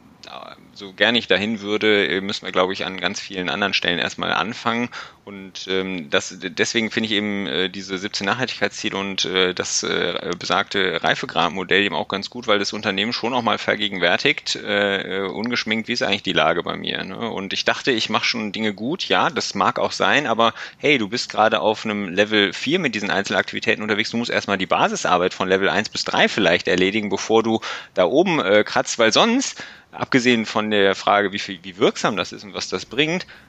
so 0.74 0.94
gern 0.94 1.16
ich 1.16 1.28
dahin 1.28 1.62
würde, 1.62 2.20
müssen 2.22 2.46
wir, 2.46 2.52
glaube 2.52 2.74
ich, 2.74 2.86
an 2.86 3.00
ganz 3.00 3.20
vielen 3.20 3.50
anderen 3.50 3.74
Stellen 3.74 4.00
erstmal 4.00 4.34
anfangen. 4.34 4.90
Und 5.28 5.68
ähm, 5.68 6.10
das, 6.10 6.38
deswegen 6.40 6.90
finde 6.90 7.08
ich 7.08 7.14
eben 7.14 7.48
äh, 7.48 7.70
diese 7.70 7.98
17 7.98 8.26
Nachhaltigkeitsziele 8.26 8.96
und 8.96 9.26
äh, 9.26 9.54
das 9.54 9.84
äh, 9.84 10.32
besagte 10.40 11.04
Reifegradmodell 11.04 11.84
eben 11.84 11.96
auch 11.96 12.08
ganz 12.08 12.30
gut, 12.30 12.48
weil 12.48 12.60
das 12.60 12.72
Unternehmen 12.72 13.12
schon 13.12 13.34
auch 13.34 13.42
mal 13.42 13.58
vergegenwärtigt, 13.58 14.56
äh, 14.56 15.28
ungeschminkt, 15.30 15.90
wie 15.90 15.92
ist 15.92 16.02
eigentlich 16.02 16.24
die 16.24 16.32
Lage 16.32 16.64
bei 16.64 16.78
mir. 16.78 17.04
Ne? 17.04 17.30
Und 17.30 17.52
ich 17.52 17.66
dachte, 17.66 17.92
ich 17.92 18.10
mache 18.10 18.24
schon 18.24 18.54
Dinge 18.54 18.74
gut, 18.74 19.10
ja, 19.10 19.30
das 19.30 19.54
mag 19.54 19.80
auch 19.80 19.92
sein, 19.92 20.28
aber 20.28 20.54
hey, 20.78 20.98
du 20.98 21.10
bist 21.10 21.30
gerade 21.30 21.60
auf 21.60 21.84
einem 21.84 22.08
Level 22.08 22.54
4 22.54 22.80
mit 22.80 22.96
diesen 22.96 23.12
Einzelaktivitäten 23.12 23.84
unterwegs, 23.84 24.12
du 24.12 24.16
musst 24.16 24.32
erstmal 24.32 24.58
die 24.58 24.66
Basisarbeit 24.66 25.34
von 25.34 25.50
Level 25.50 25.68
1 25.68 25.90
bis 25.90 26.06
3 26.06 26.30
vielleicht 26.30 26.70
erledigen, 26.70 27.10
bevor 27.10 27.44
du 27.44 27.60
da 27.96 28.06
oben 28.06 28.40
äh, 28.40 28.64
kratzt, 28.64 28.98
weil 28.98 29.12
sonst 29.12 29.62
abgesehen 29.92 30.46
von 30.46 30.72
der 30.72 30.96
Frage, 30.96 31.34
wie, 31.34 31.40
viel, 31.40 31.60
wie 31.64 31.76
wirksam 31.76 32.16
das 32.16 32.32
ist 32.32 32.46
und 32.46 32.54
was 32.54 32.70
das 32.70 32.86
bringt, 32.86 33.24
äh, 33.24 33.48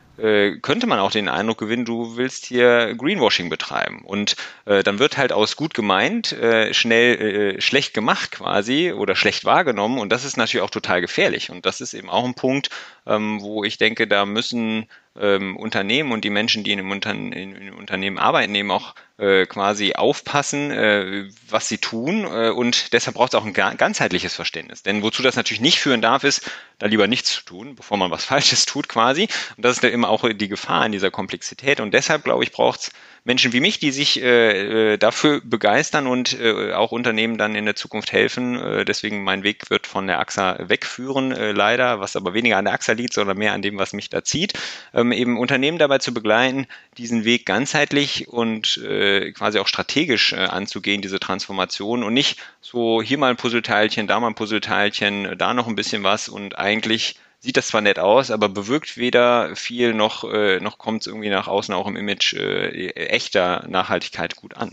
könnte 0.60 0.86
man 0.86 0.98
auch 0.98 1.10
den 1.10 1.28
Eindruck 1.28 1.58
gewinnen, 1.58 1.84
du 1.84 2.16
willst 2.16 2.46
hier 2.46 2.94
Greenwashing 2.96 3.48
betreiben. 3.48 4.02
Und 4.04 4.36
äh, 4.64 4.82
dann 4.82 4.98
wird 4.98 5.16
halt 5.16 5.32
aus 5.32 5.56
gut 5.56 5.74
gemeint 5.74 6.32
äh, 6.32 6.74
schnell 6.74 7.56
äh, 7.56 7.60
schlecht 7.60 7.94
gemacht 7.94 8.32
quasi 8.32 8.92
oder 8.92 9.16
schlecht 9.16 9.44
wahrgenommen. 9.44 9.98
Und 9.98 10.10
das 10.10 10.24
ist 10.24 10.36
natürlich 10.36 10.64
auch 10.64 10.70
total 10.70 11.00
gefährlich. 11.00 11.50
Und 11.50 11.66
das 11.66 11.80
ist 11.80 11.94
eben 11.94 12.10
auch 12.10 12.24
ein 12.24 12.34
Punkt, 12.34 12.70
ähm, 13.06 13.40
wo 13.40 13.64
ich 13.64 13.78
denke, 13.78 14.06
da 14.06 14.26
müssen 14.26 14.86
ähm, 15.20 15.56
Unternehmen 15.56 16.12
und 16.12 16.24
die 16.24 16.30
Menschen, 16.30 16.64
die 16.64 16.72
in 16.72 16.78
einem 16.78 16.90
Unterne 16.90 17.34
in, 17.34 17.54
in 17.54 17.72
Unternehmen 17.72 18.18
arbeiten, 18.18 18.54
eben 18.54 18.70
auch 18.70 18.94
äh, 19.18 19.46
quasi 19.46 19.94
aufpassen, 19.94 20.70
äh, 20.70 21.28
was 21.48 21.68
sie 21.68 21.78
tun. 21.78 22.24
Äh, 22.24 22.50
und 22.50 22.92
deshalb 22.92 23.16
braucht 23.16 23.34
es 23.34 23.40
auch 23.40 23.44
ein 23.44 23.52
ganzheitliches 23.52 24.34
Verständnis. 24.34 24.82
Denn 24.82 25.02
wozu 25.02 25.22
das 25.22 25.34
natürlich 25.34 25.60
nicht 25.60 25.80
führen 25.80 26.00
darf, 26.00 26.24
ist, 26.24 26.48
da 26.78 26.86
lieber 26.86 27.08
nichts 27.08 27.32
zu 27.32 27.42
tun, 27.42 27.74
bevor 27.74 27.96
man 27.96 28.10
was 28.10 28.24
Falsches 28.26 28.64
tut 28.64 28.88
quasi. 28.88 29.28
Und 29.56 29.64
das 29.64 29.78
ist 29.78 29.84
immer 29.84 30.08
auch 30.08 30.28
die 30.28 30.48
Gefahr 30.48 30.86
in 30.86 30.92
dieser 30.92 31.10
Komplexität. 31.10 31.80
Und 31.80 31.94
deshalb, 31.94 32.24
glaube 32.24 32.44
ich, 32.44 32.52
braucht 32.52 32.80
es 32.80 32.90
Menschen 33.24 33.52
wie 33.52 33.60
mich, 33.60 33.78
die 33.78 33.90
sich 33.90 34.22
äh, 34.22 34.92
äh, 34.94 34.96
dafür 34.96 35.42
begeistern 35.44 36.06
und 36.06 36.38
äh, 36.40 36.72
auch 36.72 36.92
Unternehmen 36.92 37.36
dann 37.36 37.56
in 37.56 37.66
der 37.66 37.76
Zukunft 37.76 38.12
helfen. 38.12 38.58
Äh, 38.58 38.84
deswegen 38.84 39.22
mein 39.22 39.42
Weg 39.42 39.68
wird 39.68 39.86
von 39.86 40.06
der 40.06 40.18
AXA 40.18 40.56
wegführen, 40.68 41.32
äh, 41.32 41.52
leider, 41.52 42.00
was 42.00 42.16
aber 42.16 42.32
weniger 42.32 42.56
an 42.56 42.64
der 42.64 42.74
AXA 42.74 42.92
liegt, 42.92 43.12
sondern 43.12 43.36
mehr 43.36 43.52
an 43.52 43.60
dem, 43.60 43.76
was 43.78 43.92
mich 43.92 44.08
da 44.08 44.24
zieht. 44.24 44.54
Ähm, 44.94 45.07
eben 45.12 45.38
Unternehmen 45.38 45.78
dabei 45.78 45.98
zu 45.98 46.12
begleiten, 46.12 46.66
diesen 46.96 47.24
Weg 47.24 47.46
ganzheitlich 47.46 48.28
und 48.28 48.76
äh, 48.78 49.32
quasi 49.32 49.58
auch 49.58 49.68
strategisch 49.68 50.32
äh, 50.32 50.36
anzugehen, 50.36 51.02
diese 51.02 51.20
Transformation 51.20 52.02
und 52.02 52.14
nicht 52.14 52.38
so 52.60 53.02
hier 53.02 53.18
mal 53.18 53.30
ein 53.30 53.36
Puzzleteilchen, 53.36 54.06
da 54.06 54.20
mal 54.20 54.28
ein 54.28 54.34
Puzzleteilchen, 54.34 55.36
da 55.38 55.54
noch 55.54 55.68
ein 55.68 55.76
bisschen 55.76 56.02
was 56.02 56.28
und 56.28 56.58
eigentlich 56.58 57.16
sieht 57.40 57.56
das 57.56 57.68
zwar 57.68 57.80
nett 57.80 57.98
aus, 57.98 58.30
aber 58.30 58.48
bewirkt 58.48 58.96
weder 58.96 59.54
viel 59.54 59.94
noch, 59.94 60.24
äh, 60.24 60.60
noch 60.60 60.78
kommt 60.78 61.02
es 61.02 61.06
irgendwie 61.06 61.30
nach 61.30 61.46
außen 61.46 61.74
auch 61.74 61.86
im 61.86 61.96
Image 61.96 62.34
äh, 62.34 62.90
echter 62.90 63.64
Nachhaltigkeit 63.68 64.36
gut 64.36 64.56
an. 64.56 64.72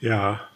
Ja, 0.00 0.46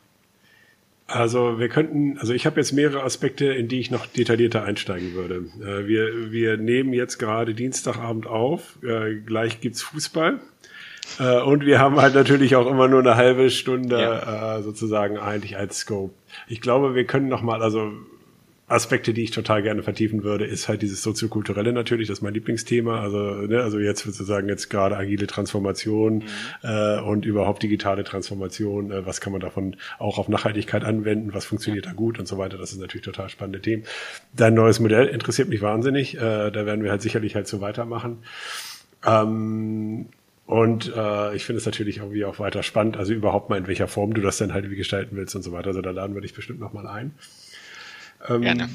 also 1.11 1.59
wir 1.59 1.68
könnten, 1.68 2.18
also 2.18 2.33
ich 2.33 2.46
habe 2.46 2.61
jetzt 2.61 2.73
mehrere 2.73 3.03
Aspekte, 3.03 3.46
in 3.46 3.68
die 3.68 3.81
ich 3.81 3.90
noch 3.90 4.07
detaillierter 4.07 4.64
einsteigen 4.64 5.14
würde. 5.14 5.46
Äh, 5.61 5.87
wir, 5.87 6.33
wir 6.33 6.57
nehmen 6.57 6.92
jetzt 6.92 7.18
gerade 7.18 7.55
Dienstagabend 7.55 8.27
auf, 8.27 8.79
äh, 8.83 9.16
gleich 9.16 9.61
gibt's 9.61 9.83
Fußball. 9.83 10.40
Äh, 11.18 11.40
und 11.40 11.66
wir 11.66 11.81
haben 11.81 12.01
halt 12.01 12.14
natürlich 12.14 12.55
auch 12.57 12.70
immer 12.70 12.88
nur 12.88 13.01
eine 13.01 13.16
halbe 13.16 13.51
Stunde 13.51 14.01
ja. 14.01 14.59
äh, 14.59 14.62
sozusagen 14.62 15.18
eigentlich 15.18 15.57
als 15.57 15.79
Scope. 15.79 16.14
Ich 16.46 16.61
glaube, 16.61 16.94
wir 16.94 17.05
können 17.05 17.29
noch 17.29 17.42
mal, 17.42 17.62
also 17.62 17.92
Aspekte, 18.70 19.12
die 19.12 19.24
ich 19.24 19.33
total 19.33 19.62
gerne 19.62 19.83
vertiefen 19.83 20.22
würde, 20.22 20.44
ist 20.44 20.68
halt 20.68 20.83
dieses 20.83 21.02
soziokulturelle 21.02 21.72
natürlich, 21.72 22.06
das 22.06 22.18
ist 22.18 22.22
mein 22.22 22.35
Lieblingsthema. 22.35 23.00
Also, 23.00 23.18
ne, 23.18 23.62
also 23.62 23.78
jetzt 23.78 24.04
sozusagen 24.04 24.48
jetzt 24.48 24.70
gerade 24.70 24.96
agile 24.96 25.26
Transformation 25.26 26.18
mhm. 26.18 26.24
äh, 26.62 27.00
und 27.00 27.24
überhaupt 27.24 27.62
digitale 27.62 28.04
Transformation, 28.04 28.92
äh, 28.92 29.04
was 29.04 29.20
kann 29.20 29.33
man 29.33 29.40
davon 29.40 29.76
auch 29.98 30.18
auf 30.18 30.28
Nachhaltigkeit 30.28 30.85
anwenden, 30.85 31.35
was 31.35 31.44
funktioniert 31.44 31.87
da 31.87 31.92
gut 31.92 32.18
und 32.20 32.26
so 32.26 32.38
weiter. 32.38 32.59
Das 32.59 32.72
ist 32.72 32.80
natürlich 32.80 33.04
total 33.04 33.28
spannende 33.28 33.61
Themen. 33.61 33.83
Dein 34.37 34.54
neues 34.54 34.78
Modell 34.78 35.09
interessiert 35.09 35.48
mich 35.48 35.62
wahnsinnig. 35.62 36.16
Äh, 36.16 36.50
da 36.50 36.64
werden 36.64 36.85
wir 36.85 36.92
halt 36.92 37.02
sicherlich 37.02 37.35
halt 37.35 37.48
so 37.48 37.61
weitermachen. 37.61 38.18
Ähm, 39.04 40.06
und 40.46 40.92
äh, 40.96 41.37
ich 41.37 41.44
finde 41.44 41.59
es 41.59 41.66
natürlich 41.66 41.98
irgendwie 41.98 42.24
auch 42.24 42.38
weiter 42.38 42.62
spannend, 42.62 42.96
also 42.96 43.12
überhaupt 43.12 43.50
mal 43.50 43.59
in 43.59 43.68
welcher 43.68 43.87
Form 43.87 44.14
du 44.14 44.20
das 44.20 44.38
dann 44.38 44.52
halt 44.52 44.68
wie 44.68 44.76
gestalten 44.76 45.16
willst 45.16 45.37
und 45.37 45.42
so 45.42 45.52
weiter. 45.52 45.68
Also 45.68 45.80
da 45.80 45.90
laden 45.90 46.14
wir 46.14 46.22
dich 46.22 46.35
bestimmt 46.35 46.59
nochmal 46.59 46.88
ein. 46.88 47.12
Ähm, 48.28 48.42
gerne. 48.42 48.68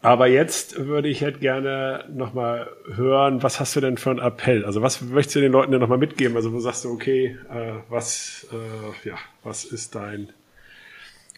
Aber 0.00 0.26
jetzt 0.26 0.76
würde 0.84 1.08
ich 1.08 1.22
halt 1.22 1.40
gerne 1.40 2.04
nochmal 2.12 2.68
hören, 2.92 3.42
was 3.42 3.60
hast 3.60 3.76
du 3.76 3.80
denn 3.80 3.96
für 3.96 4.10
einen 4.10 4.18
Appell? 4.18 4.64
Also 4.64 4.82
was 4.82 5.00
möchtest 5.00 5.36
du 5.36 5.40
den 5.40 5.52
Leuten 5.52 5.70
denn 5.70 5.80
nochmal 5.80 5.98
mitgeben? 5.98 6.36
Also 6.36 6.52
wo 6.52 6.58
sagst 6.58 6.84
du, 6.84 6.90
okay, 6.90 7.38
äh, 7.50 7.74
was, 7.88 8.46
äh, 8.52 9.08
ja, 9.08 9.16
was 9.44 9.64
ist 9.64 9.94
dein, 9.94 10.30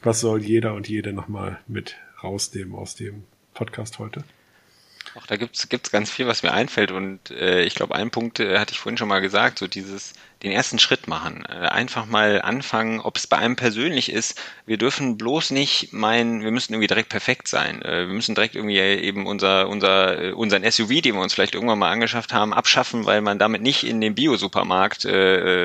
was 0.03 0.20
soll 0.20 0.42
jeder 0.42 0.72
und 0.74 0.88
jede 0.88 1.12
nochmal 1.12 1.59
mit 1.66 1.96
rausnehmen 2.22 2.74
aus 2.74 2.94
dem 2.94 3.24
Podcast 3.53 3.98
heute? 3.98 4.24
Auch 5.14 5.27
da 5.27 5.37
gibt's 5.37 5.68
gibt's 5.68 5.90
ganz 5.90 6.11
viel, 6.11 6.27
was 6.27 6.42
mir 6.42 6.53
einfällt 6.53 6.90
und 6.90 7.31
äh, 7.31 7.62
ich 7.64 7.74
glaube, 7.74 7.94
ein 7.94 8.11
Punkt 8.11 8.40
äh, 8.40 8.59
hatte 8.59 8.72
ich 8.72 8.79
vorhin 8.79 8.96
schon 8.96 9.09
mal 9.09 9.20
gesagt, 9.20 9.59
so 9.59 9.68
dieses 9.68 10.14
den 10.44 10.52
ersten 10.52 10.78
Schritt 10.78 11.09
machen. 11.09 11.44
Äh, 11.48 11.66
einfach 11.68 12.07
mal 12.07 12.42
anfangen, 12.42 13.00
ob 13.00 13.16
es 13.16 13.26
bei 13.26 13.38
einem 13.38 13.57
persönlich 13.57 14.12
ist. 14.12 14.40
Wir 14.66 14.76
dürfen 14.76 15.16
bloß 15.16 15.50
nicht 15.50 15.92
meinen, 15.92 16.44
wir 16.44 16.50
müssen 16.50 16.74
irgendwie 16.74 16.87
direkt 16.87 17.09
perfekt 17.09 17.48
sein. 17.48 17.83
Äh, 17.83 18.07
wir 18.07 18.14
müssen 18.14 18.35
direkt 18.35 18.54
irgendwie 18.54 18.78
eben 18.78 19.26
unser, 19.26 19.68
unser, 19.68 20.22
äh, 20.22 20.33
unseren 20.33 20.70
SUV, 20.70 21.00
den 21.00 21.14
wir 21.14 21.22
uns 21.22 21.35
vielleicht 21.35 21.54
irgendwann 21.54 21.78
mal 21.78 21.90
angeschafft 21.90 22.33
haben, 22.33 22.52
abschaffen, 22.52 23.07
weil 23.07 23.22
man 23.22 23.38
damit 23.38 23.62
nicht 23.62 23.84
in 23.84 24.01
den 24.01 24.14
Bio-Supermarkt 24.14 24.84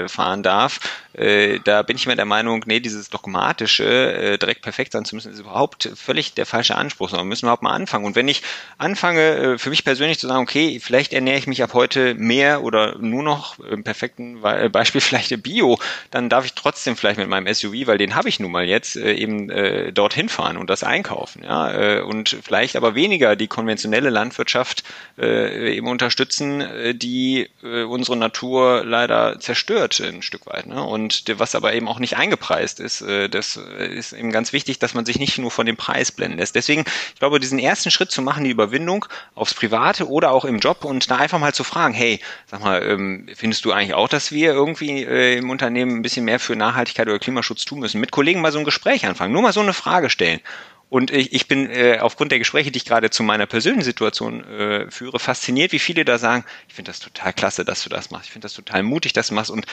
fahren 0.07 0.43
darf. 0.43 0.79
Da 1.13 1.81
bin 1.81 1.97
ich 1.97 2.07
mir 2.07 2.15
der 2.15 2.25
Meinung, 2.25 2.63
nee, 2.65 2.79
dieses 2.79 3.09
dogmatische, 3.09 4.37
direkt 4.39 4.61
perfekt 4.61 4.93
sein 4.93 5.03
zu 5.05 5.15
müssen, 5.15 5.31
ist 5.31 5.39
überhaupt 5.39 5.89
völlig 5.95 6.33
der 6.33 6.45
falsche 6.45 6.75
Anspruch. 6.75 7.09
Sondern 7.09 7.25
wir 7.25 7.29
müssen 7.29 7.45
überhaupt 7.45 7.63
mal 7.63 7.73
anfangen. 7.73 8.05
Und 8.05 8.15
wenn 8.15 8.27
ich 8.27 8.41
anfange, 8.77 9.57
für 9.57 9.69
mich 9.69 9.83
persönlich 9.83 10.19
zu 10.19 10.27
sagen, 10.27 10.41
okay, 10.41 10.79
vielleicht 10.81 11.13
ernähre 11.13 11.37
ich 11.37 11.47
mich 11.47 11.63
ab 11.63 11.73
heute 11.73 12.15
mehr 12.15 12.63
oder 12.63 12.97
nur 12.97 13.23
noch 13.23 13.59
im 13.59 13.83
perfekten 13.83 14.43
äh, 14.43 14.68
Beispiel 14.71 15.01
vielleicht 15.01 15.29
Bio, 15.43 15.79
dann 16.11 16.29
darf 16.29 16.45
ich 16.45 16.53
trotzdem 16.53 16.95
vielleicht 16.95 17.17
mit 17.19 17.29
meinem 17.29 17.53
SUV, 17.53 17.87
weil 17.87 17.97
den 17.97 18.15
habe 18.15 18.29
ich 18.29 18.39
nun 18.39 18.51
mal 18.51 18.65
jetzt, 18.65 18.95
äh, 18.95 19.13
eben 19.13 19.49
äh, 19.49 19.91
dorthin 19.91 20.29
fahren 20.29 20.57
und 20.57 20.69
das 20.69 20.83
einkaufen. 20.83 21.43
Ja? 21.43 21.71
Äh, 21.71 22.01
und 22.01 22.37
vielleicht 22.43 22.75
aber 22.75 22.95
weniger 22.95 23.35
die 23.35 23.47
konventionelle 23.47 24.09
Landwirtschaft 24.09 24.83
äh, 25.17 25.75
eben 25.75 25.87
unterstützen, 25.87 26.61
äh, 26.61 26.95
die 26.95 27.49
äh, 27.63 27.83
unsere 27.83 28.17
Natur 28.17 28.83
leider 28.85 29.39
zerstört 29.39 29.99
ein 29.99 30.21
Stück 30.21 30.45
weit. 30.47 30.67
Ne? 30.67 30.83
Und 30.83 31.23
was 31.37 31.55
aber 31.55 31.73
eben 31.73 31.87
auch 31.87 31.99
nicht 31.99 32.17
eingepreist 32.17 32.79
ist, 32.79 33.01
äh, 33.01 33.29
das 33.29 33.57
ist 33.57 34.13
eben 34.13 34.31
ganz 34.31 34.53
wichtig, 34.53 34.79
dass 34.79 34.93
man 34.93 35.05
sich 35.05 35.19
nicht 35.19 35.37
nur 35.37 35.51
von 35.51 35.65
dem 35.65 35.77
Preis 35.77 36.11
blenden 36.11 36.37
lässt. 36.37 36.55
Deswegen, 36.55 36.83
ich 37.13 37.19
glaube, 37.19 37.39
diesen 37.39 37.59
ersten 37.59 37.91
Schritt 37.91 38.11
zu 38.11 38.21
machen, 38.21 38.43
die 38.43 38.49
Überwindung 38.49 39.05
aufs 39.35 39.53
Private 39.53 40.07
oder 40.07 40.31
auch 40.31 40.45
im 40.45 40.59
Job 40.59 40.85
und 40.85 41.09
da 41.09 41.17
einfach 41.17 41.39
mal 41.39 41.53
zu 41.53 41.63
fragen, 41.63 41.93
hey, 41.93 42.19
sag 42.47 42.61
mal, 42.61 42.81
ähm, 42.83 43.27
findest 43.35 43.65
du 43.65 43.71
eigentlich 43.71 43.93
auch, 43.93 44.07
dass 44.07 44.31
wir 44.31 44.53
irgendwie 44.59 45.03
äh, 45.03 45.37
im 45.37 45.49
Unternehmen 45.49 45.97
ein 45.97 46.01
bisschen 46.01 46.25
mehr 46.25 46.39
für 46.39 46.55
Nachhaltigkeit 46.55 47.07
oder 47.07 47.19
Klimaschutz 47.19 47.65
tun 47.65 47.79
müssen? 47.79 47.99
Mit 47.99 48.11
Kollegen 48.11 48.41
mal 48.41 48.51
so 48.51 48.59
ein 48.59 48.65
Gespräch 48.65 49.05
anfangen, 49.05 49.33
nur 49.33 49.41
mal 49.41 49.53
so 49.53 49.61
eine 49.61 49.73
Frage 49.73 50.09
stellen. 50.09 50.41
Und 50.89 51.11
ich, 51.11 51.33
ich 51.33 51.47
bin 51.47 51.69
äh, 51.69 51.99
aufgrund 51.99 52.31
der 52.31 52.39
Gespräche, 52.39 52.71
die 52.71 52.77
ich 52.77 52.85
gerade 52.85 53.11
zu 53.11 53.21
meiner 53.21 53.45
persönlichen 53.45 53.83
Situation 53.83 54.43
äh, 54.43 54.89
führe, 54.89 55.19
fasziniert, 55.19 55.71
wie 55.71 55.79
viele 55.79 56.03
da 56.03 56.17
sagen, 56.17 56.43
ich 56.67 56.73
finde 56.73 56.89
das 56.89 56.99
total 56.99 57.31
klasse, 57.31 57.63
dass 57.63 57.83
du 57.83 57.89
das 57.89 58.09
machst. 58.09 58.25
Ich 58.25 58.31
finde 58.31 58.45
das 58.45 58.53
total 58.53 58.81
mutig, 58.81 59.13
dass 59.13 59.27
du 59.27 59.35
machst 59.35 59.51
und 59.51 59.67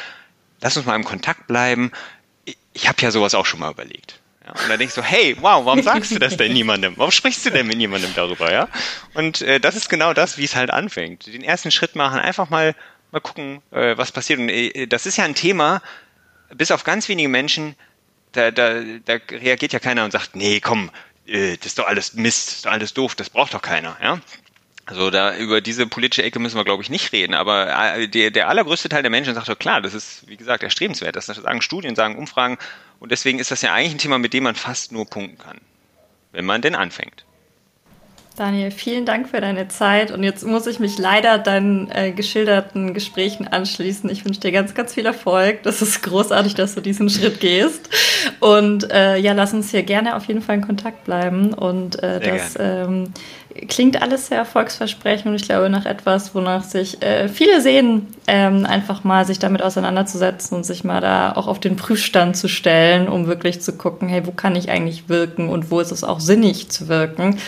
lass 0.61 0.77
uns 0.77 0.85
mal 0.85 0.95
im 0.95 1.05
Kontakt 1.05 1.47
bleiben. 1.47 1.91
Ich, 2.45 2.59
ich 2.75 2.89
habe 2.89 3.01
ja 3.01 3.11
sowas 3.11 3.35
auch 3.35 3.47
schon 3.47 3.61
mal 3.61 3.71
überlegt. 3.71 4.21
Ja, 4.45 4.53
und 4.53 4.69
dann 4.69 4.79
denkst 4.79 4.95
du, 4.95 5.03
hey, 5.03 5.37
wow, 5.41 5.65
warum 5.65 5.83
sagst 5.83 6.13
du 6.13 6.19
das 6.19 6.37
denn 6.37 6.53
niemandem? 6.53 6.93
Warum 6.97 7.11
sprichst 7.11 7.45
du 7.47 7.51
denn 7.51 7.67
mit 7.67 7.79
niemandem 7.79 8.13
darüber, 8.15 8.53
ja? 8.53 8.69
Und 9.15 9.41
äh, 9.43 9.59
das 9.59 9.75
ist 9.75 9.89
genau 9.89 10.13
das, 10.13 10.39
wie 10.39 10.45
es 10.45 10.55
halt 10.55 10.71
anfängt. 10.71 11.27
Den 11.27 11.43
ersten 11.43 11.73
Schritt 11.73 11.97
machen, 11.97 12.21
einfach 12.21 12.49
mal, 12.49 12.77
mal 13.13 13.21
gucken, 13.21 13.63
äh, 13.71 13.97
was 13.97 14.13
passiert. 14.13 14.39
Und 14.39 14.49
äh, 14.49 14.87
das 14.87 15.07
ist 15.07 15.17
ja 15.17 15.25
ein 15.25 15.35
Thema, 15.35 15.83
bis 16.55 16.71
auf 16.71 16.85
ganz 16.85 17.09
wenige 17.09 17.29
Menschen, 17.29 17.75
da, 18.33 18.51
da, 18.51 18.83
da 19.05 19.15
reagiert 19.31 19.73
ja 19.73 19.79
keiner 19.79 20.05
und 20.05 20.11
sagt, 20.11 20.37
nee, 20.37 20.61
komm, 20.61 20.91
äh, 21.27 21.57
das 21.57 21.67
ist 21.67 21.79
doch 21.79 21.87
alles 21.87 22.15
Mist, 22.15 22.49
das 22.49 22.55
ist 22.57 22.67
doch 22.67 22.73
alles 22.73 22.95
doof, 22.95 23.15
das 23.15 23.31
braucht 23.31 23.55
doch 23.55 23.63
keiner, 23.63 23.97
ja? 24.03 24.21
Also 24.89 25.11
da 25.11 25.37
über 25.37 25.61
diese 25.61 25.89
politische 25.89 26.23
Ecke 26.23 26.39
müssen 26.39 26.57
wir, 26.57 26.65
glaube 26.65 26.81
ich, 26.85 26.91
nicht 26.91 27.13
reden. 27.13 27.35
Aber 27.35 27.97
äh, 27.97 28.07
der, 28.07 28.31
der 28.31 28.49
allergrößte 28.49 28.89
Teil 28.89 29.03
der 29.03 29.11
Menschen 29.11 29.35
sagt 29.35 29.49
doch 29.49 29.59
klar, 29.59 29.81
das 29.81 29.95
ist, 29.95 30.29
wie 30.29 30.37
gesagt, 30.37 30.63
erstrebenswert. 30.63 31.17
Das 31.17 31.27
sagen 31.27 31.61
Studien, 31.61 31.97
sagen 31.97 32.17
Umfragen. 32.17 32.57
Und 33.01 33.11
deswegen 33.11 33.41
ist 33.41 33.51
das 33.51 33.63
ja 33.63 33.75
eigentlich 33.75 33.95
ein 33.95 33.99
Thema, 33.99 34.19
mit 34.19 34.33
dem 34.33 34.45
man 34.45 34.55
fast 34.55 34.93
nur 34.93 35.05
punkten 35.05 35.39
kann, 35.39 35.61
wenn 36.31 36.45
man 36.45 36.63
denn 36.63 36.77
anfängt. 36.77 37.25
Daniel, 38.37 38.71
vielen 38.71 39.07
Dank 39.07 39.31
für 39.31 39.41
deine 39.41 39.69
Zeit. 39.69 40.11
Und 40.11 40.23
jetzt 40.23 40.47
muss 40.47 40.67
ich 40.67 40.79
mich 40.79 40.99
leider 40.99 41.39
deinen 41.39 41.91
äh, 41.91 42.13
geschilderten 42.13 42.93
Gesprächen 42.93 43.49
anschließen. 43.49 44.11
Ich 44.11 44.27
wünsche 44.27 44.41
dir 44.41 44.53
ganz, 44.53 44.75
ganz 44.75 44.93
viel 44.93 45.07
Erfolg. 45.07 45.63
Das 45.63 45.81
ist 45.81 46.03
großartig, 46.03 46.55
dass 46.55 46.75
du 46.75 46.83
diesen 46.83 47.09
Schritt 47.09 47.41
gehst. 47.41 47.89
Und 48.41 48.91
äh, 48.93 49.17
ja, 49.17 49.33
lass 49.33 49.55
uns 49.55 49.71
hier 49.71 49.83
gerne 49.85 50.17
auf 50.17 50.27
jeden 50.27 50.43
Fall 50.43 50.57
in 50.57 50.67
Kontakt 50.67 51.05
bleiben. 51.05 51.55
Und 51.55 52.03
äh, 52.03 52.21
das 52.21 52.57
ähm, 52.61 53.15
klingt 53.69 54.01
alles 54.01 54.29
sehr 54.29 54.39
erfolgsversprechend 54.39 55.27
und 55.27 55.35
ich 55.35 55.43
glaube 55.43 55.69
nach 55.71 55.87
etwas, 55.87 56.35
wonach 56.35 56.65
sich 56.65 57.03
äh, 57.03 57.29
viele 57.29 57.61
sehen, 57.61 58.07
ähm, 58.27 58.67
einfach 58.67 59.05
mal 59.05 59.25
sich 59.25 59.39
damit 59.39 59.63
auseinanderzusetzen 59.63 60.57
und 60.57 60.65
sich 60.65 60.85
mal 60.85 61.01
da 61.01 61.33
auch 61.33 61.47
auf 61.47 61.61
den 61.61 61.77
Prüfstand 61.77 62.37
zu 62.37 62.49
stellen, 62.49 63.09
um 63.09 63.27
wirklich 63.27 63.61
zu 63.61 63.77
gucken, 63.77 64.09
hey, 64.09 64.27
wo 64.27 64.33
kann 64.33 64.57
ich 64.57 64.71
eigentlich 64.71 65.09
wirken 65.09 65.49
und 65.49 65.71
wo 65.71 65.81
ist 65.81 65.93
es 65.93 66.05
auch 66.05 66.21
sinnig 66.21 66.69
zu 66.69 66.89
wirken. 66.89 67.39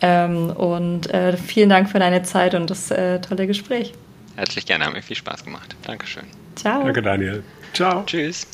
Ähm, 0.00 0.50
und 0.50 1.12
äh, 1.12 1.36
vielen 1.36 1.68
Dank 1.68 1.88
für 1.90 1.98
deine 1.98 2.22
Zeit 2.22 2.54
und 2.54 2.70
das 2.70 2.90
äh, 2.90 3.20
tolle 3.20 3.46
Gespräch. 3.46 3.94
Herzlich 4.36 4.66
gerne, 4.66 4.84
hat 4.84 4.92
mir 4.92 5.02
viel 5.02 5.16
Spaß 5.16 5.44
gemacht. 5.44 5.74
Dankeschön. 5.82 6.24
Ciao. 6.54 6.82
Danke, 6.84 7.02
Daniel. 7.02 7.42
Ciao. 7.72 8.04
Tschüss. 8.04 8.46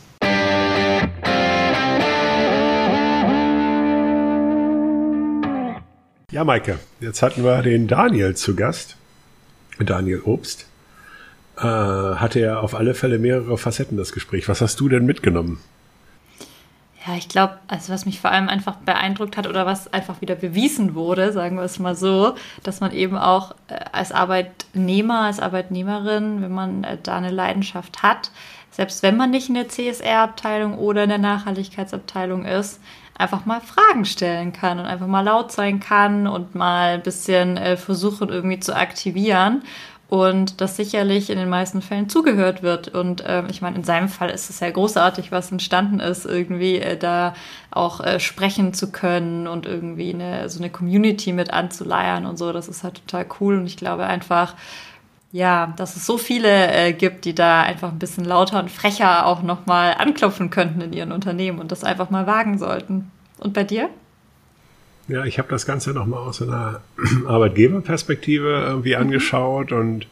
Ja, 6.33 6.45
Maike, 6.45 6.79
jetzt 6.99 7.21
hatten 7.21 7.45
wir 7.45 7.61
den 7.61 7.89
Daniel 7.89 8.35
zu 8.35 8.57
Gast. 8.57 8.97
Daniel 9.79 10.23
Obst. 10.25 10.67
Äh, 11.59 11.61
hatte 11.63 12.41
ja 12.41 12.59
auf 12.59 12.75
alle 12.75 12.95
Fälle 12.95 13.19
mehrere 13.19 13.59
Facetten 13.59 13.99
das 13.99 14.13
Gespräch. 14.13 14.49
Was 14.49 14.63
hast 14.63 14.81
du 14.81 14.89
denn 14.89 15.05
mitgenommen? 15.05 15.61
Ja, 17.07 17.17
ich 17.17 17.29
glaube, 17.29 17.59
also 17.69 17.93
was 17.93 18.07
mich 18.07 18.19
vor 18.19 18.31
allem 18.31 18.49
einfach 18.49 18.77
beeindruckt 18.77 19.37
hat 19.37 19.47
oder 19.47 19.67
was 19.67 19.93
einfach 19.93 20.23
wieder 20.23 20.35
bewiesen 20.35 20.95
wurde, 20.95 21.33
sagen 21.33 21.57
wir 21.57 21.65
es 21.65 21.79
mal 21.79 21.95
so, 21.95 22.35
dass 22.63 22.81
man 22.81 22.93
eben 22.93 23.19
auch 23.19 23.55
äh, 23.69 23.75
als 23.93 24.11
Arbeitnehmer, 24.11 25.25
als 25.25 25.39
Arbeitnehmerin, 25.39 26.41
wenn 26.41 26.53
man 26.53 26.85
äh, 26.85 26.97
da 27.03 27.19
eine 27.19 27.31
Leidenschaft 27.31 28.03
hat, 28.03 28.31
selbst 28.71 29.03
wenn 29.03 29.19
man 29.19 29.31
nicht 29.31 29.51
in 29.51 29.55
der 29.55 29.69
CSR-Abteilung 29.69 30.79
oder 30.79 31.03
in 31.03 31.11
der 31.11 31.19
Nachhaltigkeitsabteilung 31.19 32.47
ist, 32.47 32.81
einfach 33.17 33.45
mal 33.45 33.61
Fragen 33.61 34.05
stellen 34.05 34.53
kann 34.53 34.79
und 34.79 34.87
einfach 34.87 35.07
mal 35.07 35.23
laut 35.23 35.53
sein 35.53 35.81
kann 35.81 36.27
und 36.27 36.55
mal 36.55 36.95
ein 36.95 37.03
bisschen 37.03 37.57
äh, 37.57 37.77
versuchen 37.77 38.29
irgendwie 38.29 38.61
zu 38.61 38.75
aktivieren 38.75 39.63
und 40.13 40.61
das 40.61 40.77
sicherlich 40.77 41.31
in 41.31 41.39
den 41.39 41.49
meisten 41.49 41.81
Fällen 41.81 42.11
zugehört 42.11 42.63
wird. 42.63 42.89
Und 42.89 43.23
äh, 43.23 43.45
ich 43.49 43.63
meine, 43.63 43.77
in 43.77 43.83
seinem 43.83 44.11
Fall 44.11 44.29
ist 44.29 44.51
es 44.51 44.61
ja 44.61 44.71
großartig, 44.71 45.33
was 45.33 45.51
entstanden 45.51 46.01
ist, 46.01 46.27
irgendwie 46.27 46.77
äh, 46.77 46.99
da 46.99 47.33
auch 47.71 48.01
äh, 48.01 48.21
sprechen 48.21 48.75
zu 48.75 48.93
können 48.93 49.47
und 49.47 49.65
irgendwie 49.65 50.13
eine, 50.13 50.51
so 50.51 50.59
eine 50.59 50.69
Community 50.69 51.33
mit 51.33 51.51
anzuleiern 51.55 52.27
und 52.27 52.37
so. 52.37 52.53
Das 52.53 52.69
ist 52.69 52.85
halt 52.85 52.97
total 53.07 53.25
cool 53.41 53.57
und 53.57 53.65
ich 53.65 53.79
glaube 53.79 54.05
einfach, 54.05 54.55
ja, 55.33 55.73
dass 55.77 55.97
es 55.97 56.07
so 56.07 56.19
viele 56.19 56.71
äh, 56.73 56.93
gibt, 56.93 57.25
die 57.25 57.35
da 57.35 57.63
einfach 57.63 57.91
ein 57.91 57.99
bisschen 57.99 58.25
lauter 58.25 58.61
und 58.61 58.71
frecher 58.71 59.27
auch 59.27 59.43
nochmal 59.43 59.95
anklopfen 59.99 60.51
könnten 60.51 60.83
in 60.83 60.93
ihren 60.93 61.11
Unternehmen 61.11 61.59
und 61.59 61.73
das 61.73 61.85
einfach 61.85 62.11
mal 62.11 62.27
wagen 62.27 62.59
sollten. 62.59 63.11
Und 63.39 63.55
bei 63.55 63.65
dir? 63.65 63.89
Ja, 65.09 65.25
ich 65.25 65.39
habe 65.39 65.49
das 65.49 65.65
Ganze 65.67 65.93
nochmal 65.93 66.21
aus 66.21 66.43
einer 66.43 66.81
Arbeitgeberperspektive 67.27 68.63
irgendwie 68.67 68.95
mhm. 68.95 69.03
angeschaut 69.03 69.73
und 69.73 70.07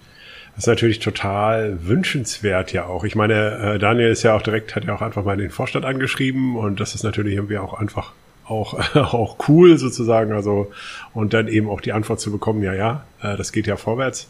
das 0.57 0.65
ist 0.65 0.69
natürlich 0.69 0.99
total 0.99 1.87
wünschenswert 1.87 2.73
ja 2.73 2.87
auch. 2.87 3.05
Ich 3.05 3.15
meine, 3.15 3.75
äh, 3.75 3.79
Daniel 3.79 4.11
ist 4.11 4.23
ja 4.23 4.35
auch 4.35 4.43
direkt, 4.43 4.75
hat 4.75 4.85
ja 4.85 4.95
auch 4.95 5.03
einfach 5.03 5.25
mal 5.25 5.37
den 5.37 5.51
Vorstand 5.51 5.85
angeschrieben 5.85 6.57
und 6.57 6.81
das 6.81 6.95
ist 6.95 7.03
natürlich 7.03 7.35
irgendwie 7.35 7.59
auch 7.59 7.75
einfach 7.75 8.13
auch, 8.47 8.75
auch 8.97 9.37
cool 9.49 9.79
sozusagen. 9.79 10.33
Also, 10.33 10.73
und 11.13 11.35
dann 11.35 11.47
eben 11.47 11.69
auch 11.69 11.81
die 11.81 11.93
Antwort 11.93 12.21
zu 12.21 12.33
bekommen, 12.33 12.63
ja, 12.63 12.75
ja, 12.75 13.05
äh, 13.23 13.37
das 13.37 13.53
geht 13.53 13.67
ja 13.67 13.77
vorwärts. 13.77 14.29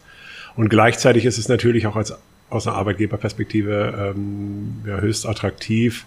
Und 0.61 0.69
gleichzeitig 0.69 1.25
ist 1.25 1.39
es 1.39 1.49
natürlich 1.49 1.87
auch 1.87 1.97
als, 1.97 2.15
aus 2.51 2.67
einer 2.67 2.77
Arbeitgeberperspektive 2.77 4.13
ähm, 4.15 4.83
ja, 4.87 4.99
höchst 4.99 5.27
attraktiv, 5.27 6.05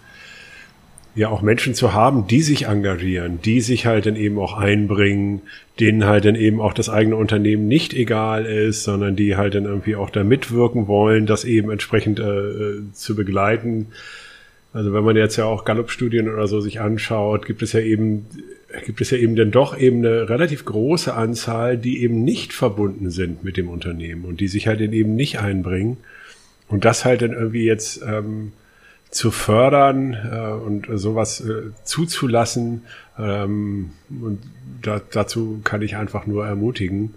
ja 1.16 1.28
auch 1.28 1.42
Menschen 1.42 1.74
zu 1.74 1.92
haben, 1.92 2.28
die 2.28 2.40
sich 2.40 2.66
engagieren, 2.66 3.40
die 3.44 3.60
sich 3.60 3.84
halt 3.84 4.06
dann 4.06 4.14
eben 4.14 4.38
auch 4.38 4.56
einbringen, 4.56 5.42
denen 5.80 6.04
halt 6.04 6.24
dann 6.24 6.36
eben 6.36 6.60
auch 6.60 6.72
das 6.72 6.88
eigene 6.88 7.16
Unternehmen 7.16 7.66
nicht 7.66 7.94
egal 7.94 8.46
ist, 8.46 8.84
sondern 8.84 9.16
die 9.16 9.36
halt 9.36 9.56
dann 9.56 9.64
irgendwie 9.64 9.96
auch 9.96 10.08
da 10.08 10.22
mitwirken 10.22 10.86
wollen, 10.86 11.26
das 11.26 11.44
eben 11.44 11.72
entsprechend 11.72 12.20
äh, 12.20 12.22
äh 12.22 12.82
zu 12.92 13.16
begleiten. 13.16 13.88
Also 14.72 14.92
wenn 14.92 15.02
man 15.02 15.16
jetzt 15.16 15.34
ja 15.34 15.46
auch 15.46 15.64
Gallup-Studien 15.64 16.32
oder 16.32 16.46
so 16.46 16.60
sich 16.60 16.80
anschaut, 16.80 17.44
gibt 17.44 17.60
es 17.62 17.72
ja 17.72 17.80
eben 17.80 18.26
gibt 18.84 19.00
es 19.00 19.10
ja 19.10 19.18
eben 19.18 19.36
dann 19.36 19.50
doch 19.50 19.76
eben 19.76 19.98
eine 19.98 20.28
relativ 20.28 20.64
große 20.64 21.14
Anzahl, 21.14 21.76
die 21.76 22.02
eben 22.02 22.24
nicht 22.24 22.52
verbunden 22.52 23.10
sind 23.10 23.44
mit 23.44 23.56
dem 23.56 23.68
Unternehmen 23.68 24.24
und 24.24 24.40
die 24.40 24.48
sich 24.48 24.66
halt 24.66 24.80
eben 24.80 25.14
nicht 25.14 25.38
einbringen. 25.40 25.98
Und 26.68 26.84
das 26.84 27.04
halt 27.04 27.22
dann 27.22 27.32
irgendwie 27.32 27.64
jetzt 27.64 28.02
ähm, 28.06 28.52
zu 29.10 29.30
fördern 29.30 30.14
äh, 30.14 30.52
und 30.52 30.86
sowas 30.98 31.40
äh, 31.40 31.70
zuzulassen. 31.84 32.82
Ähm, 33.18 33.90
und 34.08 34.40
da, 34.82 35.00
dazu 35.12 35.60
kann 35.62 35.82
ich 35.82 35.96
einfach 35.96 36.26
nur 36.26 36.46
ermutigen. 36.46 37.14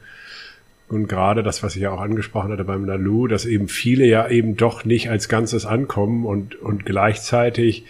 Und 0.90 1.08
gerade 1.08 1.44
das, 1.44 1.64
was 1.64 1.76
ich 1.76 1.82
ja 1.82 1.92
auch 1.92 2.00
angesprochen 2.00 2.52
hatte 2.52 2.64
beim 2.64 2.86
Nalu, 2.86 3.28
dass 3.28 3.46
eben 3.46 3.68
viele 3.68 4.06
ja 4.06 4.28
eben 4.30 4.56
doch 4.56 4.86
nicht 4.86 5.10
als 5.10 5.28
Ganzes 5.28 5.66
ankommen 5.66 6.26
und, 6.26 6.56
und 6.56 6.86
gleichzeitig 6.86 7.86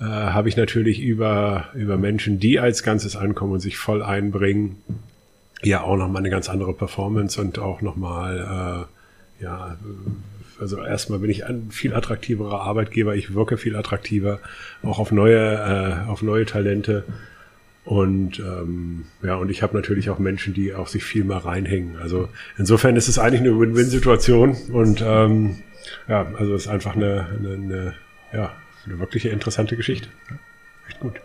äh, 0.00 0.04
habe 0.04 0.48
ich 0.48 0.56
natürlich 0.56 1.00
über, 1.00 1.68
über 1.74 1.96
Menschen, 1.96 2.38
die 2.38 2.58
als 2.58 2.82
Ganzes 2.82 3.16
ankommen 3.16 3.52
und 3.52 3.60
sich 3.60 3.76
voll 3.76 4.02
einbringen, 4.02 4.76
ja 5.62 5.82
auch 5.82 5.96
nochmal 5.96 6.20
eine 6.20 6.30
ganz 6.30 6.48
andere 6.48 6.74
Performance 6.74 7.40
und 7.40 7.58
auch 7.58 7.80
nochmal, 7.80 8.86
äh, 9.40 9.44
ja, 9.44 9.76
also 10.60 10.82
erstmal 10.82 11.18
bin 11.18 11.30
ich 11.30 11.46
ein 11.46 11.70
viel 11.70 11.94
attraktiverer 11.94 12.60
Arbeitgeber, 12.60 13.14
ich 13.14 13.34
wirke 13.34 13.56
viel 13.56 13.76
attraktiver, 13.76 14.40
auch 14.82 14.98
auf 14.98 15.10
neue, 15.10 15.38
äh, 16.06 16.08
auf 16.08 16.22
neue 16.22 16.46
Talente. 16.46 17.04
Und 17.84 18.38
ähm, 18.38 19.04
ja, 19.22 19.34
und 19.34 19.50
ich 19.50 19.62
habe 19.62 19.76
natürlich 19.76 20.08
auch 20.08 20.18
Menschen, 20.18 20.54
die 20.54 20.74
auch 20.74 20.88
sich 20.88 21.04
viel 21.04 21.24
mehr 21.24 21.44
reinhängen. 21.44 21.96
Also 21.98 22.28
insofern 22.56 22.96
ist 22.96 23.08
es 23.08 23.18
eigentlich 23.18 23.42
eine 23.42 23.58
Win-Win-Situation 23.58 24.56
und 24.72 25.02
ähm, 25.06 25.56
ja, 26.08 26.26
also 26.38 26.54
es 26.54 26.62
ist 26.62 26.68
einfach 26.68 26.96
eine, 26.96 27.26
eine, 27.38 27.54
eine 27.54 27.94
ja, 28.32 28.52
eine 28.86 28.98
wirkliche 28.98 29.28
interessante 29.28 29.76
Geschichte. 29.76 30.08
Ja, 30.30 30.36
echt 30.88 31.00
gut. 31.00 31.20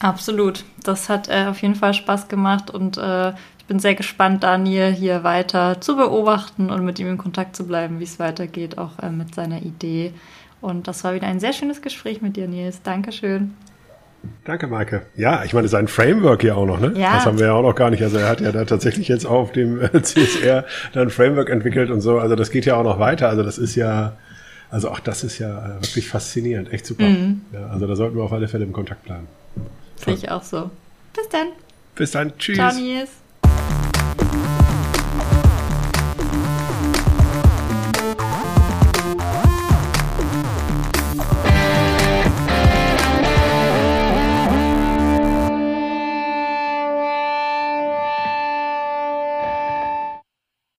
Absolut. 0.00 0.64
Das 0.82 1.08
hat 1.08 1.28
äh, 1.28 1.46
auf 1.46 1.62
jeden 1.62 1.76
Fall 1.76 1.94
Spaß 1.94 2.28
gemacht 2.28 2.70
und 2.70 2.98
äh, 2.98 3.30
ich 3.30 3.34
Ich 3.64 3.68
bin 3.68 3.78
sehr 3.78 3.94
gespannt, 3.94 4.42
Daniel 4.42 4.92
hier 4.92 5.24
weiter 5.24 5.80
zu 5.80 5.96
beobachten 5.96 6.68
und 6.68 6.84
mit 6.84 6.98
ihm 6.98 7.08
in 7.08 7.16
Kontakt 7.16 7.56
zu 7.56 7.66
bleiben, 7.66 7.98
wie 7.98 8.04
es 8.04 8.18
weitergeht, 8.18 8.76
auch 8.76 8.98
äh, 8.98 9.08
mit 9.08 9.34
seiner 9.34 9.62
Idee. 9.62 10.12
Und 10.60 10.86
das 10.86 11.02
war 11.02 11.14
wieder 11.14 11.28
ein 11.28 11.40
sehr 11.40 11.54
schönes 11.54 11.80
Gespräch 11.80 12.20
mit 12.20 12.36
dir, 12.36 12.46
Nils. 12.46 12.82
Dankeschön. 12.82 13.54
Danke, 14.44 14.66
Maike. 14.66 15.06
Ja, 15.16 15.44
ich 15.44 15.54
meine, 15.54 15.68
sein 15.68 15.88
Framework 15.88 16.42
hier 16.42 16.56
auch 16.56 16.66
noch, 16.66 16.78
ne? 16.78 16.92
Ja. 16.94 17.14
Das 17.14 17.24
haben 17.26 17.38
wir 17.38 17.46
ja 17.46 17.52
auch 17.54 17.62
noch 17.62 17.74
gar 17.74 17.88
nicht. 17.88 18.02
Also 18.02 18.18
er 18.18 18.28
hat 18.28 18.42
ja 18.42 18.52
da 18.52 18.66
tatsächlich 18.66 19.08
jetzt 19.08 19.24
auf 19.24 19.52
dem 19.52 19.80
CSR 20.02 20.64
dann 20.92 21.08
Framework 21.08 21.48
entwickelt 21.48 21.90
und 21.90 22.02
so. 22.02 22.18
Also 22.18 22.36
das 22.36 22.50
geht 22.50 22.66
ja 22.66 22.76
auch 22.76 22.84
noch 22.84 22.98
weiter. 22.98 23.30
Also 23.30 23.42
das 23.42 23.56
ist 23.56 23.74
ja, 23.76 24.16
also 24.74 24.90
auch 24.90 24.98
das 24.98 25.22
ist 25.22 25.38
ja 25.38 25.76
äh, 25.76 25.82
wirklich 25.82 26.08
faszinierend. 26.08 26.72
Echt 26.72 26.84
super. 26.84 27.04
Mhm. 27.04 27.42
Ja, 27.52 27.68
also 27.68 27.86
da 27.86 27.94
sollten 27.94 28.16
wir 28.16 28.24
auf 28.24 28.32
alle 28.32 28.48
Fälle 28.48 28.64
im 28.64 28.72
Kontakt 28.72 29.04
bleiben. 29.04 29.28
Sehe 29.94 30.14
ich 30.14 30.28
auch 30.28 30.42
so. 30.42 30.68
Bis 31.14 31.28
dann. 31.28 31.48
Bis 31.94 32.10
dann. 32.10 32.36
Tschüss. 32.36 32.56
Ciao, 32.56 32.74
Nils. 32.74 33.10